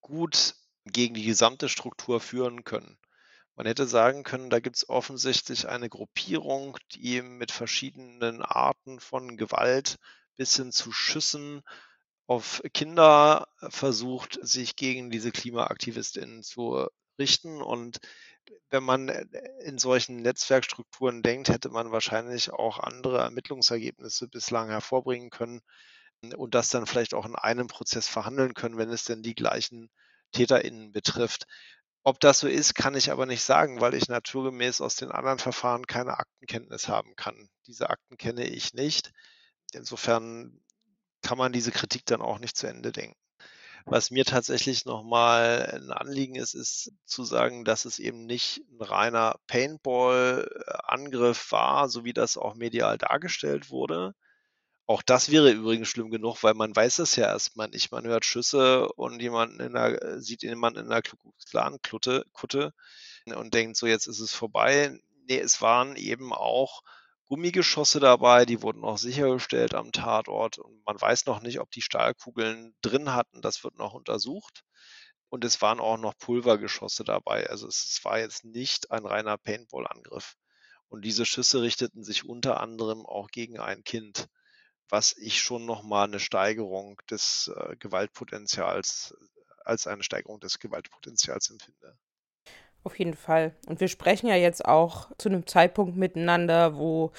gut 0.00 0.54
gegen 0.86 1.14
die 1.14 1.24
gesamte 1.24 1.68
Struktur 1.68 2.20
führen 2.20 2.64
können. 2.64 2.96
Man 3.54 3.66
hätte 3.66 3.86
sagen 3.86 4.22
können, 4.22 4.48
da 4.48 4.60
gibt 4.60 4.76
es 4.76 4.88
offensichtlich 4.88 5.68
eine 5.68 5.90
Gruppierung, 5.90 6.78
die 6.94 7.20
mit 7.20 7.52
verschiedenen 7.52 8.40
Arten 8.40 8.98
von 8.98 9.36
Gewalt 9.36 9.96
bis 10.36 10.56
hin 10.56 10.72
zu 10.72 10.92
Schüssen 10.92 11.62
auf 12.26 12.62
Kinder 12.72 13.48
versucht, 13.68 14.38
sich 14.42 14.76
gegen 14.76 15.10
diese 15.10 15.32
Klimaaktivistinnen 15.32 16.42
zu 16.42 16.86
richten. 17.18 17.60
Und 17.60 17.98
wenn 18.70 18.82
man 18.82 19.08
in 19.60 19.78
solchen 19.78 20.22
Netzwerkstrukturen 20.22 21.22
denkt, 21.22 21.48
hätte 21.48 21.68
man 21.68 21.92
wahrscheinlich 21.92 22.50
auch 22.50 22.78
andere 22.78 23.18
Ermittlungsergebnisse 23.18 24.28
bislang 24.28 24.68
hervorbringen 24.68 25.30
können, 25.30 25.60
und 26.36 26.54
das 26.54 26.68
dann 26.68 26.86
vielleicht 26.86 27.14
auch 27.14 27.26
in 27.26 27.34
einem 27.34 27.66
Prozess 27.66 28.06
verhandeln 28.06 28.54
können, 28.54 28.78
wenn 28.78 28.90
es 28.90 29.04
denn 29.04 29.22
die 29.22 29.34
gleichen 29.34 29.90
TäterInnen 30.32 30.92
betrifft. 30.92 31.46
Ob 32.04 32.20
das 32.20 32.40
so 32.40 32.48
ist, 32.48 32.74
kann 32.74 32.94
ich 32.94 33.10
aber 33.10 33.26
nicht 33.26 33.42
sagen, 33.42 33.80
weil 33.80 33.94
ich 33.94 34.08
naturgemäß 34.08 34.80
aus 34.80 34.96
den 34.96 35.10
anderen 35.10 35.38
Verfahren 35.38 35.86
keine 35.86 36.18
Aktenkenntnis 36.18 36.88
haben 36.88 37.14
kann. 37.16 37.48
Diese 37.66 37.90
Akten 37.90 38.16
kenne 38.16 38.46
ich 38.46 38.74
nicht. 38.74 39.12
Insofern 39.74 40.60
kann 41.22 41.38
man 41.38 41.52
diese 41.52 41.72
Kritik 41.72 42.04
dann 42.06 42.20
auch 42.20 42.38
nicht 42.38 42.56
zu 42.56 42.66
Ende 42.66 42.92
denken. 42.92 43.16
Was 43.84 44.12
mir 44.12 44.24
tatsächlich 44.24 44.84
nochmal 44.84 45.68
ein 45.74 45.90
Anliegen 45.90 46.36
ist, 46.36 46.54
ist 46.54 46.92
zu 47.04 47.24
sagen, 47.24 47.64
dass 47.64 47.84
es 47.84 47.98
eben 47.98 48.26
nicht 48.26 48.62
ein 48.70 48.80
reiner 48.80 49.40
Paintball-Angriff 49.48 51.50
war, 51.50 51.88
so 51.88 52.04
wie 52.04 52.12
das 52.12 52.36
auch 52.36 52.54
medial 52.54 52.96
dargestellt 52.96 53.70
wurde. 53.70 54.14
Auch 54.86 55.02
das 55.02 55.30
wäre 55.30 55.50
übrigens 55.50 55.88
schlimm 55.88 56.10
genug, 56.10 56.42
weil 56.42 56.54
man 56.54 56.76
weiß 56.76 57.00
es 57.00 57.16
ja 57.16 57.26
erstmal 57.26 57.68
nicht. 57.68 57.90
Man 57.90 58.04
hört 58.04 58.24
Schüsse 58.24 58.88
und 58.92 59.20
jemanden 59.20 59.60
in 59.60 59.72
der, 59.72 60.20
sieht 60.20 60.42
jemanden 60.42 60.80
in 60.80 60.88
der 60.88 61.02
Clan-Kutte 61.48 62.74
und 63.34 63.54
denkt 63.54 63.76
so, 63.76 63.86
jetzt 63.86 64.06
ist 64.06 64.20
es 64.20 64.32
vorbei. 64.32 64.96
Nee, 65.28 65.38
es 65.38 65.60
waren 65.60 65.96
eben 65.96 66.32
auch 66.32 66.82
Gummigeschosse 67.32 67.98
dabei, 67.98 68.44
die 68.44 68.60
wurden 68.60 68.84
auch 68.84 68.98
sichergestellt 68.98 69.72
am 69.72 69.90
Tatort 69.90 70.58
und 70.58 70.84
man 70.84 71.00
weiß 71.00 71.24
noch 71.24 71.40
nicht, 71.40 71.60
ob 71.60 71.70
die 71.70 71.80
Stahlkugeln 71.80 72.74
drin 72.82 73.14
hatten, 73.14 73.40
das 73.40 73.64
wird 73.64 73.78
noch 73.78 73.94
untersucht. 73.94 74.64
Und 75.30 75.42
es 75.42 75.62
waren 75.62 75.80
auch 75.80 75.96
noch 75.96 76.12
Pulvergeschosse 76.18 77.04
dabei. 77.04 77.48
Also 77.48 77.66
es, 77.68 77.86
es 77.86 78.04
war 78.04 78.18
jetzt 78.18 78.44
nicht 78.44 78.90
ein 78.90 79.06
reiner 79.06 79.38
Paintball-Angriff. 79.38 80.34
Und 80.90 81.06
diese 81.06 81.24
Schüsse 81.24 81.62
richteten 81.62 82.04
sich 82.04 82.26
unter 82.26 82.60
anderem 82.60 83.06
auch 83.06 83.28
gegen 83.28 83.58
ein 83.58 83.82
Kind, 83.82 84.28
was 84.90 85.16
ich 85.16 85.40
schon 85.40 85.64
nochmal 85.64 86.08
eine 86.08 86.20
Steigerung 86.20 87.00
des 87.08 87.50
äh, 87.56 87.76
Gewaltpotenzials, 87.76 89.16
als 89.64 89.86
eine 89.86 90.02
Steigerung 90.02 90.38
des 90.38 90.58
Gewaltpotenzials 90.58 91.48
empfinde. 91.48 91.96
Auf 92.84 92.98
jeden 92.98 93.14
Fall. 93.14 93.52
Und 93.66 93.80
wir 93.80 93.88
sprechen 93.88 94.26
ja 94.26 94.36
jetzt 94.36 94.64
auch 94.64 95.08
zu 95.18 95.28
einem 95.28 95.46
Zeitpunkt 95.46 95.96
miteinander, 95.96 96.76
wo 96.76 97.12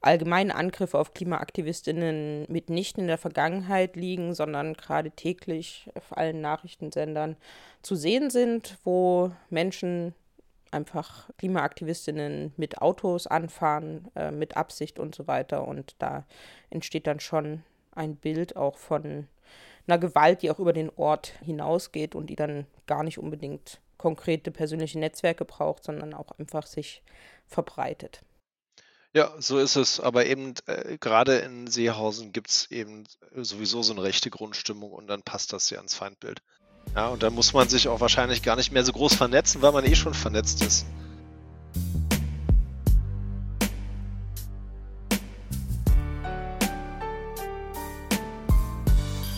allgemeine 0.00 0.54
Angriffe 0.54 0.98
auf 0.98 1.14
Klimaaktivistinnen 1.14 2.46
mitnichten 2.48 3.02
in 3.02 3.08
der 3.08 3.18
Vergangenheit 3.18 3.96
liegen, 3.96 4.34
sondern 4.34 4.74
gerade 4.74 5.10
täglich 5.12 5.88
auf 5.94 6.16
allen 6.16 6.40
Nachrichtensendern 6.40 7.36
zu 7.82 7.94
sehen 7.94 8.28
sind, 8.28 8.76
wo 8.84 9.32
Menschen 9.50 10.14
einfach 10.72 11.30
Klimaaktivistinnen 11.38 12.52
mit 12.56 12.82
Autos 12.82 13.26
anfahren, 13.26 14.08
äh, 14.14 14.30
mit 14.30 14.56
Absicht 14.56 14.98
und 14.98 15.14
so 15.14 15.26
weiter. 15.26 15.66
Und 15.66 15.94
da 16.00 16.24
entsteht 16.70 17.06
dann 17.06 17.20
schon 17.20 17.62
ein 17.94 18.16
Bild 18.16 18.56
auch 18.56 18.76
von 18.76 19.28
einer 19.86 19.98
Gewalt, 19.98 20.42
die 20.42 20.50
auch 20.50 20.58
über 20.58 20.72
den 20.72 20.90
Ort 20.96 21.32
hinausgeht 21.42 22.14
und 22.14 22.28
die 22.28 22.36
dann 22.36 22.66
gar 22.86 23.04
nicht 23.04 23.18
unbedingt 23.18 23.80
konkrete 24.04 24.50
persönliche 24.50 24.98
Netzwerke 24.98 25.46
braucht, 25.46 25.82
sondern 25.82 26.12
auch 26.12 26.30
einfach 26.38 26.66
sich 26.66 27.02
verbreitet. 27.46 28.20
Ja, 29.14 29.32
so 29.38 29.58
ist 29.58 29.76
es. 29.76 29.98
Aber 29.98 30.26
eben 30.26 30.52
äh, 30.66 30.98
gerade 30.98 31.38
in 31.38 31.68
Seehausen 31.68 32.30
gibt 32.30 32.50
es 32.50 32.70
eben 32.70 33.04
sowieso 33.34 33.82
so 33.82 33.94
eine 33.94 34.02
rechte 34.02 34.28
Grundstimmung 34.28 34.92
und 34.92 35.06
dann 35.06 35.22
passt 35.22 35.54
das 35.54 35.70
ja 35.70 35.80
ins 35.80 35.94
Feindbild. 35.94 36.42
Ja, 36.94 37.08
und 37.08 37.22
dann 37.22 37.32
muss 37.32 37.54
man 37.54 37.66
sich 37.70 37.88
auch 37.88 38.00
wahrscheinlich 38.00 38.42
gar 38.42 38.56
nicht 38.56 38.72
mehr 38.72 38.84
so 38.84 38.92
groß 38.92 39.14
vernetzen, 39.14 39.62
weil 39.62 39.72
man 39.72 39.86
eh 39.86 39.94
schon 39.94 40.12
vernetzt 40.12 40.62
ist. 40.62 40.84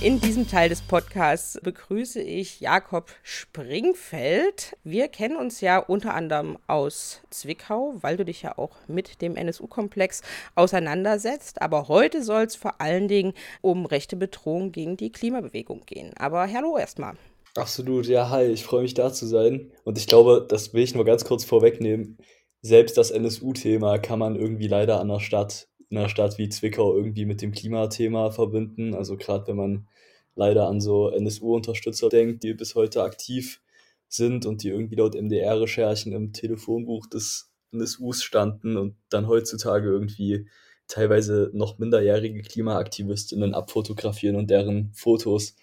In 0.02 0.20
diesem 0.20 0.46
Teil 0.46 0.68
des 0.68 0.82
Podcasts 0.82 1.58
begrüße 1.62 2.20
ich 2.20 2.60
Jakob 2.60 3.10
Springfeld. 3.22 4.76
Wir 4.84 5.08
kennen 5.08 5.36
uns 5.36 5.62
ja 5.62 5.78
unter 5.78 6.12
anderem 6.12 6.58
aus 6.66 7.22
Zwickau, 7.30 7.94
weil 8.02 8.18
du 8.18 8.26
dich 8.26 8.42
ja 8.42 8.58
auch 8.58 8.72
mit 8.88 9.22
dem 9.22 9.36
NSU-Komplex 9.36 10.20
auseinandersetzt. 10.54 11.62
Aber 11.62 11.88
heute 11.88 12.22
soll 12.22 12.42
es 12.42 12.56
vor 12.56 12.78
allen 12.82 13.08
Dingen 13.08 13.32
um 13.62 13.86
rechte 13.86 14.16
Bedrohung 14.16 14.70
gegen 14.70 14.98
die 14.98 15.10
Klimabewegung 15.10 15.86
gehen. 15.86 16.12
Aber 16.18 16.46
hallo 16.52 16.76
erstmal. 16.76 17.14
Absolut, 17.56 18.06
ja, 18.06 18.28
hi, 18.28 18.44
ich 18.44 18.64
freue 18.64 18.82
mich 18.82 18.92
da 18.92 19.14
zu 19.14 19.26
sein. 19.26 19.72
Und 19.84 19.96
ich 19.96 20.06
glaube, 20.06 20.44
das 20.46 20.74
will 20.74 20.82
ich 20.82 20.94
nur 20.94 21.06
ganz 21.06 21.24
kurz 21.24 21.46
vorwegnehmen. 21.46 22.18
Selbst 22.60 22.98
das 22.98 23.10
NSU-Thema 23.10 23.96
kann 23.96 24.18
man 24.18 24.36
irgendwie 24.36 24.68
leider 24.68 25.00
an 25.00 25.08
der 25.08 25.20
Stadt 25.20 25.68
einer 25.90 26.08
Stadt 26.08 26.38
wie 26.38 26.48
Zwickau 26.48 26.94
irgendwie 26.94 27.24
mit 27.26 27.42
dem 27.42 27.52
Klimathema 27.52 28.30
verbinden. 28.30 28.94
Also 28.94 29.16
gerade 29.16 29.46
wenn 29.48 29.56
man 29.56 29.88
leider 30.34 30.68
an 30.68 30.80
so 30.80 31.10
NSU-Unterstützer 31.10 32.08
denkt, 32.08 32.42
die 32.42 32.54
bis 32.54 32.74
heute 32.74 33.02
aktiv 33.02 33.60
sind 34.08 34.46
und 34.46 34.62
die 34.62 34.68
irgendwie 34.68 34.96
laut 34.96 35.14
MDR-Recherchen 35.14 36.12
im 36.12 36.32
Telefonbuch 36.32 37.06
des 37.06 37.52
NSUs 37.72 38.22
standen 38.22 38.76
und 38.76 38.96
dann 39.08 39.28
heutzutage 39.28 39.88
irgendwie 39.88 40.48
teilweise 40.88 41.50
noch 41.52 41.78
minderjährige 41.78 42.42
Klimaaktivistinnen 42.42 43.54
abfotografieren 43.54 44.36
und 44.36 44.50
deren 44.50 44.92
Fotos 44.94 45.56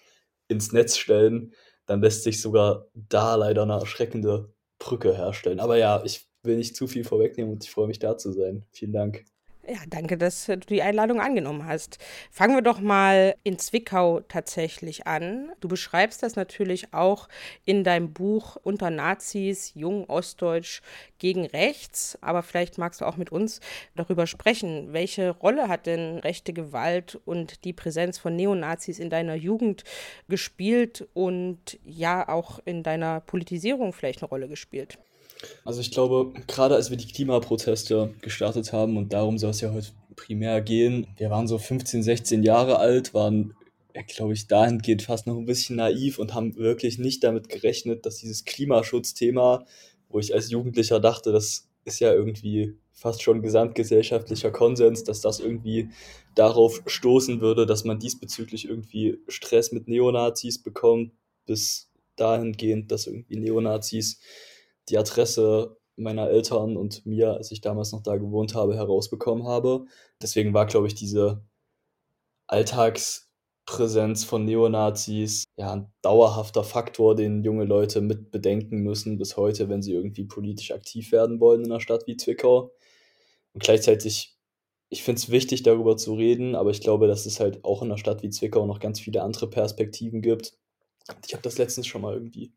ins 0.48 0.72
Netz 0.72 0.96
stellen, 0.98 1.54
dann 1.86 2.02
lässt 2.02 2.24
sich 2.24 2.40
sogar 2.40 2.88
da 2.94 3.34
leider 3.36 3.62
eine 3.62 3.74
erschreckende 3.74 4.52
Brücke 4.78 5.16
herstellen. 5.16 5.60
Aber 5.60 5.78
ja, 5.78 6.02
ich 6.04 6.28
will 6.42 6.56
nicht 6.56 6.76
zu 6.76 6.86
viel 6.86 7.04
vorwegnehmen 7.04 7.52
und 7.52 7.64
ich 7.64 7.70
freue 7.70 7.86
mich 7.86 7.98
da 7.98 8.18
zu 8.18 8.32
sein. 8.32 8.66
Vielen 8.72 8.92
Dank. 8.92 9.24
Ja, 9.66 9.78
danke, 9.88 10.18
dass 10.18 10.44
du 10.44 10.58
die 10.58 10.82
Einladung 10.82 11.22
angenommen 11.22 11.64
hast. 11.64 11.98
Fangen 12.30 12.54
wir 12.54 12.60
doch 12.60 12.80
mal 12.80 13.34
in 13.44 13.58
Zwickau 13.58 14.20
tatsächlich 14.20 15.06
an. 15.06 15.52
Du 15.60 15.68
beschreibst 15.68 16.22
das 16.22 16.36
natürlich 16.36 16.92
auch 16.92 17.28
in 17.64 17.82
deinem 17.82 18.12
Buch 18.12 18.56
Unter 18.62 18.90
Nazis, 18.90 19.72
Jung 19.74 20.04
Ostdeutsch 20.10 20.82
gegen 21.18 21.46
Rechts. 21.46 22.18
Aber 22.20 22.42
vielleicht 22.42 22.76
magst 22.76 23.00
du 23.00 23.06
auch 23.06 23.16
mit 23.16 23.32
uns 23.32 23.60
darüber 23.96 24.26
sprechen. 24.26 24.92
Welche 24.92 25.30
Rolle 25.30 25.68
hat 25.68 25.86
denn 25.86 26.18
rechte 26.18 26.52
Gewalt 26.52 27.18
und 27.24 27.64
die 27.64 27.72
Präsenz 27.72 28.18
von 28.18 28.36
Neonazis 28.36 28.98
in 28.98 29.08
deiner 29.08 29.34
Jugend 29.34 29.84
gespielt 30.28 31.08
und 31.14 31.78
ja 31.84 32.28
auch 32.28 32.58
in 32.66 32.82
deiner 32.82 33.20
Politisierung 33.20 33.94
vielleicht 33.94 34.20
eine 34.22 34.28
Rolle 34.28 34.48
gespielt? 34.48 34.98
Also 35.64 35.80
ich 35.80 35.90
glaube, 35.90 36.32
gerade 36.46 36.74
als 36.74 36.90
wir 36.90 36.96
die 36.96 37.06
Klimaproteste 37.06 38.14
gestartet 38.20 38.72
haben, 38.72 38.96
und 38.96 39.12
darum 39.12 39.38
soll 39.38 39.50
es 39.50 39.60
ja 39.60 39.72
heute 39.72 39.88
primär 40.16 40.60
gehen, 40.60 41.06
wir 41.16 41.30
waren 41.30 41.48
so 41.48 41.58
15, 41.58 42.02
16 42.02 42.42
Jahre 42.42 42.78
alt, 42.78 43.14
waren, 43.14 43.54
glaube 44.08 44.32
ich, 44.32 44.46
dahingehend 44.46 45.02
fast 45.02 45.26
noch 45.26 45.36
ein 45.36 45.46
bisschen 45.46 45.76
naiv 45.76 46.18
und 46.18 46.34
haben 46.34 46.56
wirklich 46.56 46.98
nicht 46.98 47.22
damit 47.24 47.48
gerechnet, 47.48 48.06
dass 48.06 48.16
dieses 48.16 48.44
Klimaschutzthema, 48.44 49.64
wo 50.08 50.18
ich 50.18 50.34
als 50.34 50.50
Jugendlicher 50.50 51.00
dachte, 51.00 51.32
das 51.32 51.68
ist 51.84 52.00
ja 52.00 52.12
irgendwie 52.12 52.76
fast 52.92 53.22
schon 53.22 53.42
gesamtgesellschaftlicher 53.42 54.50
Konsens, 54.50 55.04
dass 55.04 55.20
das 55.20 55.40
irgendwie 55.40 55.90
darauf 56.34 56.82
stoßen 56.86 57.40
würde, 57.40 57.66
dass 57.66 57.84
man 57.84 57.98
diesbezüglich 57.98 58.68
irgendwie 58.68 59.18
Stress 59.28 59.72
mit 59.72 59.88
Neonazis 59.88 60.62
bekommt, 60.62 61.12
bis 61.44 61.90
dahingehend, 62.16 62.90
dass 62.90 63.06
irgendwie 63.06 63.36
Neonazis 63.36 64.20
die 64.88 64.98
Adresse 64.98 65.76
meiner 65.96 66.28
Eltern 66.28 66.76
und 66.76 67.06
mir, 67.06 67.34
als 67.34 67.50
ich 67.52 67.60
damals 67.60 67.92
noch 67.92 68.02
da 68.02 68.16
gewohnt 68.16 68.54
habe, 68.54 68.74
herausbekommen 68.76 69.46
habe. 69.46 69.86
Deswegen 70.20 70.54
war, 70.54 70.66
glaube 70.66 70.86
ich, 70.86 70.94
diese 70.94 71.44
Alltagspräsenz 72.46 74.24
von 74.24 74.44
Neonazis 74.44 75.44
ja 75.56 75.72
ein 75.72 75.92
dauerhafter 76.02 76.64
Faktor, 76.64 77.14
den 77.14 77.44
junge 77.44 77.64
Leute 77.64 78.00
mit 78.00 78.30
bedenken 78.30 78.80
müssen 78.80 79.18
bis 79.18 79.36
heute, 79.36 79.68
wenn 79.68 79.82
sie 79.82 79.92
irgendwie 79.92 80.24
politisch 80.24 80.72
aktiv 80.72 81.12
werden 81.12 81.40
wollen 81.40 81.64
in 81.64 81.70
einer 81.70 81.80
Stadt 81.80 82.06
wie 82.06 82.16
Zwickau. 82.16 82.72
Und 83.54 83.62
gleichzeitig, 83.62 84.36
ich 84.90 85.02
finde 85.02 85.20
es 85.20 85.30
wichtig, 85.30 85.62
darüber 85.62 85.96
zu 85.96 86.14
reden, 86.14 86.54
aber 86.56 86.70
ich 86.70 86.80
glaube, 86.80 87.06
dass 87.06 87.26
es 87.26 87.40
halt 87.40 87.64
auch 87.64 87.82
in 87.82 87.88
einer 87.88 87.98
Stadt 87.98 88.22
wie 88.22 88.30
Zwickau 88.30 88.66
noch 88.66 88.80
ganz 88.80 89.00
viele 89.00 89.22
andere 89.22 89.48
Perspektiven 89.48 90.22
gibt. 90.22 90.58
Ich 91.26 91.32
habe 91.32 91.42
das 91.42 91.58
letztens 91.58 91.86
schon 91.86 92.02
mal 92.02 92.14
irgendwie 92.14 92.52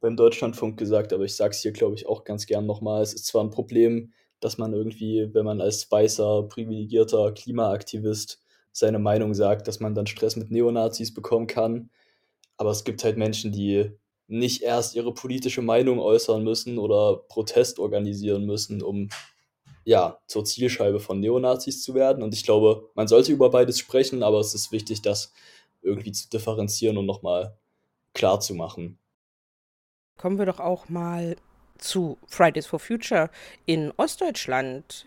beim 0.00 0.16
Deutschlandfunk 0.16 0.78
gesagt, 0.78 1.12
aber 1.12 1.24
ich 1.24 1.36
sage 1.36 1.50
es 1.50 1.60
hier, 1.60 1.72
glaube 1.72 1.94
ich, 1.94 2.06
auch 2.06 2.24
ganz 2.24 2.46
gern 2.46 2.66
nochmal. 2.66 3.02
Es 3.02 3.12
ist 3.12 3.26
zwar 3.26 3.44
ein 3.44 3.50
Problem, 3.50 4.12
dass 4.40 4.56
man 4.56 4.72
irgendwie, 4.72 5.28
wenn 5.34 5.44
man 5.44 5.60
als 5.60 5.90
weißer, 5.90 6.44
privilegierter 6.44 7.32
Klimaaktivist 7.32 8.42
seine 8.72 8.98
Meinung 8.98 9.34
sagt, 9.34 9.68
dass 9.68 9.80
man 9.80 9.94
dann 9.94 10.06
Stress 10.06 10.36
mit 10.36 10.50
Neonazis 10.50 11.12
bekommen 11.12 11.46
kann. 11.46 11.90
Aber 12.56 12.70
es 12.70 12.84
gibt 12.84 13.04
halt 13.04 13.18
Menschen, 13.18 13.52
die 13.52 13.92
nicht 14.28 14.62
erst 14.62 14.94
ihre 14.94 15.12
politische 15.12 15.60
Meinung 15.60 15.98
äußern 15.98 16.42
müssen 16.42 16.78
oder 16.78 17.16
Protest 17.28 17.78
organisieren 17.78 18.46
müssen, 18.46 18.82
um 18.82 19.08
ja, 19.84 20.20
zur 20.26 20.44
Zielscheibe 20.44 21.00
von 21.00 21.20
Neonazis 21.20 21.82
zu 21.82 21.94
werden. 21.94 22.22
Und 22.22 22.32
ich 22.34 22.44
glaube, 22.44 22.90
man 22.94 23.08
sollte 23.08 23.32
über 23.32 23.50
beides 23.50 23.78
sprechen, 23.78 24.22
aber 24.22 24.38
es 24.38 24.54
ist 24.54 24.72
wichtig, 24.72 25.02
das 25.02 25.32
irgendwie 25.82 26.12
zu 26.12 26.28
differenzieren 26.28 26.96
und 26.96 27.06
nochmal 27.06 27.56
klar 28.14 28.40
zu 28.40 28.54
machen 28.54 28.98
kommen 30.20 30.38
wir 30.38 30.44
doch 30.44 30.60
auch 30.60 30.90
mal 30.90 31.36
zu 31.78 32.18
Fridays 32.26 32.66
for 32.66 32.78
Future 32.78 33.30
in 33.64 33.90
Ostdeutschland. 33.96 35.06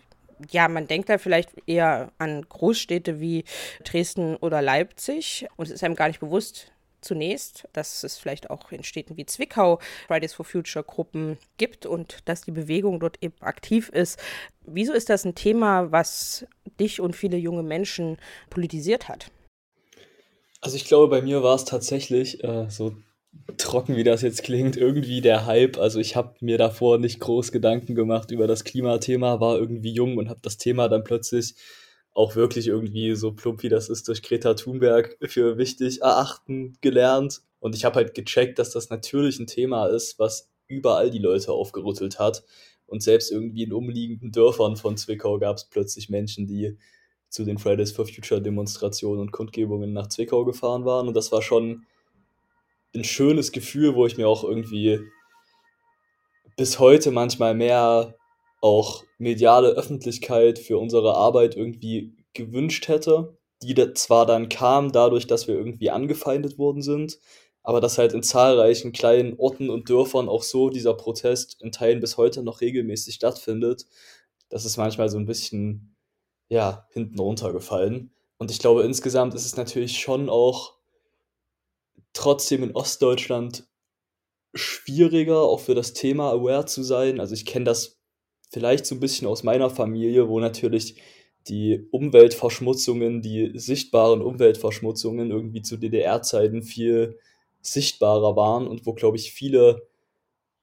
ja, 0.50 0.66
man 0.66 0.88
denkt 0.88 1.08
da 1.08 1.18
vielleicht 1.18 1.50
eher 1.66 2.10
an 2.18 2.44
Großstädte 2.48 3.20
wie 3.20 3.44
Dresden 3.84 4.34
oder 4.34 4.60
Leipzig 4.60 5.46
und 5.54 5.66
es 5.66 5.70
ist 5.70 5.84
einem 5.84 5.94
gar 5.94 6.08
nicht 6.08 6.18
bewusst, 6.18 6.72
zunächst, 7.00 7.68
dass 7.72 8.02
es 8.02 8.18
vielleicht 8.18 8.50
auch 8.50 8.72
in 8.72 8.82
Städten 8.82 9.16
wie 9.16 9.26
Zwickau 9.26 9.78
Fridays 10.08 10.34
for 10.34 10.44
Future 10.44 10.84
Gruppen 10.84 11.38
gibt 11.58 11.86
und 11.86 12.18
dass 12.24 12.40
die 12.40 12.50
Bewegung 12.50 12.98
dort 12.98 13.22
eben 13.22 13.40
aktiv 13.40 13.90
ist. 13.90 14.18
Wieso 14.62 14.92
ist 14.92 15.10
das 15.10 15.24
ein 15.24 15.36
Thema, 15.36 15.92
was 15.92 16.44
dich 16.80 17.00
und 17.00 17.14
viele 17.14 17.36
junge 17.36 17.62
Menschen 17.62 18.16
politisiert 18.50 19.08
hat? 19.08 19.30
Also 20.64 20.76
ich 20.76 20.86
glaube, 20.86 21.08
bei 21.08 21.20
mir 21.20 21.42
war 21.42 21.56
es 21.56 21.66
tatsächlich 21.66 22.42
äh, 22.42 22.70
so 22.70 22.96
trocken, 23.58 23.96
wie 23.96 24.02
das 24.02 24.22
jetzt 24.22 24.44
klingt, 24.44 24.78
irgendwie 24.78 25.20
der 25.20 25.44
Hype. 25.44 25.76
Also 25.76 26.00
ich 26.00 26.16
habe 26.16 26.36
mir 26.40 26.56
davor 26.56 26.96
nicht 26.96 27.20
groß 27.20 27.52
Gedanken 27.52 27.94
gemacht 27.94 28.30
über 28.30 28.46
das 28.46 28.64
Klimathema, 28.64 29.40
war 29.40 29.58
irgendwie 29.58 29.92
jung 29.92 30.16
und 30.16 30.30
habe 30.30 30.40
das 30.40 30.56
Thema 30.56 30.88
dann 30.88 31.04
plötzlich 31.04 31.54
auch 32.14 32.34
wirklich 32.34 32.66
irgendwie 32.68 33.14
so 33.14 33.32
plump 33.32 33.62
wie 33.62 33.68
das 33.68 33.90
ist 33.90 34.08
durch 34.08 34.22
Greta 34.22 34.54
Thunberg 34.54 35.18
für 35.26 35.58
wichtig 35.58 36.00
erachten 36.00 36.78
gelernt. 36.80 37.42
Und 37.60 37.74
ich 37.74 37.84
habe 37.84 37.96
halt 37.96 38.14
gecheckt, 38.14 38.58
dass 38.58 38.70
das 38.70 38.88
natürlich 38.88 39.38
ein 39.38 39.46
Thema 39.46 39.88
ist, 39.88 40.18
was 40.18 40.48
überall 40.66 41.10
die 41.10 41.18
Leute 41.18 41.52
aufgerüttelt 41.52 42.18
hat. 42.18 42.42
Und 42.86 43.02
selbst 43.02 43.30
irgendwie 43.30 43.64
in 43.64 43.74
umliegenden 43.74 44.32
Dörfern 44.32 44.76
von 44.76 44.96
Zwickau 44.96 45.38
gab 45.38 45.58
es 45.58 45.66
plötzlich 45.66 46.08
Menschen, 46.08 46.46
die 46.46 46.78
zu 47.34 47.44
den 47.44 47.58
Fridays 47.58 47.90
for 47.90 48.06
Future 48.06 48.40
Demonstrationen 48.40 49.20
und 49.20 49.32
Kundgebungen 49.32 49.92
nach 49.92 50.08
Zwickau 50.08 50.44
gefahren 50.44 50.84
waren. 50.84 51.08
Und 51.08 51.14
das 51.14 51.32
war 51.32 51.42
schon 51.42 51.84
ein 52.94 53.02
schönes 53.02 53.50
Gefühl, 53.50 53.96
wo 53.96 54.06
ich 54.06 54.16
mir 54.16 54.28
auch 54.28 54.44
irgendwie 54.44 55.00
bis 56.56 56.78
heute 56.78 57.10
manchmal 57.10 57.54
mehr 57.54 58.14
auch 58.60 59.02
mediale 59.18 59.70
Öffentlichkeit 59.70 60.60
für 60.60 60.78
unsere 60.78 61.16
Arbeit 61.16 61.56
irgendwie 61.56 62.14
gewünscht 62.34 62.86
hätte, 62.86 63.36
die 63.62 63.74
zwar 63.94 64.26
dann 64.26 64.48
kam 64.48 64.92
dadurch, 64.92 65.26
dass 65.26 65.48
wir 65.48 65.56
irgendwie 65.56 65.90
angefeindet 65.90 66.56
worden 66.56 66.82
sind, 66.82 67.18
aber 67.64 67.80
dass 67.80 67.98
halt 67.98 68.12
in 68.12 68.22
zahlreichen 68.22 68.92
kleinen 68.92 69.34
Orten 69.38 69.70
und 69.70 69.90
Dörfern 69.90 70.28
auch 70.28 70.44
so 70.44 70.70
dieser 70.70 70.94
Protest 70.94 71.60
in 71.60 71.72
Teilen 71.72 71.98
bis 71.98 72.16
heute 72.16 72.44
noch 72.44 72.60
regelmäßig 72.60 73.16
stattfindet, 73.16 73.86
das 74.50 74.64
ist 74.64 74.76
manchmal 74.76 75.08
so 75.08 75.18
ein 75.18 75.26
bisschen, 75.26 75.93
ja, 76.48 76.86
hinten 76.92 77.18
runtergefallen. 77.18 78.10
Und 78.38 78.50
ich 78.50 78.58
glaube, 78.58 78.82
insgesamt 78.82 79.34
ist 79.34 79.46
es 79.46 79.56
natürlich 79.56 79.98
schon 79.98 80.28
auch 80.28 80.74
trotzdem 82.12 82.62
in 82.62 82.74
Ostdeutschland 82.74 83.66
schwieriger, 84.54 85.42
auch 85.42 85.60
für 85.60 85.74
das 85.74 85.92
Thema 85.92 86.30
aware 86.30 86.66
zu 86.66 86.82
sein. 86.82 87.20
Also 87.20 87.34
ich 87.34 87.44
kenne 87.44 87.64
das 87.64 87.98
vielleicht 88.50 88.86
so 88.86 88.94
ein 88.94 89.00
bisschen 89.00 89.26
aus 89.26 89.42
meiner 89.42 89.68
Familie, 89.70 90.28
wo 90.28 90.38
natürlich 90.40 91.00
die 91.48 91.86
Umweltverschmutzungen, 91.90 93.20
die 93.20 93.52
sichtbaren 93.54 94.22
Umweltverschmutzungen 94.22 95.30
irgendwie 95.30 95.62
zu 95.62 95.76
DDR-Zeiten 95.76 96.62
viel 96.62 97.18
sichtbarer 97.60 98.36
waren 98.36 98.66
und 98.66 98.86
wo, 98.86 98.94
glaube 98.94 99.16
ich, 99.16 99.32
viele 99.32 99.86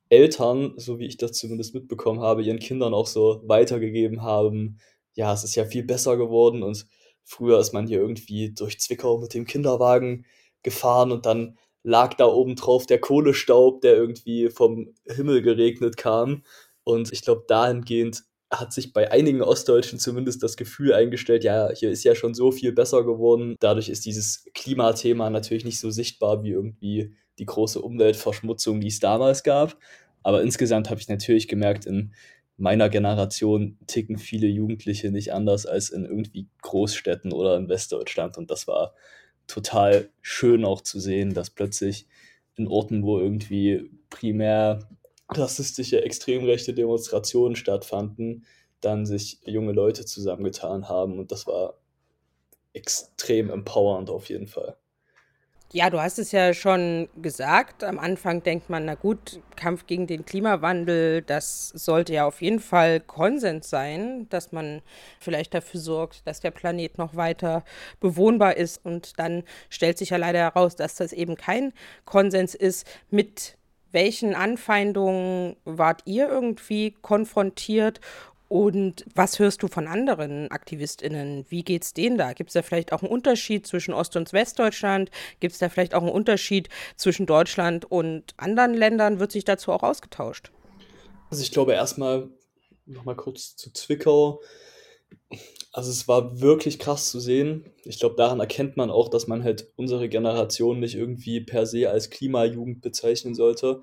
Eltern, 0.09 0.73
so 0.77 0.99
wie 0.99 1.05
ich 1.05 1.17
das 1.17 1.34
zumindest 1.34 1.73
mitbekommen 1.73 2.21
habe, 2.21 2.43
ihren 2.43 2.59
Kindern 2.59 2.93
auch 2.93 3.07
so 3.07 3.41
weitergegeben 3.45 4.23
haben, 4.23 4.79
ja, 5.14 5.34
es 5.34 5.43
ist 5.43 5.55
ja 5.55 5.66
viel 5.66 5.84
besser 5.84 6.18
geworden 6.18 6.64
und 6.64 6.86
früher 7.24 7.59
ist 7.59 7.74
man 7.74 7.88
hier 7.88 7.99
irgendwie 7.99 8.53
durch 8.53 8.80
Zwickau 8.80 9.18
mit 9.20 9.34
dem 9.34 9.45
Kinderwagen 9.45 10.26
gefahren 10.64 11.12
und 11.12 11.26
dann 11.26 11.57
lag 11.84 12.14
da 12.14 12.26
oben 12.26 12.55
drauf 12.55 12.86
der 12.86 12.99
Kohlestaub, 12.99 13.82
der 13.82 13.95
irgendwie 13.95 14.49
vom 14.49 14.93
Himmel 15.05 15.41
geregnet 15.41 15.97
kam 15.97 16.43
und 16.84 17.12
ich 17.12 17.22
glaube, 17.22 17.45
dahingehend 17.47 18.24
hat 18.51 18.74
sich 18.74 18.91
bei 18.91 19.09
einigen 19.12 19.41
Ostdeutschen 19.41 19.97
zumindest 19.97 20.43
das 20.43 20.57
Gefühl 20.57 20.93
eingestellt, 20.93 21.43
ja, 21.43 21.70
hier 21.72 21.89
ist 21.89 22.03
ja 22.03 22.16
schon 22.16 22.34
so 22.34 22.51
viel 22.51 22.74
besser 22.74 23.03
geworden. 23.05 23.55
Dadurch 23.59 23.88
ist 23.88 24.05
dieses 24.05 24.45
Klimathema 24.53 25.30
natürlich 25.30 25.64
nicht 25.64 25.80
so 25.80 25.89
sichtbar 25.89 26.43
wie 26.43 26.49
irgendwie 26.49 27.16
die 27.39 27.45
große 27.45 27.82
Umweltverschmutzung, 27.82 28.82
die 28.82 28.88
es 28.88 28.99
damals 28.99 29.43
gab. 29.43 29.78
Aber 30.22 30.41
insgesamt 30.41 30.89
habe 30.89 30.99
ich 30.99 31.07
natürlich 31.07 31.47
gemerkt, 31.47 31.86
in 31.86 32.14
meiner 32.58 32.89
Generation 32.89 33.78
ticken 33.88 34.18
viele 34.18 34.47
Jugendliche 34.47 35.12
nicht 35.12 35.34
anders 35.34 35.66
als 35.66 35.89
in 35.89 36.06
irgendwie 36.06 36.47
Großstädten 36.62 37.32
oder 37.34 37.58
in 37.58 37.70
Westdeutschland. 37.70 38.38
Und 38.38 38.52
das 38.52 38.68
war 38.68 38.93
total 39.47 40.10
schön 40.22 40.66
auch 40.66 40.82
zu 40.82 40.99
sehen, 40.99 41.34
dass 41.34 41.49
plötzlich 41.49 42.08
in 42.56 42.68
Orten, 42.68 43.04
wo 43.04 43.20
irgendwie 43.20 43.89
primär 44.10 44.89
rassistische, 45.30 46.04
extrem 46.04 46.43
rechte 46.43 46.74
Demonstrationen 46.74 47.56
stattfanden, 47.56 48.45
dann 48.82 49.06
sich 49.06 49.39
junge 49.45 49.72
Leute 49.72 50.06
zusammengetan 50.06 50.89
haben 50.89 51.20
und 51.20 51.32
das 51.32 51.47
war 51.47 51.80
extrem 52.74 53.49
empowernd 53.49 54.10
auf 54.10 54.30
jeden 54.30 54.47
Fall. 54.47 54.76
Ja, 55.74 55.89
du 55.89 56.01
hast 56.01 56.19
es 56.19 56.34
ja 56.34 56.53
schon 56.53 57.07
gesagt. 57.22 57.86
Am 57.86 57.97
Anfang 57.97 58.43
denkt 58.43 58.69
man, 58.69 58.84
na 58.84 58.95
gut, 58.95 59.39
Kampf 59.55 59.88
gegen 59.88 60.05
den 60.05 60.26
Klimawandel, 60.26 61.22
das 61.22 61.69
sollte 61.69 62.11
ja 62.13 62.26
auf 62.26 62.41
jeden 62.41 62.59
Fall 62.59 62.99
Konsens 62.99 63.69
sein, 63.69 64.28
dass 64.30 64.51
man 64.51 64.82
vielleicht 65.22 65.53
dafür 65.53 65.80
sorgt, 65.80 66.28
dass 66.28 66.41
der 66.41 66.51
Planet 66.51 66.97
noch 66.97 67.15
weiter 67.15 67.63
bewohnbar 68.01 68.57
ist. 68.57 68.84
Und 68.84 69.17
dann 69.17 69.43
stellt 69.69 69.97
sich 69.97 70.09
ja 70.09 70.17
leider 70.17 70.39
heraus, 70.39 70.76
dass 70.76 70.95
das 70.95 71.13
eben 71.13 71.38
kein 71.38 71.72
Konsens 72.03 72.53
ist 72.53 72.86
mit 73.09 73.55
welchen 73.93 74.36
Anfeindungen 74.36 75.55
wart 75.65 76.01
ihr 76.05 76.28
irgendwie 76.30 76.95
konfrontiert 77.01 77.99
und 78.52 79.06
was 79.16 79.39
hörst 79.39 79.64
du 79.64 79.70
von 79.70 79.88
anderen 79.88 80.52
AktivistInnen? 80.52 81.45
Wie 81.47 81.64
geht's 81.64 81.93
denen 81.93 82.18
da? 82.18 82.34
Gibt 82.34 82.49
es 82.49 82.54
da 82.56 82.62
vielleicht 82.62 82.91
auch 82.91 83.02
einen 83.02 83.10
Unterschied 83.10 83.66
zwischen 83.66 83.93
Ost- 83.93 84.18
und 84.18 84.34
Westdeutschland? 84.34 85.10
Gibt 85.39 85.54
es 85.54 85.60
da 85.60 85.70
vielleicht 85.70 85.93
auch 85.93 86.02
einen 86.02 86.12
Unterschied 86.12 86.68
zwischen 86.97 87.26
Deutschland 87.26 87.89
und 87.89 88.34
anderen 88.36 88.74
Ländern? 88.74 89.22
Wird 89.22 89.32
sich 89.32 89.45
dazu 89.45 89.72
auch 89.72 89.84
ausgetauscht? 89.84 90.52
Also 91.30 91.43
ich 91.43 91.54
glaube 91.54 91.72
erstmal 91.72 92.28
nochmal 92.86 93.16
kurz 93.16 93.56
zu 93.56 93.72
Zwickau. 93.72 94.41
Also 95.72 95.89
es 95.89 96.10
war 96.10 96.41
wirklich 96.41 96.78
krass 96.78 97.10
zu 97.10 97.22
sehen. 97.22 97.72
Ich 97.86 97.99
glaube, 97.99 98.16
daran 98.18 98.41
erkennt 98.41 98.76
man 98.76 98.91
auch, 98.91 99.08
dass 99.08 99.28
man 99.28 99.45
halt 99.45 99.72
unsere 99.78 100.10
Generation 100.10 100.82
nicht 100.82 100.95
irgendwie 100.95 101.39
per 101.39 101.66
se 101.66 101.89
als 101.89 102.10
Klimajugend 102.10 102.82
bezeichnen 102.82 103.34
sollte. 103.34 103.82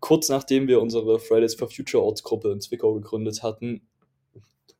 Kurz 0.00 0.28
nachdem 0.28 0.66
wir 0.66 0.82
unsere 0.82 1.20
Fridays 1.20 1.54
for 1.54 1.70
Future 1.70 2.02
Ortsgruppe 2.02 2.50
in 2.50 2.60
Zwickau 2.60 2.94
gegründet 2.94 3.44
hatten, 3.44 3.82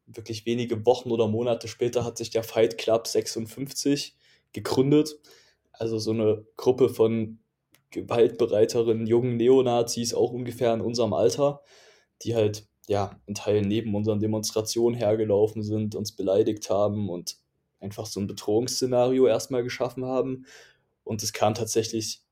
wirklich 0.09 0.47
wenige 0.47 0.85
Wochen 0.87 1.11
oder 1.11 1.29
Monate 1.29 1.69
später 1.69 2.05
hat 2.05 2.19
sich 2.19 2.31
der 2.31 2.43
Fight 2.43 2.79
Club 2.79 3.07
56 3.07 4.17
gegründet. 4.53 5.19
Also 5.73 5.99
so 5.99 6.11
eine 6.11 6.45
Gruppe 6.57 6.89
von 6.89 7.39
gewaltbereiteren 7.91 9.07
jungen 9.07 9.37
Neonazis, 9.37 10.15
auch 10.15 10.33
ungefähr 10.33 10.75
in 10.75 10.81
unserem 10.81 11.13
Alter, 11.13 11.63
die 12.23 12.35
halt 12.35 12.67
ja, 12.89 13.21
in 13.27 13.35
Teilen 13.35 13.69
neben 13.69 13.95
unseren 13.95 14.19
Demonstrationen 14.19 14.99
hergelaufen 14.99 15.63
sind, 15.63 15.95
uns 15.95 16.13
beleidigt 16.13 16.71
haben 16.71 17.11
und 17.11 17.37
einfach 17.81 18.07
so 18.07 18.19
ein 18.19 18.27
Bedrohungsszenario 18.27 19.27
erstmal 19.27 19.63
geschaffen 19.63 20.07
haben. 20.07 20.47
Und 21.05 21.23
es 21.23 21.33
kam 21.35 21.55
tatsächlich 21.55 22.23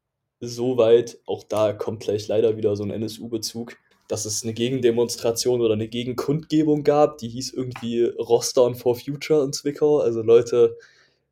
so 0.41 0.79
weit, 0.79 1.18
auch 1.27 1.45
da 1.45 1.72
kommt 1.72 2.01
gleich 2.01 2.27
leider 2.29 2.57
wieder 2.57 2.74
so 2.74 2.85
ein 2.85 2.91
NSU-Bezug, 2.91 3.77
dass 4.09 4.25
es 4.25 4.43
eine 4.43 4.55
Gegendemonstration 4.55 5.61
oder 5.61 5.75
eine 5.75 5.89
Gegenkundgebung 5.89 6.85
gab, 6.85 7.19
die 7.19 7.29
hieß 7.29 7.53
irgendwie 7.53 8.05
Rostern 8.05 8.75
for 8.75 8.97
Future 8.97 9.45
in 9.45 9.53
Zwickau. 9.53 9.99
Also 9.99 10.23
Leute 10.23 10.77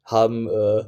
haben 0.05 0.49
äh, 0.49 0.85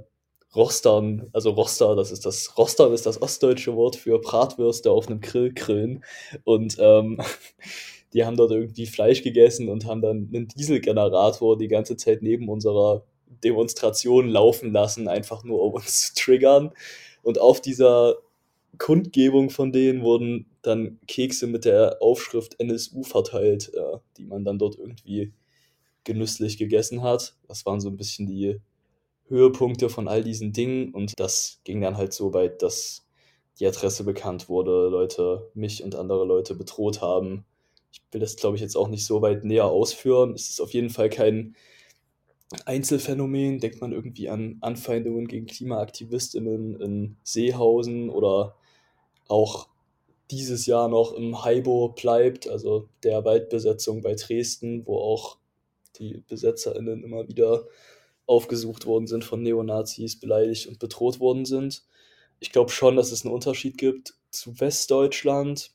Rostern, 0.54 1.28
also 1.32 1.50
Roster, 1.50 1.94
das 1.94 2.10
ist 2.10 2.24
das, 2.24 2.56
Rostern 2.56 2.92
ist 2.92 3.06
das 3.06 3.20
ostdeutsche 3.20 3.76
Wort 3.76 3.96
für 3.96 4.18
Bratwürste 4.18 4.90
auf 4.90 5.06
einem 5.06 5.20
Grill 5.20 5.52
grillen. 5.52 6.04
Und 6.44 6.76
ähm, 6.80 7.20
die 8.12 8.24
haben 8.24 8.36
dort 8.36 8.50
irgendwie 8.50 8.86
Fleisch 8.86 9.22
gegessen 9.22 9.68
und 9.68 9.84
haben 9.86 10.00
dann 10.00 10.30
einen 10.32 10.48
Dieselgenerator 10.48 11.58
die 11.58 11.68
ganze 11.68 11.96
Zeit 11.96 12.22
neben 12.22 12.48
unserer 12.48 13.04
Demonstration 13.44 14.28
laufen 14.28 14.72
lassen, 14.72 15.08
einfach 15.08 15.44
nur 15.44 15.62
um 15.62 15.74
uns 15.74 16.14
zu 16.14 16.24
triggern. 16.24 16.72
Und 17.22 17.40
auf 17.40 17.60
dieser 17.60 18.16
Kundgebung 18.78 19.50
von 19.50 19.72
denen 19.72 20.02
wurden 20.02 20.46
dann 20.62 20.98
Kekse 21.06 21.46
mit 21.46 21.64
der 21.64 21.98
Aufschrift 22.00 22.58
NSU 22.60 23.02
verteilt, 23.02 23.72
äh, 23.74 23.98
die 24.16 24.24
man 24.24 24.44
dann 24.44 24.58
dort 24.58 24.78
irgendwie 24.78 25.32
genüsslich 26.04 26.58
gegessen 26.58 27.02
hat. 27.02 27.36
Das 27.48 27.66
waren 27.66 27.80
so 27.80 27.88
ein 27.88 27.96
bisschen 27.96 28.26
die 28.26 28.60
Höhepunkte 29.28 29.88
von 29.88 30.08
all 30.08 30.22
diesen 30.22 30.52
Dingen 30.52 30.92
und 30.92 31.12
das 31.16 31.60
ging 31.64 31.80
dann 31.80 31.96
halt 31.96 32.12
so 32.12 32.32
weit, 32.32 32.62
dass 32.62 33.06
die 33.58 33.66
Adresse 33.66 34.04
bekannt 34.04 34.48
wurde, 34.48 34.88
Leute 34.88 35.50
mich 35.54 35.82
und 35.82 35.94
andere 35.94 36.24
Leute 36.24 36.54
bedroht 36.54 37.00
haben, 37.00 37.44
ich 37.96 38.12
will 38.12 38.20
das, 38.20 38.36
glaube 38.36 38.56
ich, 38.56 38.62
jetzt 38.62 38.76
auch 38.76 38.88
nicht 38.88 39.06
so 39.06 39.22
weit 39.22 39.44
näher 39.44 39.66
ausführen. 39.66 40.34
Es 40.34 40.50
ist 40.50 40.60
auf 40.60 40.72
jeden 40.74 40.90
Fall 40.90 41.08
kein 41.08 41.56
Einzelfänomen. 42.64 43.58
Denkt 43.58 43.80
man 43.80 43.92
irgendwie 43.92 44.28
an 44.28 44.58
Anfeindungen 44.60 45.26
gegen 45.26 45.46
KlimaaktivistInnen 45.46 46.80
in 46.80 47.16
Seehausen 47.22 48.10
oder 48.10 48.56
auch 49.28 49.68
dieses 50.30 50.66
Jahr 50.66 50.88
noch 50.88 51.12
im 51.12 51.44
Haibo 51.44 51.90
bleibt, 51.90 52.48
also 52.48 52.88
der 53.02 53.24
Waldbesetzung 53.24 54.02
bei 54.02 54.14
Dresden, 54.14 54.86
wo 54.86 54.98
auch 54.98 55.38
die 55.98 56.22
BesetzerInnen 56.28 57.04
immer 57.04 57.28
wieder 57.28 57.64
aufgesucht 58.26 58.86
worden 58.86 59.06
sind 59.06 59.24
von 59.24 59.42
Neonazis, 59.42 60.18
beleidigt 60.18 60.66
und 60.66 60.78
bedroht 60.78 61.20
worden 61.20 61.44
sind. 61.44 61.84
Ich 62.40 62.50
glaube 62.50 62.70
schon, 62.70 62.96
dass 62.96 63.12
es 63.12 63.24
einen 63.24 63.34
Unterschied 63.34 63.78
gibt 63.78 64.14
zu 64.30 64.58
Westdeutschland. 64.60 65.70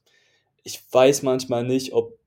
Ich 0.63 0.81
weiß 0.91 1.23
manchmal 1.23 1.63
nicht, 1.65 1.93
ob 1.93 2.19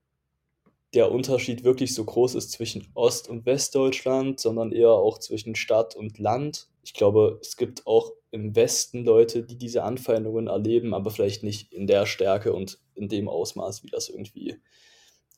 der 0.94 1.10
Unterschied 1.10 1.64
wirklich 1.64 1.94
so 1.94 2.04
groß 2.04 2.36
ist 2.36 2.52
zwischen 2.52 2.88
Ost- 2.94 3.28
und 3.28 3.46
Westdeutschland, 3.46 4.40
sondern 4.40 4.72
eher 4.72 4.90
auch 4.90 5.18
zwischen 5.18 5.56
Stadt 5.56 5.94
und 5.94 6.18
Land. 6.18 6.68
Ich 6.84 6.94
glaube, 6.94 7.38
es 7.42 7.56
gibt 7.56 7.86
auch 7.86 8.12
im 8.34 8.56
Westen 8.56 9.04
Leute, 9.04 9.44
die 9.44 9.56
diese 9.56 9.84
Anfeindungen 9.84 10.48
erleben, 10.48 10.92
aber 10.92 11.12
vielleicht 11.12 11.44
nicht 11.44 11.72
in 11.72 11.86
der 11.86 12.04
Stärke 12.04 12.52
und 12.52 12.80
in 12.96 13.08
dem 13.08 13.28
Ausmaß, 13.28 13.84
wie 13.84 13.90
das 13.90 14.08
irgendwie 14.08 14.56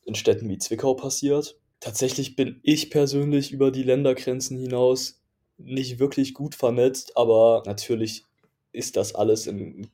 in 0.06 0.14
Städten 0.14 0.48
wie 0.48 0.56
Zwickau 0.56 0.94
passiert. 0.94 1.60
Tatsächlich 1.78 2.36
bin 2.36 2.58
ich 2.62 2.90
persönlich 2.90 3.52
über 3.52 3.70
die 3.70 3.82
Ländergrenzen 3.82 4.58
hinaus 4.58 5.22
nicht 5.58 5.98
wirklich 5.98 6.32
gut 6.32 6.54
vernetzt, 6.54 7.18
aber 7.18 7.62
natürlich 7.66 8.24
ist 8.72 8.96
das 8.96 9.14
alles 9.14 9.46
in 9.46 9.88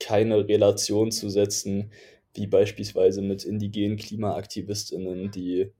keine 0.00 0.48
Relation 0.48 1.12
zu 1.12 1.28
setzen 1.28 1.92
wie 2.32 2.46
beispielsweise 2.46 3.20
mit 3.20 3.44
indigenen 3.44 3.98
KlimaaktivistInnen, 3.98 5.30
die 5.30 5.72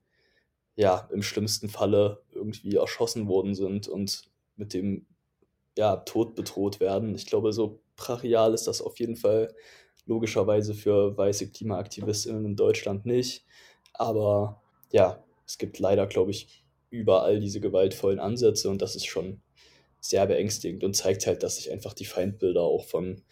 ja 0.76 1.08
im 1.10 1.22
schlimmsten 1.22 1.70
Falle 1.70 2.22
irgendwie 2.32 2.76
erschossen 2.76 3.28
worden 3.28 3.54
sind 3.54 3.88
und 3.88 4.30
mit 4.56 4.74
dem 4.74 5.06
ja, 5.76 5.96
Tod 5.96 6.34
bedroht 6.34 6.80
werden. 6.80 7.14
Ich 7.14 7.26
glaube, 7.26 7.52
so 7.52 7.80
brachial 7.96 8.54
ist 8.54 8.66
das 8.66 8.80
auf 8.80 8.98
jeden 8.98 9.16
Fall 9.16 9.54
logischerweise 10.06 10.74
für 10.74 11.16
weiße 11.16 11.50
KlimaaktivistInnen 11.50 12.44
in 12.44 12.56
Deutschland 12.56 13.06
nicht. 13.06 13.44
Aber 13.92 14.62
ja, 14.92 15.24
es 15.46 15.58
gibt 15.58 15.78
leider, 15.78 16.06
glaube 16.06 16.30
ich, 16.30 16.64
überall 16.90 17.40
diese 17.40 17.60
gewaltvollen 17.60 18.20
Ansätze 18.20 18.70
und 18.70 18.82
das 18.82 18.94
ist 18.96 19.06
schon 19.06 19.40
sehr 20.00 20.26
beängstigend 20.26 20.84
und 20.84 20.94
zeigt 20.94 21.26
halt, 21.26 21.42
dass 21.42 21.56
sich 21.56 21.72
einfach 21.72 21.94
die 21.94 22.04
Feindbilder 22.04 22.60
auch 22.60 22.84
von 22.84 23.22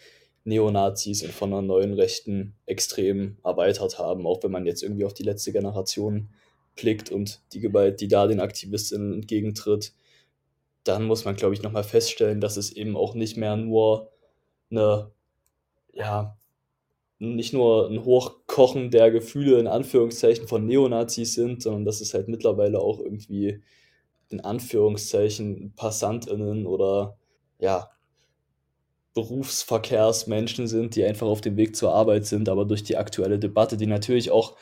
Neonazis 0.44 1.22
und 1.22 1.32
von 1.32 1.52
einer 1.52 1.62
neuen 1.62 1.92
Rechten 1.92 2.54
extrem 2.66 3.36
erweitert 3.44 3.98
haben, 3.98 4.26
auch 4.26 4.42
wenn 4.42 4.50
man 4.50 4.66
jetzt 4.66 4.82
irgendwie 4.82 5.04
auf 5.04 5.14
die 5.14 5.22
letzte 5.22 5.52
Generation 5.52 6.30
blickt 6.74 7.10
und 7.10 7.40
die 7.52 7.60
Gewalt, 7.60 8.00
die 8.00 8.08
da 8.08 8.26
den 8.26 8.40
Aktivistinnen 8.40 9.12
entgegentritt, 9.12 9.92
dann 10.84 11.04
muss 11.04 11.24
man, 11.24 11.36
glaube 11.36 11.54
ich, 11.54 11.62
nochmal 11.62 11.84
feststellen, 11.84 12.40
dass 12.40 12.56
es 12.56 12.72
eben 12.72 12.96
auch 12.96 13.14
nicht 13.14 13.36
mehr 13.36 13.56
nur 13.56 14.10
eine, 14.70 15.10
ja, 15.92 16.36
nicht 17.18 17.52
nur 17.52 17.88
ein 17.88 18.04
Hochkochen 18.04 18.90
der 18.90 19.10
Gefühle 19.12 19.60
in 19.60 19.68
Anführungszeichen 19.68 20.48
von 20.48 20.66
Neonazis 20.66 21.34
sind, 21.34 21.62
sondern 21.62 21.84
dass 21.84 22.00
es 22.00 22.14
halt 22.14 22.28
mittlerweile 22.28 22.80
auch 22.80 22.98
irgendwie 22.98 23.62
in 24.30 24.40
Anführungszeichen 24.40 25.74
PassantInnen 25.76 26.66
oder 26.66 27.16
ja, 27.60 27.90
Berufsverkehrsmenschen 29.14 30.66
sind, 30.66 30.96
die 30.96 31.04
einfach 31.04 31.26
auf 31.26 31.42
dem 31.42 31.56
Weg 31.56 31.76
zur 31.76 31.94
Arbeit 31.94 32.26
sind, 32.26 32.48
aber 32.48 32.64
durch 32.64 32.82
die 32.82 32.96
aktuelle 32.96 33.38
Debatte, 33.38 33.76
die 33.76 33.86
natürlich 33.86 34.30
auch 34.30 34.56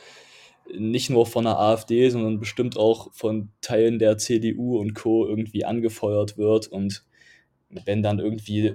nicht 0.76 1.10
nur 1.10 1.26
von 1.26 1.44
der 1.44 1.58
AfD, 1.58 2.08
sondern 2.10 2.38
bestimmt 2.38 2.76
auch 2.76 3.12
von 3.12 3.50
Teilen 3.60 3.98
der 3.98 4.18
CDU 4.18 4.78
und 4.78 4.94
Co. 4.94 5.26
irgendwie 5.26 5.64
angefeuert 5.64 6.38
wird. 6.38 6.68
Und 6.68 7.04
wenn 7.68 8.02
dann 8.02 8.18
irgendwie 8.18 8.74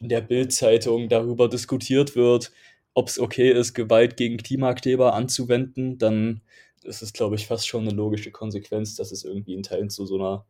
in 0.00 0.08
der 0.08 0.20
Bildzeitung 0.20 1.08
darüber 1.08 1.48
diskutiert 1.48 2.16
wird, 2.16 2.52
ob 2.94 3.08
es 3.08 3.18
okay 3.18 3.50
ist, 3.50 3.74
Gewalt 3.74 4.16
gegen 4.16 4.36
Klimakleber 4.36 5.14
anzuwenden, 5.14 5.98
dann 5.98 6.42
ist 6.82 7.02
es, 7.02 7.12
glaube 7.12 7.36
ich, 7.36 7.46
fast 7.46 7.66
schon 7.66 7.86
eine 7.86 7.96
logische 7.96 8.30
Konsequenz, 8.30 8.94
dass 8.94 9.10
es 9.10 9.24
irgendwie 9.24 9.54
in 9.54 9.62
Teilen 9.62 9.90
zu 9.90 10.06
so 10.06 10.16
einer 10.16 10.44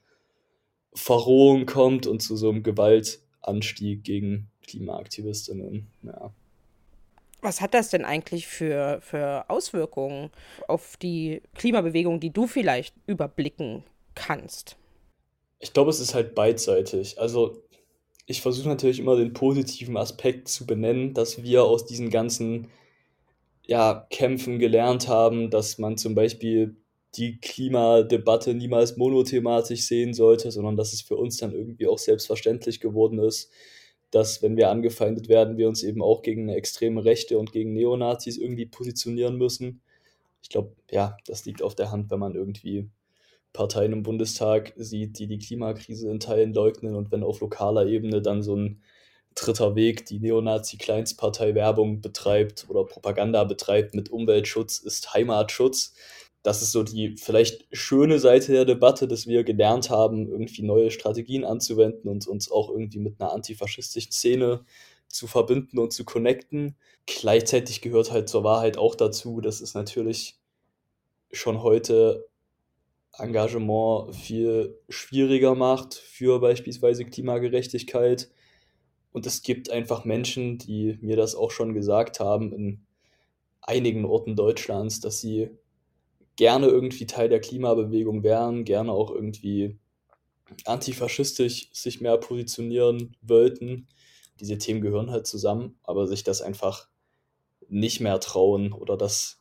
Verrohung 0.93 1.67
kommt 1.67 2.07
und 2.07 2.21
zu 2.21 2.37
so 2.37 2.51
einem 2.51 2.63
Gewalt, 2.63 3.21
Anstieg 3.41 4.05
gegen 4.05 4.49
Klimaaktivistinnen. 4.63 5.87
Ja. 6.03 6.33
Was 7.45 7.61
hat 7.61 7.75
das 7.75 7.91
denn 7.91 8.07
eigentlich 8.07 8.47
für, 8.47 9.01
für 9.03 9.45
Auswirkungen 9.51 10.31
auf 10.67 10.97
die 10.97 11.43
Klimabewegung, 11.55 12.19
die 12.19 12.33
du 12.33 12.47
vielleicht 12.47 12.95
überblicken 13.07 13.85
kannst? 14.15 14.79
Ich 15.59 15.75
glaube, 15.75 15.91
es 15.91 16.01
ist 16.01 16.15
halt 16.15 16.35
beidseitig. 16.35 17.21
Also 17.21 17.63
ich 18.25 18.41
versuche 18.41 18.71
natürlich 18.71 18.99
immer 18.99 19.17
den 19.17 19.35
positiven 19.35 19.99
Aspekt 19.99 20.49
zu 20.49 20.67
benennen, 20.67 21.13
dass 21.13 21.43
wir 21.43 21.65
aus 21.65 21.85
diesen 21.85 22.09
ganzen 22.09 22.71
ja, 23.67 24.07
Kämpfen 24.09 24.59
gelernt 24.59 25.09
haben, 25.09 25.51
dass 25.51 25.77
man 25.77 25.99
zum 25.99 26.15
Beispiel 26.15 26.79
die 27.15 27.41
Klimadebatte 27.41 28.55
niemals 28.55 28.97
monothematisch 28.97 29.83
sehen 29.83 30.15
sollte, 30.15 30.51
sondern 30.51 30.79
dass 30.79 30.95
es 30.95 31.03
für 31.03 31.17
uns 31.17 31.37
dann 31.37 31.53
irgendwie 31.53 31.89
auch 31.89 31.99
selbstverständlich 31.99 32.81
geworden 32.81 33.19
ist, 33.19 33.53
dass 34.15 34.43
wenn 34.43 34.57
wir 34.57 34.71
angefeindet 34.71 35.29
werden, 35.29 35.57
wir 35.57 35.67
uns 35.67 35.83
eben 35.83 36.01
auch 36.01 36.23
gegen 36.23 36.43
eine 36.43 36.55
extreme 36.55 37.05
Rechte 37.05 37.37
und 37.37 37.51
gegen 37.51 37.73
Neonazis 37.73 38.39
irgendwie 38.39 38.67
positionieren 38.67 39.37
müssen. 39.37 39.81
Ich 40.41 40.51
glaube, 40.51 40.77
ja, 40.89 41.17
das 41.27 41.45
liegt 41.47 41.63
auf 41.63 41.75
der 41.75 41.91
Hand, 41.91 42.13
wenn 42.13 42.21
man 42.21 42.37
irgendwie 42.37 42.89
Parteien 43.53 43.93
im 43.93 44.05
Bundestag 44.05 44.73
sieht, 44.77 45.19
die 45.19 45.27
die 45.27 45.39
Klimakrise 45.39 46.09
in 46.09 46.21
Teilen 46.21 46.55
leugnen 46.55 46.95
und 46.95 47.11
wenn 47.11 47.25
auf 47.25 47.41
lokaler 47.41 47.87
Ebene 47.87 48.23
dann 48.23 48.45
so 48.45 48.55
ein 48.55 48.83
dritter 49.35 49.75
Weg 49.75 50.07
die 50.07 50.21
Neonazi-Kleinstpartei 50.21 51.57
Werbung 51.57 52.01
betreibt 52.01 52.67
oder 52.69 52.85
Propaganda 52.85 53.43
betreibt 53.43 53.97
mit 53.97 54.11
Umweltschutz 54.11 54.79
ist 54.79 55.13
Heimatschutz 55.13 55.93
das 56.45 56.61
ist 56.61 56.73
so 56.73 56.83
die 56.83 57.17
vielleicht 57.17 57.67
schöne 57.73 58.19
Seite 58.19 58.53
der 58.53 58.67
Debatte, 58.67 59.09
dass 59.09 59.27
wir 59.27 59.45
gelernt 59.45 59.89
haben, 59.89 60.29
irgendwie 60.29 60.63
neue 60.63 60.91
Strategien 60.91 61.43
anzuwenden 61.43 62.07
und 62.07 62.27
uns 62.27 62.51
auch 62.53 62.69
irgendwie 62.69 62.99
mit 62.99 63.19
einer 63.19 63.33
antifaschistischen 63.33 64.13
Szene 64.13 64.63
zu 65.09 65.27
verbinden 65.27 65.79
und 65.79 65.95
zu 65.95 66.05
connecten. 66.05 66.77
Gleichzeitig 67.07 67.81
gehört 67.81 68.13
halt 68.13 68.29
zur 68.29 68.45
Wahrheit 68.45 68.77
auch 68.77 68.95
dazu, 68.95 69.41
dass 69.41 69.63
es 69.63 69.73
natürlich 69.73 70.39
schon 71.33 71.63
heute 71.63 72.29
Engagement 73.17 74.15
viel 74.15 74.79
schwieriger 74.91 75.55
macht 75.55 75.95
für 75.95 76.41
beispielsweise 76.41 77.07
Klimagerechtigkeit. 77.07 78.31
Und 79.13 79.25
es 79.25 79.41
gibt 79.41 79.71
einfach 79.71 80.05
Menschen, 80.05 80.59
die 80.59 80.99
mir 81.01 81.17
das 81.17 81.37
auch 81.37 81.51
schon 81.51 81.73
gesagt 81.73 82.21
haben 82.21 82.53
in 82.53 82.85
einigen 83.63 84.05
Orten 84.05 84.37
Deutschlands, 84.37 85.01
dass 85.01 85.23
sie 85.23 85.49
gerne 86.37 86.67
irgendwie 86.67 87.07
Teil 87.07 87.29
der 87.29 87.41
Klimabewegung 87.41 88.23
wären, 88.23 88.65
gerne 88.65 88.93
auch 88.93 89.11
irgendwie 89.11 89.79
antifaschistisch 90.65 91.71
sich 91.73 92.01
mehr 92.01 92.19
positionieren 92.19 93.17
wollten. 93.23 93.89
Diese 94.41 94.59
Themen 94.59 94.81
gehören 94.81 95.11
halt 95.11 95.27
zusammen, 95.27 95.79
aber 95.83 96.07
sich 96.07 96.25
das 96.25 96.43
einfach 96.43 96.89
nicht 97.69 98.01
mehr 98.01 98.21
trauen 98.21 98.73
oder 98.73 98.97
dass 98.97 99.39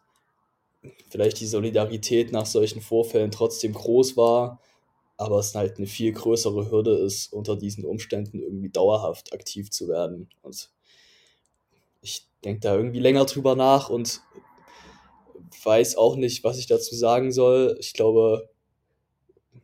vielleicht 1.10 1.40
die 1.40 1.48
Solidarität 1.48 2.32
nach 2.32 2.46
solchen 2.46 2.82
Vorfällen 2.82 3.32
trotzdem 3.32 3.74
groß 3.74 4.18
war, 4.18 4.62
aber 5.18 5.40
es 5.40 5.56
halt 5.56 5.78
eine 5.78 5.88
viel 5.88 6.12
größere 6.12 6.70
Hürde 6.72 6.96
ist, 6.96 7.32
unter 7.32 7.56
diesen 7.56 7.86
Umständen 7.86 8.40
irgendwie 8.40 8.70
dauerhaft 8.70 9.34
aktiv 9.34 9.72
zu 9.72 9.88
werden. 9.88 10.30
Und 10.42 10.72
ich 12.02 12.28
denke 12.44 12.62
da 12.62 12.76
irgendwie 12.76 13.00
länger 13.00 13.26
drüber 13.26 13.56
nach 13.56 13.90
und 13.90 14.22
weiß 15.64 15.96
auch 15.98 16.16
nicht, 16.16 16.44
was 16.44 16.58
ich 16.58 16.68
dazu 16.68 16.96
sagen 16.96 17.32
soll. 17.32 17.78
Ich 17.80 17.94
glaube, 17.94 18.50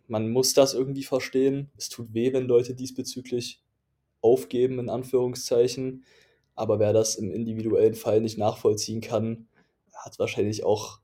man 0.08 0.30
muss 0.30 0.54
das 0.54 0.74
irgendwie 0.74 1.04
verstehen. 1.04 1.70
Es 1.78 1.89
tut 1.89 2.14
weh, 2.14 2.34
wenn 2.34 2.45
Leute 2.45 2.74
diesbezüglich 2.74 3.64
aufgeben, 4.22 4.80
in 4.80 4.89
Anführungszeichen. 4.89 6.04
Aber 6.56 6.80
wer 6.80 6.93
das 6.93 7.16
im 7.16 7.32
individuellen 7.32 7.95
Fall 7.95 8.22
nicht 8.22 8.38
nachvollziehen 8.38 9.02
kann, 9.02 9.47
hat 9.93 10.20
wahrscheinlich 10.20 10.64
auch 10.64 11.00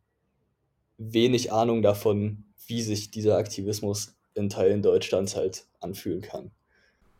wenig 0.97 1.51
Ahnung 1.51 1.81
davon, 1.81 2.45
wie 2.67 2.81
sich 2.81 3.11
dieser 3.11 3.37
Aktivismus 3.37 4.15
in 4.33 4.49
Teilen 4.49 4.81
Deutschlands 4.81 5.35
halt 5.35 5.67
anfühlen 5.79 6.21
kann. 6.21 6.51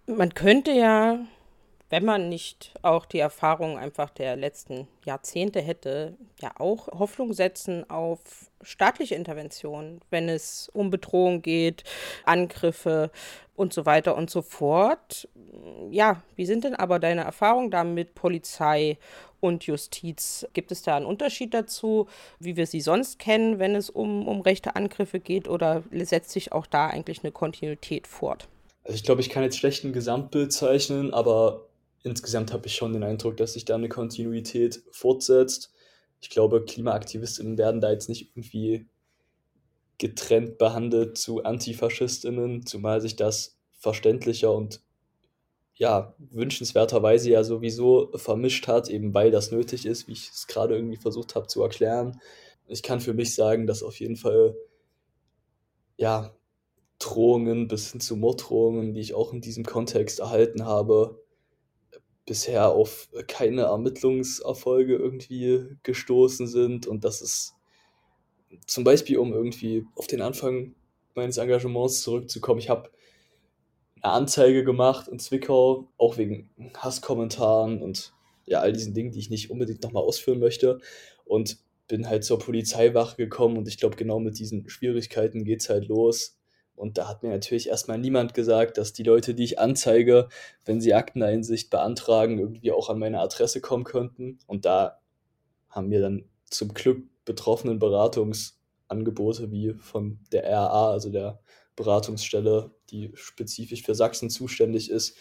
Man 0.07 0.33
könnte 0.33 0.71
ja 0.71 1.25
wenn 1.89 2.03
man 2.03 2.29
nicht 2.29 2.73
auch 2.81 3.05
die 3.05 3.19
Erfahrung 3.19 3.77
einfach 3.77 4.09
der 4.09 4.35
letzten 4.35 4.87
Jahrzehnte 5.05 5.61
hätte, 5.61 6.15
ja 6.41 6.51
auch 6.57 6.87
Hoffnung 6.87 7.33
setzen 7.33 7.89
auf 7.89 8.19
staatliche 8.61 9.15
Intervention, 9.15 10.01
wenn 10.09 10.27
es 10.27 10.69
um 10.73 10.89
Bedrohung 10.89 11.41
geht, 11.41 11.83
Angriffe 12.25 13.11
und 13.55 13.71
so 13.71 13.85
weiter 13.85 14.15
und 14.15 14.29
so 14.29 14.41
fort. 14.41 15.29
Ja, 15.91 16.23
wie 16.35 16.45
sind 16.45 16.63
denn 16.63 16.75
aber 16.75 16.99
deine 16.99 17.23
Erfahrungen 17.23 17.71
da 17.71 17.83
mit 17.83 18.15
Polizei 18.15 18.97
und 19.39 19.65
Justiz? 19.65 20.47
Gibt 20.53 20.71
es 20.71 20.81
da 20.81 20.97
einen 20.97 21.05
Unterschied 21.05 21.53
dazu, 21.53 22.07
wie 22.39 22.55
wir 22.55 22.65
sie 22.65 22.81
sonst 22.81 23.19
kennen, 23.19 23.59
wenn 23.59 23.75
es 23.75 23.91
um, 23.91 24.27
um 24.27 24.41
rechte 24.41 24.75
Angriffe 24.75 25.19
geht, 25.19 25.47
oder 25.47 25.83
setzt 25.91 26.31
sich 26.31 26.51
auch 26.51 26.65
da 26.65 26.87
eigentlich 26.87 27.23
eine 27.23 27.31
Kontinuität 27.31 28.07
fort? 28.07 28.47
Also 28.83 28.95
ich 28.95 29.03
glaube, 29.03 29.21
ich 29.21 29.29
kann 29.29 29.43
jetzt 29.43 29.57
schlecht 29.57 29.83
ein 29.83 29.93
Gesamtbild 29.93 30.51
zeichnen, 30.51 31.13
aber 31.13 31.65
insgesamt 32.05 32.53
habe 32.53 32.67
ich 32.67 32.75
schon 32.75 32.93
den 32.93 33.03
Eindruck, 33.03 33.35
dass 33.37 33.53
sich 33.53 33.65
da 33.65 33.75
eine 33.75 33.89
Kontinuität 33.89 34.83
fortsetzt. 34.91 35.73
Ich 36.21 36.29
glaube, 36.29 36.63
KlimaaktivistInnen 36.63 37.57
werden 37.57 37.81
da 37.81 37.91
jetzt 37.91 38.09
nicht 38.09 38.29
irgendwie 38.31 38.87
getrennt 39.97 40.57
behandelt 40.57 41.17
zu 41.17 41.43
Antifaschistinnen, 41.43 42.65
zumal 42.65 43.01
sich 43.01 43.15
das 43.15 43.57
verständlicher 43.71 44.53
und 44.53 44.81
ja, 45.73 46.15
wünschenswerterweise 46.19 47.31
ja 47.31 47.43
sowieso 47.43 48.11
vermischt 48.15 48.67
hat, 48.67 48.89
eben 48.89 49.13
weil 49.13 49.31
das 49.31 49.51
nötig 49.51 49.85
ist, 49.85 50.07
wie 50.07 50.13
ich 50.13 50.29
es 50.29 50.47
gerade 50.47 50.75
irgendwie 50.75 50.97
versucht 50.97 51.35
habe 51.35 51.47
zu 51.47 51.61
erklären. 51.63 52.19
Ich 52.67 52.81
kann 52.81 53.01
für 53.01 53.13
mich 53.13 53.35
sagen, 53.35 53.67
dass 53.67 53.83
auf 53.83 53.99
jeden 53.99 54.15
Fall 54.15 54.55
ja 55.97 56.33
Drohungen 56.99 57.67
bis 57.67 57.91
hin 57.91 57.99
zu 57.99 58.15
Morddrohungen, 58.15 58.93
die 58.93 59.01
ich 59.01 59.13
auch 59.13 59.33
in 59.33 59.41
diesem 59.41 59.65
Kontext 59.65 60.19
erhalten 60.19 60.65
habe, 60.65 61.24
bisher 62.25 62.69
auf 62.69 63.09
keine 63.27 63.63
Ermittlungserfolge 63.63 64.95
irgendwie 64.95 65.77
gestoßen 65.83 66.47
sind 66.47 66.87
und 66.87 67.03
dass 67.03 67.21
es 67.21 67.55
zum 68.65 68.83
Beispiel, 68.83 69.17
um 69.17 69.33
irgendwie 69.33 69.85
auf 69.95 70.07
den 70.07 70.21
Anfang 70.21 70.75
meines 71.13 71.37
Engagements 71.37 72.01
zurückzukommen, 72.01 72.59
ich 72.59 72.69
habe 72.69 72.89
eine 74.01 74.13
Anzeige 74.13 74.63
gemacht 74.63 75.07
in 75.07 75.19
Zwickau, 75.19 75.87
auch 75.97 76.17
wegen 76.17 76.49
Hasskommentaren 76.77 77.81
und 77.81 78.13
ja, 78.45 78.59
all 78.59 78.73
diesen 78.73 78.93
Dingen, 78.93 79.11
die 79.11 79.19
ich 79.19 79.29
nicht 79.29 79.49
unbedingt 79.49 79.83
nochmal 79.83 80.03
ausführen 80.03 80.39
möchte. 80.39 80.79
Und 81.25 81.57
bin 81.87 82.07
halt 82.07 82.23
zur 82.23 82.39
Polizeiwache 82.39 83.15
gekommen 83.15 83.57
und 83.57 83.67
ich 83.67 83.77
glaube, 83.77 83.95
genau 83.95 84.19
mit 84.19 84.39
diesen 84.39 84.67
Schwierigkeiten 84.69 85.43
geht 85.43 85.61
es 85.61 85.69
halt 85.69 85.87
los. 85.87 86.34
Und 86.75 86.97
da 86.97 87.07
hat 87.07 87.23
mir 87.23 87.29
natürlich 87.29 87.69
erstmal 87.69 87.97
niemand 87.97 88.33
gesagt, 88.33 88.77
dass 88.77 88.93
die 88.93 89.03
Leute, 89.03 89.33
die 89.33 89.45
ich 89.45 89.59
anzeige, 89.59 90.27
wenn 90.65 90.81
sie 90.81 90.93
Akteneinsicht 90.93 91.69
beantragen, 91.69 92.37
irgendwie 92.37 92.71
auch 92.71 92.89
an 92.89 92.99
meine 92.99 93.19
Adresse 93.19 93.61
kommen 93.61 93.85
könnten. 93.85 94.39
Und 94.45 94.65
da 94.65 94.99
haben 95.69 95.87
mir 95.87 96.01
dann 96.01 96.25
zum 96.49 96.73
Glück 96.73 97.03
betroffenen 97.23 97.79
Beratungsangebote 97.79 99.51
wie 99.51 99.73
von 99.73 100.19
der 100.31 100.45
RA, 100.49 100.91
also 100.91 101.09
der 101.09 101.39
Beratungsstelle, 101.75 102.71
die 102.89 103.11
spezifisch 103.15 103.83
für 103.83 103.95
Sachsen 103.95 104.29
zuständig 104.29 104.89
ist, 104.89 105.17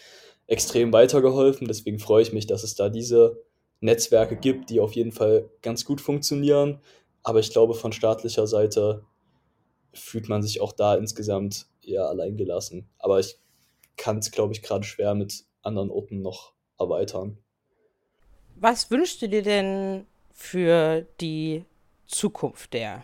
extrem 0.47 0.93
weitergeholfen. 0.93 1.67
Deswegen 1.67 1.99
freue 1.99 2.21
ich 2.21 2.33
mich, 2.33 2.47
dass 2.47 2.63
es 2.63 2.75
da 2.75 2.89
diese 2.89 3.41
Netzwerke 3.79 4.35
gibt, 4.35 4.69
die 4.69 4.79
auf 4.79 4.93
jeden 4.93 5.11
Fall 5.11 5.49
ganz 5.61 5.85
gut 5.85 6.01
funktionieren. 6.01 6.79
Aber 7.23 7.39
ich 7.39 7.51
glaube, 7.51 7.73
von 7.73 7.91
staatlicher 7.91 8.47
Seite 8.47 9.03
fühlt 9.95 10.29
man 10.29 10.43
sich 10.43 10.61
auch 10.61 10.71
da 10.71 10.95
insgesamt 10.95 11.67
eher 11.81 12.07
alleingelassen. 12.07 12.89
Aber 12.99 13.19
ich 13.19 13.37
kann 13.97 14.17
es, 14.17 14.31
glaube 14.31 14.53
ich, 14.53 14.61
gerade 14.61 14.83
schwer 14.83 15.15
mit 15.15 15.45
anderen 15.61 15.89
Orten 15.89 16.21
noch 16.21 16.53
erweitern. 16.77 17.37
Was 18.55 18.89
wünschst 18.91 19.21
du 19.21 19.29
dir 19.29 19.41
denn 19.41 20.05
für 20.31 21.05
die 21.19 21.65
Zukunft 22.07 22.73
der 22.73 23.03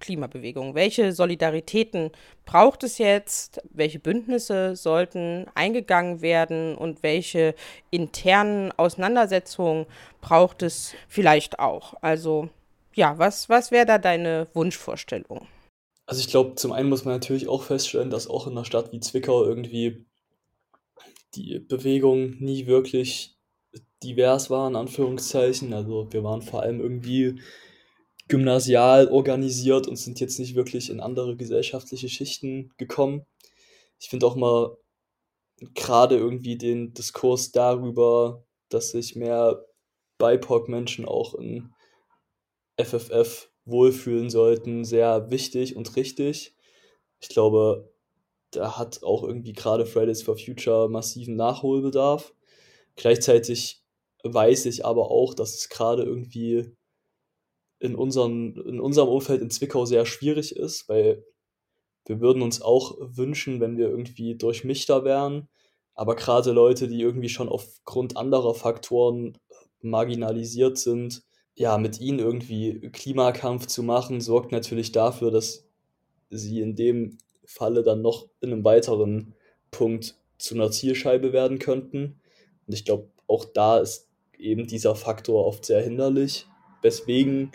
Klimabewegung? 0.00 0.74
Welche 0.74 1.12
Solidaritäten 1.12 2.10
braucht 2.44 2.82
es 2.82 2.98
jetzt? 2.98 3.60
Welche 3.70 3.98
Bündnisse 3.98 4.76
sollten 4.76 5.46
eingegangen 5.54 6.20
werden 6.20 6.76
und 6.76 7.02
welche 7.02 7.54
internen 7.90 8.72
Auseinandersetzungen 8.72 9.86
braucht 10.20 10.62
es 10.62 10.94
vielleicht 11.08 11.58
auch? 11.58 11.94
Also 12.02 12.48
ja, 12.94 13.16
was, 13.18 13.48
was 13.48 13.70
wäre 13.70 13.86
da 13.86 13.98
deine 13.98 14.48
Wunschvorstellung? 14.52 15.46
Also 16.12 16.20
ich 16.20 16.28
glaube, 16.28 16.56
zum 16.56 16.72
einen 16.72 16.90
muss 16.90 17.06
man 17.06 17.14
natürlich 17.14 17.48
auch 17.48 17.62
feststellen, 17.62 18.10
dass 18.10 18.28
auch 18.28 18.46
in 18.46 18.52
einer 18.52 18.66
Stadt 18.66 18.92
wie 18.92 19.00
Zwickau 19.00 19.46
irgendwie 19.46 20.04
die 21.34 21.58
Bewegung 21.58 22.36
nie 22.38 22.66
wirklich 22.66 23.38
divers 24.02 24.50
war, 24.50 24.68
in 24.68 24.76
Anführungszeichen. 24.76 25.72
Also 25.72 26.12
wir 26.12 26.22
waren 26.22 26.42
vor 26.42 26.60
allem 26.60 26.82
irgendwie 26.82 27.40
gymnasial 28.28 29.08
organisiert 29.08 29.86
und 29.86 29.96
sind 29.96 30.20
jetzt 30.20 30.38
nicht 30.38 30.54
wirklich 30.54 30.90
in 30.90 31.00
andere 31.00 31.34
gesellschaftliche 31.34 32.10
Schichten 32.10 32.74
gekommen. 32.76 33.24
Ich 33.98 34.10
finde 34.10 34.26
auch 34.26 34.36
mal 34.36 34.76
gerade 35.72 36.18
irgendwie 36.18 36.58
den 36.58 36.92
Diskurs 36.92 37.52
darüber, 37.52 38.44
dass 38.68 38.90
sich 38.90 39.16
mehr 39.16 39.64
BIPOC-Menschen 40.18 41.06
auch 41.06 41.34
in 41.36 41.72
FFF 42.78 43.50
wohlfühlen 43.64 44.30
sollten, 44.30 44.84
sehr 44.84 45.30
wichtig 45.30 45.76
und 45.76 45.96
richtig. 45.96 46.54
Ich 47.20 47.28
glaube, 47.28 47.92
da 48.50 48.78
hat 48.78 49.02
auch 49.02 49.22
irgendwie 49.22 49.52
gerade 49.52 49.86
Fridays 49.86 50.22
for 50.22 50.36
Future 50.36 50.88
massiven 50.88 51.36
Nachholbedarf. 51.36 52.34
Gleichzeitig 52.96 53.82
weiß 54.24 54.66
ich 54.66 54.84
aber 54.84 55.10
auch, 55.10 55.34
dass 55.34 55.54
es 55.54 55.68
gerade 55.68 56.02
irgendwie 56.02 56.76
in, 57.78 57.94
unseren, 57.94 58.56
in 58.56 58.80
unserem 58.80 59.08
Umfeld 59.08 59.42
in 59.42 59.50
Zwickau 59.50 59.84
sehr 59.84 60.06
schwierig 60.06 60.54
ist, 60.54 60.88
weil 60.88 61.24
wir 62.06 62.20
würden 62.20 62.42
uns 62.42 62.60
auch 62.62 62.96
wünschen, 63.00 63.60
wenn 63.60 63.76
wir 63.76 63.88
irgendwie 63.88 64.36
durchmischter 64.36 65.04
wären. 65.04 65.48
Aber 65.94 66.16
gerade 66.16 66.52
Leute, 66.52 66.88
die 66.88 67.00
irgendwie 67.00 67.28
schon 67.28 67.48
aufgrund 67.48 68.16
anderer 68.16 68.54
Faktoren 68.54 69.38
marginalisiert 69.80 70.78
sind, 70.78 71.22
ja, 71.54 71.78
mit 71.78 72.00
ihnen 72.00 72.18
irgendwie 72.18 72.80
Klimakampf 72.92 73.66
zu 73.66 73.82
machen, 73.82 74.20
sorgt 74.20 74.52
natürlich 74.52 74.92
dafür, 74.92 75.30
dass 75.30 75.66
sie 76.30 76.60
in 76.60 76.76
dem 76.76 77.18
Falle 77.44 77.82
dann 77.82 78.02
noch 78.02 78.28
in 78.40 78.52
einem 78.52 78.64
weiteren 78.64 79.34
Punkt 79.70 80.16
zu 80.38 80.54
einer 80.54 80.70
Zielscheibe 80.70 81.32
werden 81.32 81.58
könnten. 81.58 82.20
Und 82.66 82.74
ich 82.74 82.84
glaube, 82.84 83.10
auch 83.26 83.44
da 83.44 83.78
ist 83.78 84.08
eben 84.38 84.66
dieser 84.66 84.94
Faktor 84.94 85.46
oft 85.46 85.64
sehr 85.64 85.82
hinderlich, 85.82 86.46
weswegen 86.80 87.52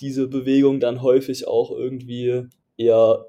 diese 0.00 0.26
Bewegung 0.26 0.80
dann 0.80 1.02
häufig 1.02 1.46
auch 1.46 1.70
irgendwie 1.70 2.46
eher 2.76 3.26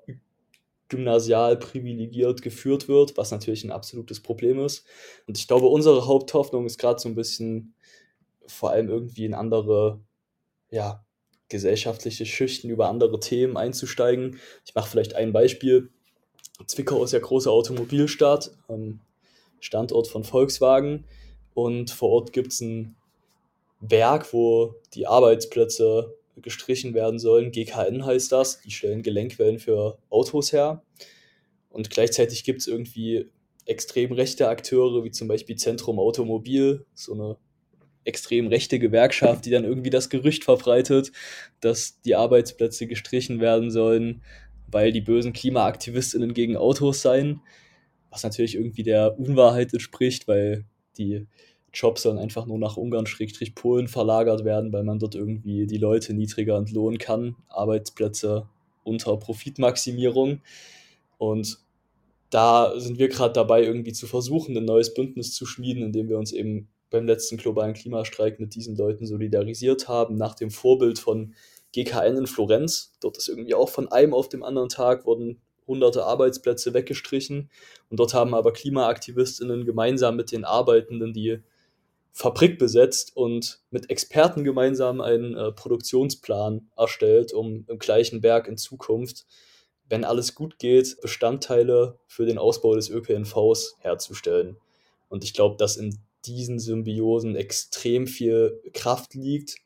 gymnasial 0.90 1.58
privilegiert 1.58 2.42
geführt 2.42 2.88
wird, 2.88 3.18
was 3.18 3.32
natürlich 3.32 3.64
ein 3.64 3.72
absolutes 3.72 4.22
Problem 4.22 4.60
ist. 4.60 4.86
Und 5.28 5.38
ich 5.38 5.48
glaube, 5.48 5.68
unsere 5.68 6.08
Haupthoffnung 6.08 6.66
ist 6.66 6.80
gerade 6.80 7.00
so 7.00 7.10
ein 7.10 7.16
bisschen 7.16 7.74
vor 8.48 8.72
allem 8.72 8.90
irgendwie 8.90 9.26
in 9.26 9.34
andere, 9.34 10.02
ja, 10.72 11.04
gesellschaftliche 11.50 12.26
Schichten 12.26 12.70
über 12.70 12.90
andere 12.90 13.20
Themen 13.20 13.56
einzusteigen. 13.56 14.40
Ich 14.66 14.76
mache 14.76 14.90
vielleicht 14.90 15.16
ein 15.16 15.32
Beispiel. 15.32 15.90
Zwickau 16.66 17.04
ist 17.04 17.14
ja 17.14 17.20
große 17.20 17.50
Automobilstadt, 17.50 18.52
ähm, 18.70 19.00
Standort 19.60 20.08
von 20.08 20.24
Volkswagen 20.24 21.06
und 21.54 21.90
vor 21.90 22.10
Ort 22.10 22.34
gibt 22.34 22.52
es 22.54 22.62
ein 22.62 22.96
Werk, 23.80 24.34
wo 24.34 24.76
die 24.94 25.08
Arbeitsplätze 25.08 26.16
gestrichen 26.36 26.94
werden 26.94 27.20
sollen. 27.20 27.52
GKN 27.52 28.06
heißt 28.06 28.32
das, 28.32 28.62
die 28.62 28.72
stellen 28.72 29.04
Gelenkwellen 29.04 29.60
für 29.60 29.98
Autos 30.10 30.54
her. 30.54 30.84
Und 31.70 31.90
gleichzeitig 31.90 32.44
gibt 32.44 32.62
es 32.62 32.68
irgendwie 32.68 33.30
extrem 33.66 34.12
rechte 34.12 34.48
Akteure, 34.48 35.04
wie 35.04 35.12
zum 35.12 35.28
Beispiel 35.28 35.56
Zentrum 35.56 36.00
Automobil, 36.00 36.86
so 36.94 37.14
eine 37.14 37.38
extrem 38.08 38.48
rechte 38.48 38.80
Gewerkschaft, 38.80 39.46
die 39.46 39.52
dann 39.52 39.66
irgendwie 39.66 39.90
das 39.90 40.10
Gerücht 40.10 40.44
verbreitet, 40.44 41.12
dass 41.60 42.02
die 42.02 42.16
Arbeitsplätze 42.16 42.88
gestrichen 42.88 43.40
werden 43.40 43.70
sollen, 43.70 44.24
weil 44.72 44.92
die 44.92 45.02
bösen 45.02 45.34
Klimaaktivistinnen 45.34 46.34
gegen 46.34 46.58
Autos 46.58 47.02
seien. 47.02 47.42
Was 48.10 48.24
natürlich 48.24 48.56
irgendwie 48.56 48.84
der 48.84 49.20
Unwahrheit 49.20 49.74
entspricht, 49.74 50.28
weil 50.28 50.66
die 50.98 51.28
Jobs 51.74 52.04
sollen 52.04 52.18
einfach 52.18 52.46
nur 52.46 52.58
nach 52.58 52.78
Ungarn-Polen 52.78 53.88
verlagert 53.88 54.46
werden, 54.46 54.74
weil 54.74 54.84
man 54.84 55.00
dort 55.00 55.16
irgendwie 55.16 55.68
die 55.68 55.78
Leute 55.78 56.14
niedriger 56.14 56.58
entlohnen 56.58 56.98
kann, 56.98 57.36
Arbeitsplätze 57.50 58.48
unter 58.84 59.18
Profitmaximierung. 59.18 60.42
Und 61.18 61.60
da 62.30 62.80
sind 62.80 63.00
wir 63.00 63.10
gerade 63.10 63.34
dabei, 63.34 63.64
irgendwie 63.64 63.94
zu 63.94 64.08
versuchen, 64.08 64.58
ein 64.58 64.66
neues 64.66 64.94
Bündnis 64.94 65.34
zu 65.34 65.46
schmieden, 65.46 65.84
indem 65.84 66.10
wir 66.10 66.18
uns 66.18 66.32
eben 66.32 66.70
beim 66.90 67.06
letzten 67.06 67.38
globalen 67.38 67.74
Klimastreik 67.74 68.40
mit 68.40 68.56
diesen 68.56 68.76
Leuten 68.76 69.06
solidarisiert 69.06 69.88
haben, 69.88 70.16
nach 70.16 70.36
dem 70.36 70.52
Vorbild 70.52 71.00
von 71.00 71.34
GKN 71.74 72.18
in 72.18 72.28
Florenz. 72.28 72.94
Dort 73.02 73.18
ist 73.18 73.28
irgendwie 73.28 73.56
auch 73.56 73.70
von 73.70 73.92
einem 73.92 74.14
auf 74.14 74.30
dem 74.30 74.44
anderen 74.44 74.70
Tag 74.70 75.06
wurden 75.06 75.42
hunderte 75.68 76.06
Arbeitsplätze 76.06 76.74
weggestrichen. 76.74 77.50
Und 77.90 78.00
dort 78.00 78.14
haben 78.14 78.34
aber 78.34 78.54
KlimaaktivistInnen 78.54 79.66
gemeinsam 79.66 80.16
mit 80.16 80.32
den 80.32 80.46
Arbeitenden 80.46 81.14
die 81.14 81.40
Fabrik 82.14 82.58
besetzt 82.58 83.16
und 83.16 83.60
mit 83.70 83.92
Experten 83.92 84.44
gemeinsam 84.44 85.02
einen 85.02 85.36
äh, 85.36 85.52
Produktionsplan 85.52 86.72
erstellt, 86.76 87.32
um 87.32 87.66
im 87.68 87.78
gleichen 87.78 88.22
Berg 88.22 88.48
in 88.48 88.58
Zukunft, 88.58 89.28
wenn 89.88 90.04
alles 90.04 90.34
gut 90.34 90.58
geht, 90.58 91.00
Bestandteile 91.02 92.00
für 92.08 92.26
den 92.26 92.40
Ausbau 92.40 92.76
des 92.76 92.90
ÖPNVs 92.90 93.76
herzustellen. 93.82 94.58
Und 95.10 95.24
ich 95.24 95.34
glaube, 95.34 95.58
dass 95.58 95.78
in 95.78 96.00
diesen 96.28 96.60
Symbiosen 96.60 97.36
extrem 97.36 98.08
viel 98.08 98.62
Kraft 98.74 99.14
liegt, 99.16 99.58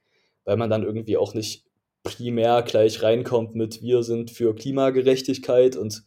weil 0.45 0.57
man 0.57 0.69
dann 0.69 0.83
irgendwie 0.83 1.17
auch 1.17 1.33
nicht 1.33 1.65
primär 2.03 2.63
gleich 2.63 3.03
reinkommt 3.03 3.55
mit 3.55 3.81
wir 3.81 4.03
sind 4.03 4.31
für 4.31 4.55
Klimagerechtigkeit 4.55 5.75
und 5.75 6.03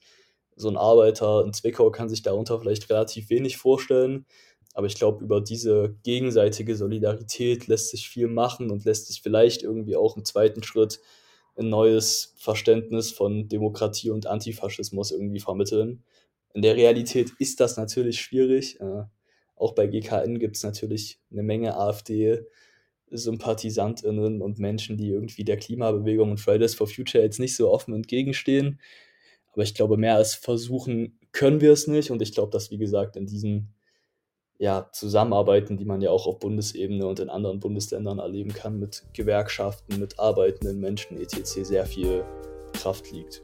so 0.56 0.68
ein 0.68 0.76
Arbeiter 0.76 1.44
in 1.44 1.52
Zwickau 1.52 1.90
kann 1.90 2.08
sich 2.08 2.22
darunter 2.22 2.60
vielleicht 2.60 2.88
relativ 2.90 3.30
wenig 3.30 3.56
vorstellen, 3.56 4.26
aber 4.72 4.88
ich 4.88 4.96
glaube, 4.96 5.24
über 5.24 5.40
diese 5.40 5.96
gegenseitige 6.02 6.76
Solidarität 6.76 7.68
lässt 7.68 7.90
sich 7.90 8.08
viel 8.08 8.26
machen 8.26 8.70
und 8.70 8.84
lässt 8.84 9.06
sich 9.06 9.22
vielleicht 9.22 9.62
irgendwie 9.62 9.96
auch 9.96 10.16
im 10.16 10.24
zweiten 10.24 10.62
Schritt 10.62 11.00
ein 11.56 11.68
neues 11.68 12.34
Verständnis 12.36 13.12
von 13.12 13.48
Demokratie 13.48 14.10
und 14.10 14.26
Antifaschismus 14.26 15.12
irgendwie 15.12 15.38
vermitteln. 15.38 16.02
In 16.52 16.62
der 16.62 16.76
Realität 16.76 17.32
ist 17.38 17.60
das 17.60 17.76
natürlich 17.76 18.20
schwierig. 18.20 18.80
Äh, 18.80 19.04
auch 19.64 19.72
bei 19.72 19.86
GKN 19.86 20.38
gibt 20.38 20.56
es 20.56 20.62
natürlich 20.62 21.18
eine 21.32 21.42
Menge 21.42 21.74
AfD-SympathisantInnen 21.76 24.42
und 24.42 24.58
Menschen, 24.58 24.98
die 24.98 25.08
irgendwie 25.08 25.44
der 25.44 25.56
Klimabewegung 25.56 26.32
und 26.32 26.38
Fridays 26.38 26.74
for 26.74 26.86
Future 26.86 27.24
jetzt 27.24 27.40
nicht 27.40 27.56
so 27.56 27.70
offen 27.70 27.94
entgegenstehen. 27.94 28.78
Aber 29.52 29.62
ich 29.62 29.74
glaube, 29.74 29.96
mehr 29.96 30.16
als 30.16 30.34
versuchen 30.34 31.18
können 31.32 31.62
wir 31.62 31.72
es 31.72 31.86
nicht. 31.86 32.10
Und 32.10 32.20
ich 32.20 32.34
glaube, 32.34 32.50
dass, 32.50 32.70
wie 32.70 32.76
gesagt, 32.76 33.16
in 33.16 33.24
diesen 33.24 33.72
ja, 34.58 34.90
Zusammenarbeiten, 34.92 35.78
die 35.78 35.86
man 35.86 36.02
ja 36.02 36.10
auch 36.10 36.26
auf 36.26 36.40
Bundesebene 36.40 37.06
und 37.06 37.20
in 37.20 37.30
anderen 37.30 37.58
Bundesländern 37.58 38.18
erleben 38.18 38.52
kann, 38.52 38.78
mit 38.78 39.06
Gewerkschaften, 39.14 39.98
mit 39.98 40.18
arbeitenden 40.18 40.78
Menschen 40.78 41.18
etc. 41.18 41.62
sehr 41.62 41.86
viel 41.86 42.22
Kraft 42.74 43.10
liegt. 43.12 43.40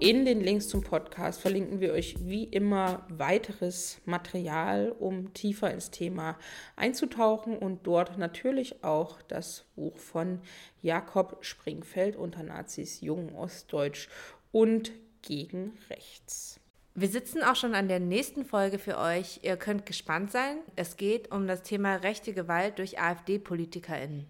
In 0.00 0.24
den 0.24 0.40
Links 0.40 0.68
zum 0.68 0.82
Podcast 0.82 1.42
verlinken 1.42 1.80
wir 1.80 1.92
euch 1.92 2.16
wie 2.20 2.44
immer 2.44 3.04
weiteres 3.10 4.00
Material, 4.06 4.92
um 4.98 5.34
tiefer 5.34 5.70
ins 5.70 5.90
Thema 5.90 6.38
einzutauchen 6.74 7.58
und 7.58 7.86
dort 7.86 8.16
natürlich 8.16 8.82
auch 8.82 9.20
das 9.20 9.66
Buch 9.76 9.98
von 9.98 10.40
Jakob 10.80 11.44
Springfeld 11.44 12.16
unter 12.16 12.42
Nazis 12.42 13.02
Jungen 13.02 13.34
Ostdeutsch 13.34 14.08
und 14.52 14.90
gegen 15.20 15.76
Rechts. 15.90 16.58
Wir 16.94 17.08
sitzen 17.08 17.42
auch 17.42 17.56
schon 17.56 17.74
an 17.74 17.88
der 17.88 18.00
nächsten 18.00 18.46
Folge 18.46 18.78
für 18.78 18.96
euch. 18.96 19.40
Ihr 19.42 19.58
könnt 19.58 19.84
gespannt 19.84 20.32
sein. 20.32 20.60
Es 20.76 20.96
geht 20.96 21.30
um 21.30 21.46
das 21.46 21.62
Thema 21.62 21.96
rechte 21.96 22.32
Gewalt 22.32 22.78
durch 22.78 22.98
AfD-PolitikerInnen. 22.98 24.26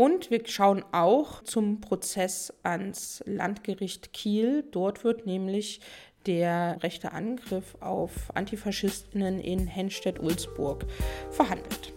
Und 0.00 0.30
wir 0.30 0.40
schauen 0.46 0.82
auch 0.92 1.42
zum 1.44 1.82
Prozess 1.82 2.54
ans 2.62 3.22
Landgericht 3.26 4.14
Kiel. 4.14 4.64
Dort 4.70 5.04
wird 5.04 5.26
nämlich 5.26 5.82
der 6.24 6.82
rechte 6.82 7.12
Angriff 7.12 7.76
auf 7.80 8.34
Antifaschistinnen 8.34 9.38
in 9.40 9.66
Henstedt-Ulzburg 9.66 10.86
verhandelt. 11.30 11.92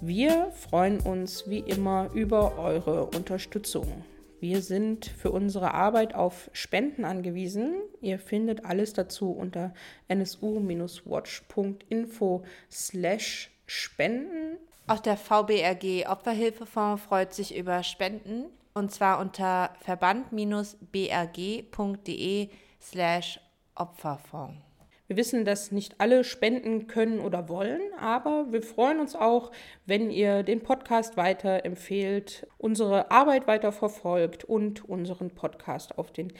Wir 0.00 0.52
freuen 0.52 1.00
uns 1.00 1.50
wie 1.50 1.58
immer 1.58 2.08
über 2.14 2.56
eure 2.56 3.04
Unterstützung. 3.04 4.06
Wir 4.40 4.62
sind 4.62 5.06
für 5.06 5.32
unsere 5.32 5.74
Arbeit 5.74 6.14
auf 6.14 6.48
Spenden 6.52 7.04
angewiesen. 7.04 7.74
Ihr 8.00 8.18
findet 8.18 8.64
alles 8.64 8.92
dazu 8.92 9.30
unter 9.32 9.74
nsu-watch.info 10.08 12.44
slash 12.70 13.50
spenden. 13.66 14.58
Auch 14.86 15.00
der 15.00 15.16
VBRG 15.16 16.06
Opferhilfefonds 16.08 17.02
freut 17.02 17.34
sich 17.34 17.56
über 17.56 17.82
Spenden 17.82 18.44
und 18.74 18.92
zwar 18.92 19.18
unter 19.18 19.74
verband-brg.de 19.80 22.48
slash 22.80 23.40
Opferfonds. 23.74 24.67
Wir 25.08 25.16
wissen, 25.16 25.46
dass 25.46 25.72
nicht 25.72 26.00
alle 26.02 26.22
spenden 26.22 26.86
können 26.86 27.18
oder 27.20 27.48
wollen, 27.48 27.80
aber 27.98 28.52
wir 28.52 28.60
freuen 28.60 29.00
uns 29.00 29.16
auch, 29.16 29.52
wenn 29.86 30.10
ihr 30.10 30.42
den 30.42 30.60
Podcast 30.60 31.16
weiterempfehlt, 31.16 32.46
unsere 32.58 33.10
Arbeit 33.10 33.46
weiter 33.46 33.72
verfolgt 33.72 34.44
und 34.44 34.86
unseren 34.86 35.30
Podcast 35.30 35.96
auf 35.96 36.12
den 36.12 36.30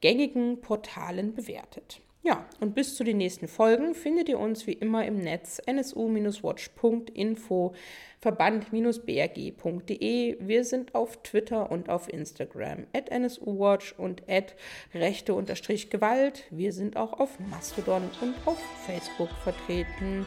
gängigen 0.00 0.60
Portalen 0.60 1.34
bewertet. 1.34 2.00
Ja, 2.26 2.44
und 2.58 2.74
bis 2.74 2.96
zu 2.96 3.04
den 3.04 3.18
nächsten 3.18 3.46
Folgen 3.46 3.94
findet 3.94 4.28
ihr 4.28 4.40
uns 4.40 4.66
wie 4.66 4.72
immer 4.72 5.06
im 5.06 5.18
Netz 5.18 5.62
nsu-watch.info, 5.64 7.72
verband-brg.de. 8.18 10.36
Wir 10.40 10.64
sind 10.64 10.96
auf 10.96 11.22
Twitter 11.22 11.70
und 11.70 11.88
auf 11.88 12.12
Instagram 12.12 12.88
at 12.92 13.16
nsuwatch 13.16 13.94
und 13.96 14.28
at 14.28 14.56
rechte-gewalt. 14.92 16.42
Wir 16.50 16.72
sind 16.72 16.96
auch 16.96 17.20
auf 17.20 17.38
Mastodon 17.38 18.02
und 18.20 18.34
auf 18.44 18.58
Facebook 18.86 19.30
vertreten. 19.44 20.26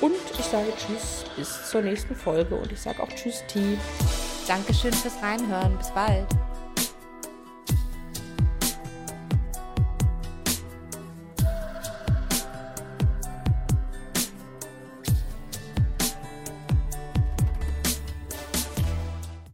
Und 0.00 0.16
ich 0.36 0.44
sage 0.46 0.72
Tschüss 0.76 1.24
bis 1.36 1.70
zur 1.70 1.82
nächsten 1.82 2.16
Folge 2.16 2.56
und 2.56 2.72
ich 2.72 2.80
sage 2.80 3.00
auch 3.00 3.10
Tschüss, 3.10 3.44
T. 3.46 3.60
Dankeschön 4.48 4.92
fürs 4.92 5.22
Reinhören. 5.22 5.78
Bis 5.78 5.92
bald. 5.92 6.26